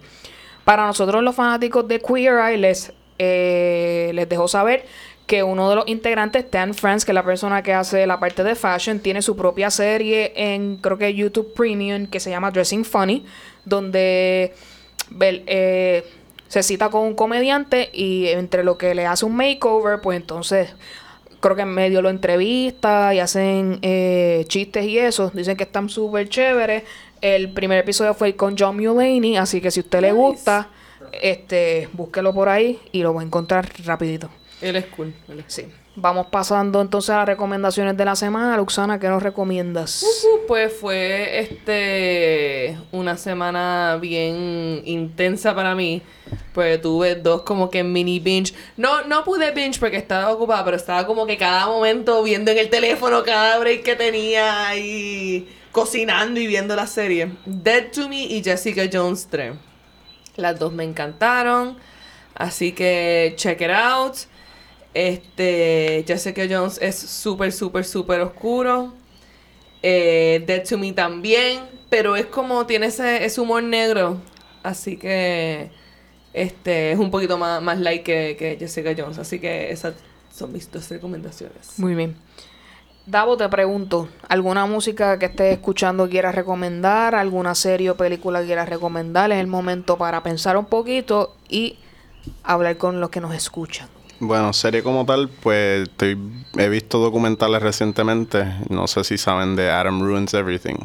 Para 0.64 0.86
nosotros 0.86 1.22
los 1.22 1.34
fanáticos 1.34 1.86
de 1.86 2.00
Queer 2.00 2.38
Eye 2.40 2.58
les, 2.58 2.92
eh, 3.18 4.10
les 4.14 4.28
dejo 4.28 4.48
saber 4.48 4.84
que 5.26 5.42
uno 5.42 5.68
de 5.68 5.76
los 5.76 5.88
integrantes, 5.88 6.44
Stan 6.44 6.72
France, 6.72 7.04
que 7.04 7.12
es 7.12 7.14
la 7.14 7.24
persona 7.24 7.62
que 7.62 7.74
hace 7.74 8.06
la 8.06 8.20
parte 8.20 8.44
de 8.44 8.54
fashion, 8.54 9.00
tiene 9.00 9.22
su 9.22 9.36
propia 9.36 9.70
serie 9.70 10.32
en 10.36 10.76
creo 10.76 10.98
que 10.98 11.12
YouTube 11.14 11.52
Premium 11.54 12.06
que 12.06 12.20
se 12.20 12.30
llama 12.30 12.50
Dressing 12.50 12.84
Funny, 12.84 13.24
donde 13.64 14.54
eh, 15.20 16.04
se 16.48 16.62
cita 16.62 16.90
con 16.90 17.02
un 17.02 17.14
comediante 17.14 17.90
y 17.92 18.28
entre 18.28 18.62
lo 18.62 18.78
que 18.78 18.94
le 18.94 19.06
hace 19.06 19.24
un 19.24 19.36
makeover, 19.36 20.00
pues 20.00 20.16
entonces 20.16 20.74
creo 21.40 21.56
que 21.56 21.62
en 21.62 21.68
medio 21.68 22.02
lo 22.02 22.10
entrevista 22.10 23.14
y 23.14 23.20
hacen 23.20 23.78
eh, 23.82 24.44
chistes 24.48 24.84
y 24.86 24.98
eso. 24.98 25.30
Dicen 25.34 25.56
que 25.56 25.64
están 25.64 25.88
súper 25.88 26.28
chéveres. 26.28 26.82
El 27.20 27.50
primer 27.52 27.78
episodio 27.78 28.14
fue 28.14 28.36
con 28.36 28.56
John 28.58 28.76
Mulaney, 28.76 29.36
así 29.36 29.60
que 29.60 29.70
si 29.70 29.80
a 29.80 29.82
usted 29.82 30.00
le 30.00 30.12
gusta, 30.12 30.68
este, 31.12 31.88
búsquelo 31.92 32.32
por 32.34 32.48
ahí 32.48 32.78
y 32.92 33.02
lo 33.02 33.14
va 33.14 33.22
a 33.22 33.24
encontrar 33.24 33.70
rapidito. 33.84 34.28
Él 34.60 34.76
es 34.76 34.86
cool. 34.86 35.14
él 35.28 35.40
es- 35.40 35.52
Sí. 35.52 35.66
Vamos 35.98 36.26
pasando 36.26 36.82
entonces 36.82 37.08
a 37.08 37.18
las 37.18 37.26
recomendaciones 37.26 37.96
de 37.96 38.04
la 38.04 38.14
semana. 38.16 38.58
Luxana, 38.58 39.00
¿qué 39.00 39.08
nos 39.08 39.22
recomiendas? 39.22 40.04
Pues 40.46 40.70
fue 40.78 41.40
este 41.40 42.78
una 42.92 43.16
semana 43.16 43.96
bien 43.98 44.82
intensa 44.84 45.54
para 45.54 45.74
mí. 45.74 46.02
Pues 46.52 46.82
tuve 46.82 47.14
dos 47.14 47.42
como 47.42 47.70
que 47.70 47.82
mini 47.82 48.20
binge. 48.20 48.52
No, 48.76 49.04
no 49.04 49.24
pude 49.24 49.52
binge 49.52 49.80
porque 49.80 49.96
estaba 49.96 50.30
ocupada, 50.30 50.66
pero 50.66 50.76
estaba 50.76 51.06
como 51.06 51.26
que 51.26 51.38
cada 51.38 51.66
momento 51.66 52.22
viendo 52.22 52.50
en 52.50 52.58
el 52.58 52.68
teléfono 52.68 53.22
cada 53.22 53.58
break 53.58 53.82
que 53.82 53.96
tenía 53.96 54.76
y 54.76 55.48
cocinando 55.72 56.38
y 56.38 56.46
viendo 56.46 56.76
la 56.76 56.86
serie. 56.86 57.32
Dead 57.46 57.90
to 57.90 58.06
Me 58.10 58.22
y 58.22 58.44
Jessica 58.44 58.82
Jones 58.92 59.28
3. 59.30 59.54
Las 60.36 60.58
dos 60.58 60.74
me 60.74 60.84
encantaron. 60.84 61.78
Así 62.34 62.72
que 62.72 63.32
check 63.36 63.62
it 63.62 63.70
out. 63.70 64.14
Este, 64.96 66.04
Jessica 66.06 66.46
Jones 66.48 66.78
es 66.80 66.96
súper, 66.96 67.52
súper, 67.52 67.84
súper 67.84 68.22
oscuro. 68.22 68.94
Eh, 69.82 70.42
Dead 70.46 70.66
to 70.66 70.78
Me 70.78 70.90
también. 70.94 71.64
Pero 71.90 72.16
es 72.16 72.24
como 72.24 72.64
tiene 72.64 72.86
ese, 72.86 73.38
humor 73.38 73.62
negro. 73.62 74.16
Así 74.62 74.96
que 74.96 75.70
este 76.32 76.92
es 76.92 76.98
un 76.98 77.10
poquito 77.10 77.36
más, 77.36 77.60
más 77.60 77.78
light 77.78 78.04
que, 78.04 78.36
que 78.38 78.56
Jessica 78.58 78.94
Jones. 78.96 79.18
Así 79.18 79.38
que 79.38 79.70
esas 79.70 79.92
son 80.34 80.50
mis 80.54 80.72
dos 80.72 80.88
recomendaciones. 80.88 81.78
Muy 81.78 81.94
bien. 81.94 82.16
Davo, 83.04 83.36
te 83.36 83.46
pregunto, 83.50 84.08
¿alguna 84.30 84.64
música 84.64 85.18
que 85.18 85.26
estés 85.26 85.52
escuchando 85.52 86.08
quieras 86.08 86.34
recomendar? 86.34 87.14
¿Alguna 87.14 87.54
serie 87.54 87.90
o 87.90 87.98
película 87.98 88.42
quieras 88.42 88.66
recomendar? 88.66 89.30
Es 89.30 89.40
el 89.40 89.46
momento 89.46 89.98
para 89.98 90.22
pensar 90.22 90.56
un 90.56 90.64
poquito 90.64 91.36
y 91.50 91.78
hablar 92.42 92.78
con 92.78 92.98
los 92.98 93.10
que 93.10 93.20
nos 93.20 93.34
escuchan. 93.34 93.90
Bueno, 94.18 94.52
serie 94.52 94.82
como 94.82 95.04
tal, 95.04 95.28
pues 95.28 95.88
estoy, 95.88 96.18
he 96.56 96.68
visto 96.68 96.98
documentales 96.98 97.62
recientemente. 97.62 98.46
No 98.70 98.86
sé 98.86 99.04
si 99.04 99.18
saben 99.18 99.56
de 99.56 99.70
Adam 99.70 100.00
Ruins 100.02 100.32
Everything. 100.34 100.76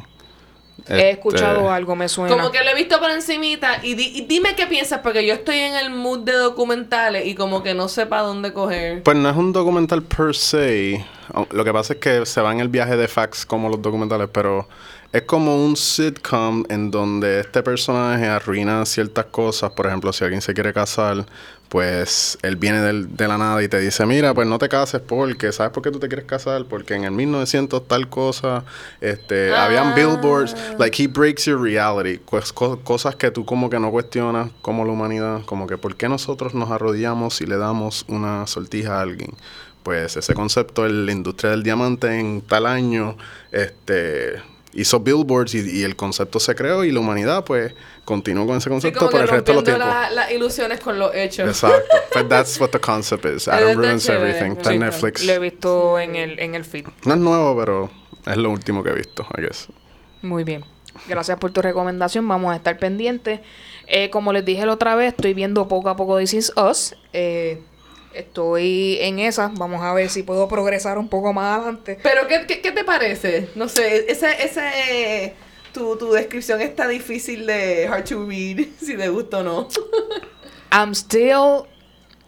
He 0.88 0.93
Este, 0.95 1.09
escuchado 1.11 1.69
algo, 1.71 1.95
me 1.95 2.09
suena. 2.09 2.36
Como 2.36 2.51
que 2.51 2.63
lo 2.63 2.71
he 2.71 2.75
visto 2.75 2.99
por 2.99 3.11
encimita 3.11 3.79
y, 3.84 3.93
di- 3.93 4.17
y 4.17 4.21
dime 4.25 4.55
qué 4.55 4.65
piensas, 4.65 4.99
porque 5.01 5.25
yo 5.25 5.34
estoy 5.36 5.57
en 5.59 5.75
el 5.75 5.91
mood 5.91 6.19
de 6.21 6.34
documentales 6.34 7.25
y 7.27 7.36
como 7.36 7.61
que 7.61 7.73
no 7.75 7.88
sé 7.88 8.07
para 8.07 8.23
dónde 8.23 8.51
coger. 8.51 9.03
Pues 9.03 9.15
no 9.15 9.29
es 9.29 9.38
un 9.38 9.53
documental 9.53 10.01
per 10.01 10.36
se. 10.36 11.05
O- 11.34 11.47
Lo 11.51 11.63
que 11.63 11.71
pasa 11.71 11.93
es 11.93 11.99
que 11.99 12.25
se 12.25 12.41
va 12.41 12.51
en 12.51 12.59
el 12.61 12.67
viaje 12.67 12.97
de 12.97 13.07
facts 13.07 13.45
como 13.45 13.69
los 13.69 13.82
documentales, 13.82 14.27
pero 14.34 14.67
es 15.14 15.24
como 15.24 15.64
un 15.66 15.76
sitcom 15.76 16.64
en 16.70 16.89
donde 16.91 17.41
este 17.41 17.62
personaje 17.64 18.28
arruina 18.28 18.86
ciertas 18.86 19.26
cosas. 19.26 19.72
Por 19.72 19.88
ejemplo, 19.88 20.14
si 20.14 20.24
alguien 20.24 20.41
se 20.41 20.53
quiere 20.53 20.72
casar, 20.74 21.26
pues 21.68 22.38
él 22.41 22.55
viene 22.57 22.82
del- 22.82 23.16
de 23.16 23.28
la 23.30 23.38
nada 23.38 23.62
y 23.64 23.68
te 23.70 23.80
dice, 23.80 24.05
mira, 24.05 24.34
pues 24.34 24.45
no 24.47 24.57
te 24.57 24.68
cases 24.70 25.01
porque, 25.01 25.51
¿sabes 25.53 25.72
por 25.72 25.82
qué 25.84 25.91
tú 25.91 25.99
te 25.99 26.07
quieres 26.09 26.26
casar? 26.26 26.66
Porque 26.66 26.95
en 26.95 27.05
el 27.05 27.12
1900 27.12 27.88
tal 27.88 28.09
cosa, 28.09 28.64
este, 28.99 29.55
habían 29.55 29.93
billboards, 29.95 30.53
like 30.78 31.01
he 31.01 31.07
breaks 31.07 31.45
your 31.45 31.62
reality, 31.62 32.18
pues, 32.30 32.51
co- 32.51 32.80
cosas 32.82 33.16
que 33.16 33.32
tú 33.32 33.45
como 33.45 33.70
que 33.70 33.80
no 33.80 33.89
cuestionas 33.91 34.51
como 34.62 34.84
la 34.86 34.91
humanidad, 34.91 35.43
como 35.45 35.66
que 35.68 35.78
¿por 35.78 35.95
qué 35.95 36.09
nosotros 36.09 36.53
nos 36.53 36.72
arrodillamos 36.72 37.39
y 37.41 37.45
le 37.45 37.57
damos 37.57 38.03
una 38.09 38.47
sortija 38.47 38.99
a 38.99 39.01
alguien? 39.01 39.34
Pues 39.84 40.16
ese 40.18 40.34
concepto, 40.34 40.86
el- 40.86 41.05
la 41.05 41.12
industria 41.14 41.51
del 41.51 41.64
diamante 41.64 42.20
en 42.20 42.41
tal 42.41 42.66
año, 42.66 43.16
este 43.51 44.41
hizo 44.74 44.99
billboards 44.99 45.53
y, 45.55 45.80
y 45.80 45.84
el 45.84 45.95
concepto 45.95 46.39
se 46.39 46.55
creó 46.55 46.84
y 46.84 46.91
la 46.91 46.99
humanidad 46.99 47.43
pues 47.43 47.74
continuó 48.05 48.45
con 48.47 48.57
ese 48.57 48.65
Sí, 48.65 48.69
concepto 48.69 48.99
como 48.99 49.11
por 49.11 49.22
el 49.22 49.28
resto 49.28 49.51
de 49.51 49.55
los 49.55 49.63
tiempos. 49.63 49.86
la- 49.86 50.09
las 50.11 50.32
ilusiones 50.32 50.80
con 50.80 50.97
los 50.99 51.13
hechos. 51.13 51.47
Exacto. 51.49 51.84
But 52.15 52.30
that's 52.30 52.59
what 52.59 52.69
the 52.69 52.80
concept 52.80 53.26
is. 53.26 53.47
Adam 53.47 53.78
ruins 53.78 54.05
chévere. 54.05 54.30
everything. 54.32 54.51
Está 54.57 54.69
Sí, 54.69 54.76
en. 54.76 54.82
Netflix. 54.82 55.26
Lo 55.26 55.34
he 55.34 55.39
visto 55.39 55.99
en 55.99 56.15
el, 56.15 56.39
en 56.39 56.55
el 56.55 56.63
feed. 56.65 56.86
No 57.05 57.13
es 57.13 57.19
nuevo, 57.19 57.57
pero 57.59 57.91
es 58.26 58.38
lo 58.38 58.49
último 58.49 58.84
que 58.84 58.89
he 58.91 58.95
visto, 58.95 59.26
I 59.38 59.41
guess. 59.41 59.67
Muy 60.22 60.43
bien. 60.43 60.63
Gracias 61.07 61.38
por 61.39 61.51
tu 61.51 61.61
recomendación. 61.61 62.28
Vamos 62.28 62.51
a 62.53 62.55
estar 62.57 62.78
pendientes. 62.78 63.39
Eh, 63.88 64.09
como 64.09 64.34
les 64.34 64.43
dije 64.45 64.65
la 64.65 64.74
otra 64.74 64.95
vez, 64.95 65.13
estoy 65.15 65.34
viendo 65.34 65.67
poco 65.67 65.89
a 65.89 65.95
poco 65.95 66.17
This 66.17 66.34
Is 66.34 66.53
Us. 66.57 66.95
Eh, 67.13 67.61
estoy 68.14 68.97
en 69.01 69.20
esa. 69.20 69.51
Vamos 69.53 69.82
a 69.82 69.93
ver 69.93 70.09
si 70.09 70.24
puedo 70.24 70.47
progresar 70.47 70.97
un 70.97 71.07
poco 71.07 71.34
más 71.34 71.57
adelante. 71.59 71.99
Pero, 72.01 72.28
¿qué, 72.28 72.45
qué, 72.47 72.62
qué 72.62 72.72
te 72.72 72.84
parece? 72.84 73.49
No 73.55 73.68
sé, 73.70 74.12
esa, 74.12 74.32
esa, 74.32 74.72
eh, 74.89 75.34
tu, 75.74 75.97
tu 75.97 76.12
descripción 76.12 76.62
está 76.62 76.88
difícil 76.88 77.45
de 77.45 77.88
hard 77.88 78.05
to 78.05 78.26
read, 78.28 78.66
si 78.82 78.95
te 78.97 79.09
gusta 79.09 79.39
o 79.39 79.43
no. 79.43 79.68
I'm 80.72 80.93
still 80.93 81.66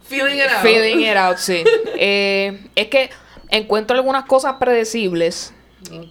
Feeling 0.03 0.35
it 0.35 0.51
out. 0.51 0.61
feeling 0.61 0.99
it 1.01 1.15
out, 1.15 1.37
sí. 1.37 1.63
Eh, 1.95 2.59
es 2.75 2.87
que 2.87 3.09
encuentro 3.49 3.95
algunas 3.95 4.25
cosas 4.25 4.55
predecibles 4.59 5.53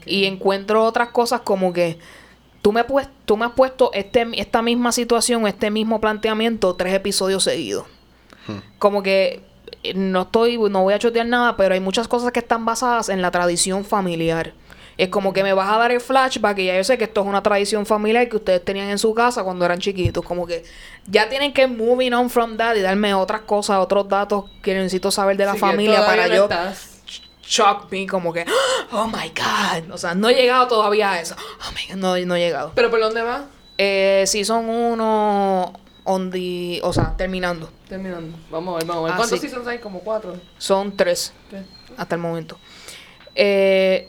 y 0.07 0.25
encuentro 0.25 0.85
otras 0.85 1.09
cosas 1.09 1.41
como 1.41 1.73
que 1.73 1.99
tú 2.62 2.73
me, 2.73 2.85
pues, 2.85 3.09
tú 3.27 3.37
me 3.37 3.45
has 3.45 3.53
puesto 3.53 3.91
este, 3.93 4.27
esta 4.37 4.62
misma 4.62 4.93
situación, 4.93 5.47
este 5.47 5.70
mismo 5.70 6.01
planteamiento 6.01 6.75
tres 6.75 6.95
episodios 6.95 7.45
seguidos. 7.45 7.87
Como 8.79 9.03
que 9.03 9.41
no 9.95 10.22
estoy, 10.22 10.59
no 10.59 10.83
voy 10.83 10.95
a 10.95 10.99
chotear 10.99 11.26
nada, 11.26 11.57
pero 11.57 11.74
hay 11.74 11.80
muchas 11.80 12.09
cosas 12.09 12.33
que 12.33 12.41
están 12.41 12.64
basadas 12.64 13.09
en 13.09 13.20
la 13.22 13.30
tradición 13.30 13.85
familiar. 13.85 14.53
Es 14.99 15.09
como 15.09 15.33
que 15.33 15.43
me 15.43 15.55
vas 15.55 15.70
a 15.70 15.78
dar 15.78 15.91
el 15.91 16.01
flashback 16.01 16.59
y 16.59 16.66
ya 16.66 16.76
yo 16.76 16.85
sé 16.85 16.99
que 16.99 17.05
esto 17.05 17.22
es 17.22 17.26
una 17.26 17.43
tradición 17.43 17.87
familiar 17.87 18.28
que 18.28 18.37
ustedes 18.37 18.62
tenían 18.64 18.89
en 18.91 18.99
su 18.99 19.14
casa 19.14 19.43
cuando 19.43 19.64
eran 19.64 19.78
chiquitos. 19.78 20.24
Como 20.24 20.47
que 20.47 20.64
ya 21.07 21.28
tienen 21.28 21.53
que 21.55 21.66
moving 21.66 22.12
on 22.12 22.28
from 22.28 22.57
that 22.59 22.76
y 22.76 22.80
darme 22.83 23.14
otras 23.14 23.41
cosas, 23.43 23.78
otros 23.78 24.07
datos 24.09 24.45
que 24.62 24.74
necesito 24.74 25.11
saber 25.11 25.37
de 25.39 25.47
la 25.47 25.55
Sí, 25.55 25.59
familia 25.59 26.05
para 26.05 26.28
no 26.28 26.35
yo 26.35 26.43
estás. 26.45 27.01
shock 27.43 27.91
me 27.91 28.07
como 28.07 28.33
que 28.35 28.45
oh 28.93 29.07
my 29.07 29.30
god. 29.35 29.91
O 29.93 29.99
sea, 29.99 30.14
no 30.14 30.28
he 30.28 30.35
llegado 30.35 30.68
todavía 30.68 31.12
a 31.12 31.20
eso. 31.20 31.35
Oh 31.68 31.72
my 31.72 31.89
god, 31.89 31.97
no, 31.97 32.26
no 32.26 32.37
he 32.37 32.41
llegado. 32.41 32.72
¿Pero 32.74 32.91
por 32.91 33.01
dónde 33.01 33.22
va? 33.22 33.47
Eh, 33.78 34.24
son 34.45 34.68
uno 34.68 35.72
on 36.05 36.31
the, 36.31 36.81
o 36.83 36.93
sea, 36.93 37.17
terminando. 37.17 37.71
Terminando. 37.89 38.37
Vamos 38.51 38.75
a 38.75 38.79
ver, 38.79 38.87
vamos 38.87 39.03
a 39.05 39.07
ver. 39.09 39.17
¿Cuántos 39.17 39.41
sí. 39.41 39.49
seasons 39.49 39.67
hay? 39.69 39.79
Como 39.79 40.01
cuatro. 40.01 40.35
Son 40.59 40.97
tres 40.97 41.33
hasta 41.97 42.15
el 42.15 42.21
momento. 42.21 42.59
Eh, 43.35 44.09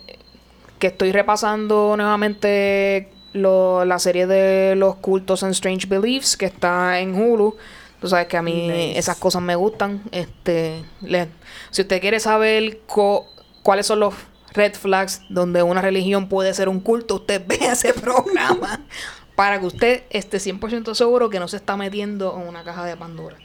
que 0.79 0.87
estoy 0.87 1.11
repasando 1.11 1.95
nuevamente 1.95 3.09
lo- 3.33 3.85
la 3.85 3.99
serie 3.99 4.27
de 4.27 4.75
los 4.75 4.95
cultos 4.95 5.43
and 5.43 5.53
strange 5.53 5.87
beliefs 5.87 6.35
que 6.37 6.45
está 6.45 6.99
en 6.99 7.15
Hulu. 7.15 7.55
Tú 8.01 8.09
sabes 8.09 8.27
que 8.27 8.35
a 8.35 8.41
mí 8.41 8.67
Nice. 8.67 8.99
esas 8.99 9.17
cosas 9.17 9.41
me 9.41 9.55
gustan. 9.55 10.03
Este, 10.11 10.83
le- 11.01 11.29
si 11.71 11.83
usted 11.83 12.01
quiere 12.01 12.19
saber 12.19 12.81
co- 12.85 13.27
cuáles 13.61 13.85
son 13.87 14.01
los 14.01 14.13
red 14.53 14.73
flags 14.73 15.21
donde 15.29 15.63
una 15.63 15.81
religión 15.81 16.27
puede 16.27 16.53
ser 16.53 16.67
un 16.69 16.79
culto, 16.81 17.15
usted 17.15 17.41
ve 17.47 17.57
ese 17.61 17.93
programa 17.93 18.81
para 19.35 19.59
que 19.59 19.65
usted 19.65 20.03
esté 20.09 20.37
100% 20.37 20.93
seguro 20.93 21.29
que 21.29 21.39
no 21.39 21.47
se 21.47 21.57
está 21.57 21.75
metiendo 21.75 22.39
en 22.39 22.47
una 22.47 22.63
caja 22.63 22.85
de 22.85 22.95
Pandora. 22.95 23.37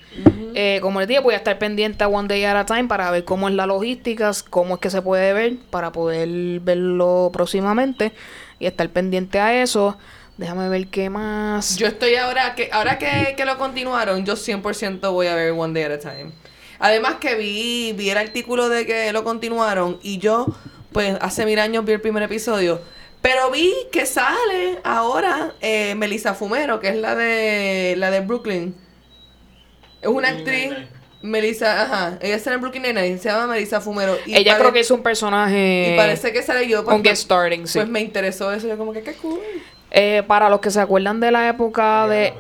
Eh, 0.55 0.81
como 0.83 1.01
les 1.01 1.09
dije, 1.09 1.21
voy 1.21 1.35
a 1.35 1.39
estar 1.39 1.59
pendiente 1.59 2.05
a 2.05 2.09
One 2.09 2.29
Day 2.29 2.45
at 2.45 2.57
a 2.57 2.67
Time 2.67 2.85
para 2.85 3.11
ver 3.11 3.25
cómo 3.25 3.49
es 3.49 3.55
la 3.55 3.67
logística, 3.67 4.31
cómo 4.51 4.75
es 4.75 4.81
que 4.81 4.91
se 4.91 5.01
puede 5.01 5.33
ver, 5.33 5.57
para 5.71 5.93
poder 5.93 6.61
verlo 6.61 7.31
próximamente 7.33 8.13
y 8.59 8.67
estar 8.67 8.89
pendiente 8.91 9.41
a 9.41 9.63
eso. 9.63 9.97
Déjame 10.37 10.69
ver 10.69 10.89
qué 10.89 11.11
más. 11.11 11.77
Yo 11.77 11.87
estoy 11.87 12.15
ahora 12.17 12.55
que 12.55 12.69
ahora 12.73 12.99
que, 12.99 13.35
que 13.37 13.45
lo 13.45 13.59
continuaron, 13.59 14.25
yo 14.25 14.35
100% 14.35 15.11
voy 15.11 15.27
a 15.27 15.35
ver 15.35 15.53
One 15.53 15.75
Day 15.75 15.91
at 15.91 15.93
a 15.93 15.99
Time. 15.99 16.33
Además 16.79 17.17
que 17.21 17.35
vi, 17.35 17.93
vi 17.97 18.11
el 18.11 18.19
artículo 18.19 18.69
de 18.69 18.87
que 18.87 19.13
lo 19.13 19.25
continuaron 19.25 19.99
y 20.03 20.19
yo, 20.19 20.47
pues 20.93 21.17
hace 21.21 21.45
mil 21.45 21.59
años 21.59 21.85
vi 21.85 21.95
el 21.95 22.01
primer 22.01 22.23
episodio. 22.23 22.81
Pero 23.23 23.51
vi 23.51 23.73
que 23.91 24.07
sale 24.07 24.79
ahora 24.85 25.53
eh, 25.61 25.95
Melissa 25.97 26.35
Fumero, 26.35 26.81
que 26.81 26.89
es 26.89 26.97
la 26.97 27.15
de 27.15 27.95
la 27.97 28.11
de 28.11 28.21
Brooklyn. 28.21 28.75
Es 30.01 30.09
una 30.09 30.29
actriz. 30.29 30.71
Melissa, 31.21 31.83
ajá. 31.83 32.19
Ella 32.23 32.39
sale 32.39 32.55
en 32.55 32.61
Brooklyn 32.63 32.83
Nine-Nine, 32.85 33.19
se 33.19 33.29
llama 33.29 33.49
Melissa 33.49 33.81
Fumero. 33.81 34.17
y 34.25 34.37
Ella 34.37 34.53
pare- 34.53 34.61
creo 34.63 34.73
que 34.73 34.81
es 34.81 34.91
un 34.93 35.03
personaje 35.03 35.91
Y 35.93 35.97
parece 35.97 36.33
que 36.33 36.43
sale 36.45 36.69
yo. 36.69 36.85
pues, 36.85 36.95
un 36.97 37.03
guest 37.03 37.25
starting, 37.25 37.67
sí. 37.67 37.79
Pues 37.81 37.89
me 37.89 38.01
interesó 38.01 38.53
eso. 38.53 38.69
Yo 38.69 38.79
como 38.79 38.93
que 38.93 39.03
qué 39.03 39.15
cool. 39.15 39.41
Eh, 39.91 40.23
para 40.29 40.49
los 40.49 40.61
que 40.61 40.71
se 40.71 40.81
acuerdan 40.81 41.19
de 41.19 41.33
la 41.33 41.49
época 41.49 42.07
de, 42.07 42.33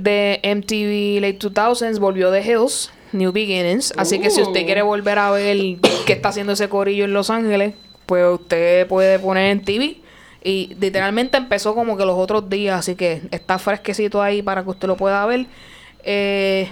de 0.00 0.40
MTV 0.42 1.20
Late 1.20 1.38
2000s, 1.38 2.00
volvió 2.00 2.32
The 2.32 2.40
Hills, 2.42 2.90
New 3.12 3.30
Beginnings. 3.30 3.94
Así 3.96 4.18
que 4.18 4.30
si 4.30 4.42
usted 4.42 4.62
Uh. 4.62 4.66
quiere 4.66 4.82
volver 4.82 5.20
a 5.20 5.30
ver 5.30 5.56
qué 6.04 6.12
está 6.14 6.30
haciendo 6.30 6.54
ese 6.54 6.68
corillo 6.68 7.04
en 7.04 7.12
Los 7.12 7.30
Ángeles, 7.30 7.74
pues 8.06 8.24
usted 8.28 8.88
puede 8.88 9.20
poner 9.20 9.52
en 9.52 9.62
TV. 9.64 9.98
Y 10.42 10.76
literalmente 10.78 11.36
empezó 11.36 11.74
como 11.74 11.96
que 11.96 12.04
los 12.04 12.16
otros 12.16 12.48
días, 12.48 12.78
así 12.78 12.94
que 12.94 13.22
está 13.30 13.58
fresquecito 13.58 14.22
ahí 14.22 14.42
para 14.42 14.62
que 14.62 14.70
usted 14.70 14.88
lo 14.88 14.96
pueda 14.96 15.24
ver. 15.26 15.46
Eh, 16.04 16.68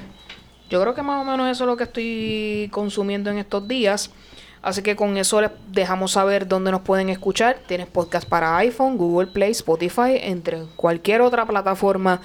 yo 0.70 0.80
creo 0.80 0.94
que 0.94 1.02
más 1.02 1.20
o 1.20 1.24
menos 1.24 1.50
eso 1.50 1.64
es 1.64 1.68
lo 1.68 1.76
que 1.76 1.84
estoy 1.84 2.68
consumiendo 2.72 3.30
en 3.30 3.38
estos 3.38 3.66
días. 3.66 4.10
Así 4.64 4.80
que 4.80 4.96
con 4.96 5.16
eso 5.18 5.42
les 5.42 5.50
dejamos 5.68 6.12
saber 6.12 6.48
dónde 6.48 6.70
nos 6.70 6.80
pueden 6.80 7.10
escuchar. 7.10 7.58
Tienes 7.66 7.86
podcast 7.86 8.26
para 8.26 8.56
iPhone, 8.56 8.96
Google 8.96 9.26
Play, 9.26 9.50
Spotify, 9.50 10.16
entre 10.22 10.62
cualquier 10.76 11.20
otra 11.20 11.44
plataforma 11.44 12.22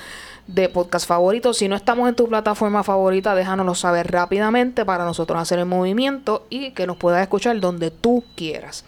de 0.48 0.70
podcast 0.70 1.06
favorito. 1.06 1.54
Si 1.54 1.68
no 1.68 1.76
estamos 1.76 2.08
en 2.08 2.16
tu 2.16 2.30
plataforma 2.30 2.82
favorita, 2.84 3.36
déjanoslo 3.36 3.76
saber 3.76 4.10
rápidamente 4.10 4.86
para 4.86 5.04
nosotros 5.04 5.38
hacer 5.38 5.60
el 5.60 5.66
movimiento 5.66 6.46
y 6.50 6.72
que 6.72 6.88
nos 6.88 6.96
puedas 6.96 7.22
escuchar 7.22 7.60
donde 7.60 7.92
tú 7.92 8.24
quieras. 8.36 8.86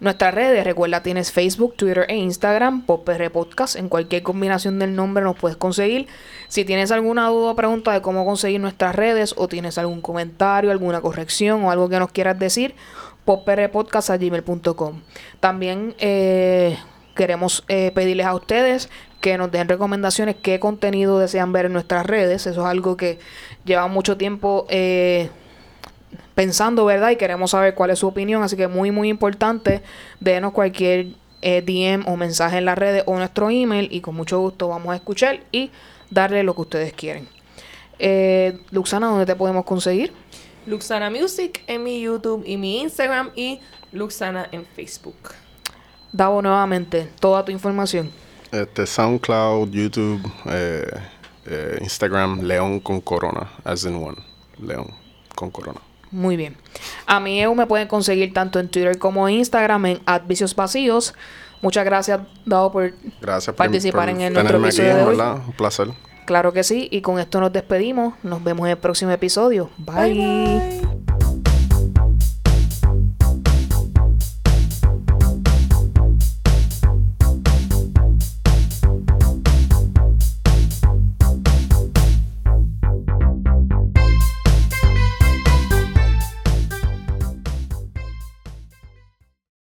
Nuestras 0.00 0.32
redes, 0.32 0.62
recuerda, 0.64 1.02
tienes 1.02 1.32
Facebook, 1.32 1.74
Twitter 1.74 2.06
e 2.08 2.16
Instagram, 2.16 2.82
PopR 2.82 3.30
Podcast. 3.32 3.74
En 3.74 3.88
cualquier 3.88 4.22
combinación 4.22 4.78
del 4.78 4.94
nombre 4.94 5.24
nos 5.24 5.36
puedes 5.36 5.56
conseguir. 5.56 6.06
Si 6.46 6.64
tienes 6.64 6.92
alguna 6.92 7.28
duda 7.28 7.50
o 7.50 7.56
pregunta 7.56 7.92
de 7.92 8.00
cómo 8.00 8.24
conseguir 8.24 8.60
nuestras 8.60 8.94
redes, 8.94 9.34
o 9.36 9.48
tienes 9.48 9.76
algún 9.76 10.00
comentario, 10.00 10.70
alguna 10.70 11.00
corrección 11.00 11.64
o 11.64 11.72
algo 11.72 11.88
que 11.88 11.98
nos 11.98 12.12
quieras 12.12 12.38
decir, 12.38 12.76
poprpodcast.gmail.com. 13.24 15.00
También 15.40 15.96
eh, 15.98 16.78
queremos 17.16 17.64
eh, 17.66 17.90
pedirles 17.92 18.26
a 18.26 18.36
ustedes 18.36 18.88
que 19.20 19.36
nos 19.36 19.50
den 19.50 19.68
recomendaciones, 19.68 20.36
qué 20.36 20.60
contenido 20.60 21.18
desean 21.18 21.52
ver 21.52 21.66
en 21.66 21.72
nuestras 21.72 22.06
redes. 22.06 22.46
Eso 22.46 22.60
es 22.60 22.66
algo 22.66 22.96
que 22.96 23.18
lleva 23.64 23.88
mucho 23.88 24.16
tiempo. 24.16 24.64
eh, 24.70 25.28
pensando, 26.34 26.84
¿verdad? 26.84 27.10
Y 27.10 27.16
queremos 27.16 27.50
saber 27.52 27.74
cuál 27.74 27.90
es 27.90 27.98
su 27.98 28.06
opinión. 28.06 28.42
Así 28.42 28.56
que 28.56 28.68
muy, 28.68 28.90
muy 28.90 29.08
importante, 29.08 29.82
denos 30.20 30.52
cualquier 30.52 31.08
eh, 31.42 31.62
DM 31.62 32.06
o 32.06 32.16
mensaje 32.16 32.58
en 32.58 32.64
las 32.64 32.78
redes 32.78 33.04
o 33.06 33.16
nuestro 33.16 33.50
email 33.50 33.88
y 33.90 34.00
con 34.00 34.14
mucho 34.14 34.40
gusto 34.40 34.68
vamos 34.68 34.92
a 34.92 34.96
escuchar 34.96 35.40
y 35.52 35.70
darle 36.10 36.42
lo 36.42 36.54
que 36.54 36.60
ustedes 36.62 36.92
quieren. 36.92 37.28
Eh, 37.98 38.58
Luxana, 38.70 39.08
¿dónde 39.08 39.26
te 39.26 39.34
podemos 39.34 39.64
conseguir? 39.64 40.12
Luxana 40.66 41.10
Music 41.10 41.62
en 41.66 41.82
mi 41.82 42.00
YouTube 42.00 42.44
y 42.46 42.56
mi 42.56 42.80
Instagram 42.80 43.30
y 43.34 43.60
Luxana 43.92 44.48
en 44.52 44.66
Facebook. 44.66 45.16
Davo 46.12 46.40
nuevamente 46.42 47.08
toda 47.20 47.44
tu 47.44 47.52
información. 47.52 48.10
Este, 48.52 48.86
SoundCloud, 48.86 49.70
YouTube, 49.70 50.20
eh, 50.46 50.90
eh, 51.46 51.78
Instagram, 51.80 52.42
León 52.42 52.80
con 52.80 53.00
Corona, 53.00 53.50
as 53.64 53.84
in 53.84 53.96
one. 53.96 54.16
León 54.58 54.90
con 55.34 55.50
Corona. 55.50 55.80
Muy 56.10 56.36
bien. 56.36 56.56
A 57.06 57.20
mí 57.20 57.40
EU 57.40 57.54
me 57.54 57.66
pueden 57.66 57.88
conseguir 57.88 58.32
tanto 58.32 58.58
en 58.58 58.68
Twitter 58.68 58.98
como 58.98 59.28
en 59.28 59.36
Instagram 59.36 59.86
en 59.86 60.00
Advicios 60.06 60.54
Vacíos. 60.54 61.14
Muchas 61.60 61.84
gracias, 61.84 62.20
Davo, 62.44 62.70
por 62.70 62.92
Gracias 63.20 63.54
por, 63.54 63.56
participar 63.56 64.08
por 64.08 64.16
en 64.16 64.20
el 64.22 64.32
nuestro 64.32 64.60
tenerme 64.60 64.68
aquí, 64.68 64.80
episodio 64.80 64.96
de 64.96 65.22
hoy. 65.22 65.40
Un 65.46 65.52
placer. 65.52 65.88
Claro 66.24 66.52
que 66.52 66.62
sí. 66.62 66.88
Y 66.90 67.00
con 67.00 67.18
esto 67.18 67.40
nos 67.40 67.52
despedimos. 67.52 68.14
Nos 68.22 68.44
vemos 68.44 68.66
en 68.66 68.72
el 68.72 68.78
próximo 68.78 69.10
episodio. 69.10 69.70
Bye. 69.78 70.14
bye. 70.14 71.27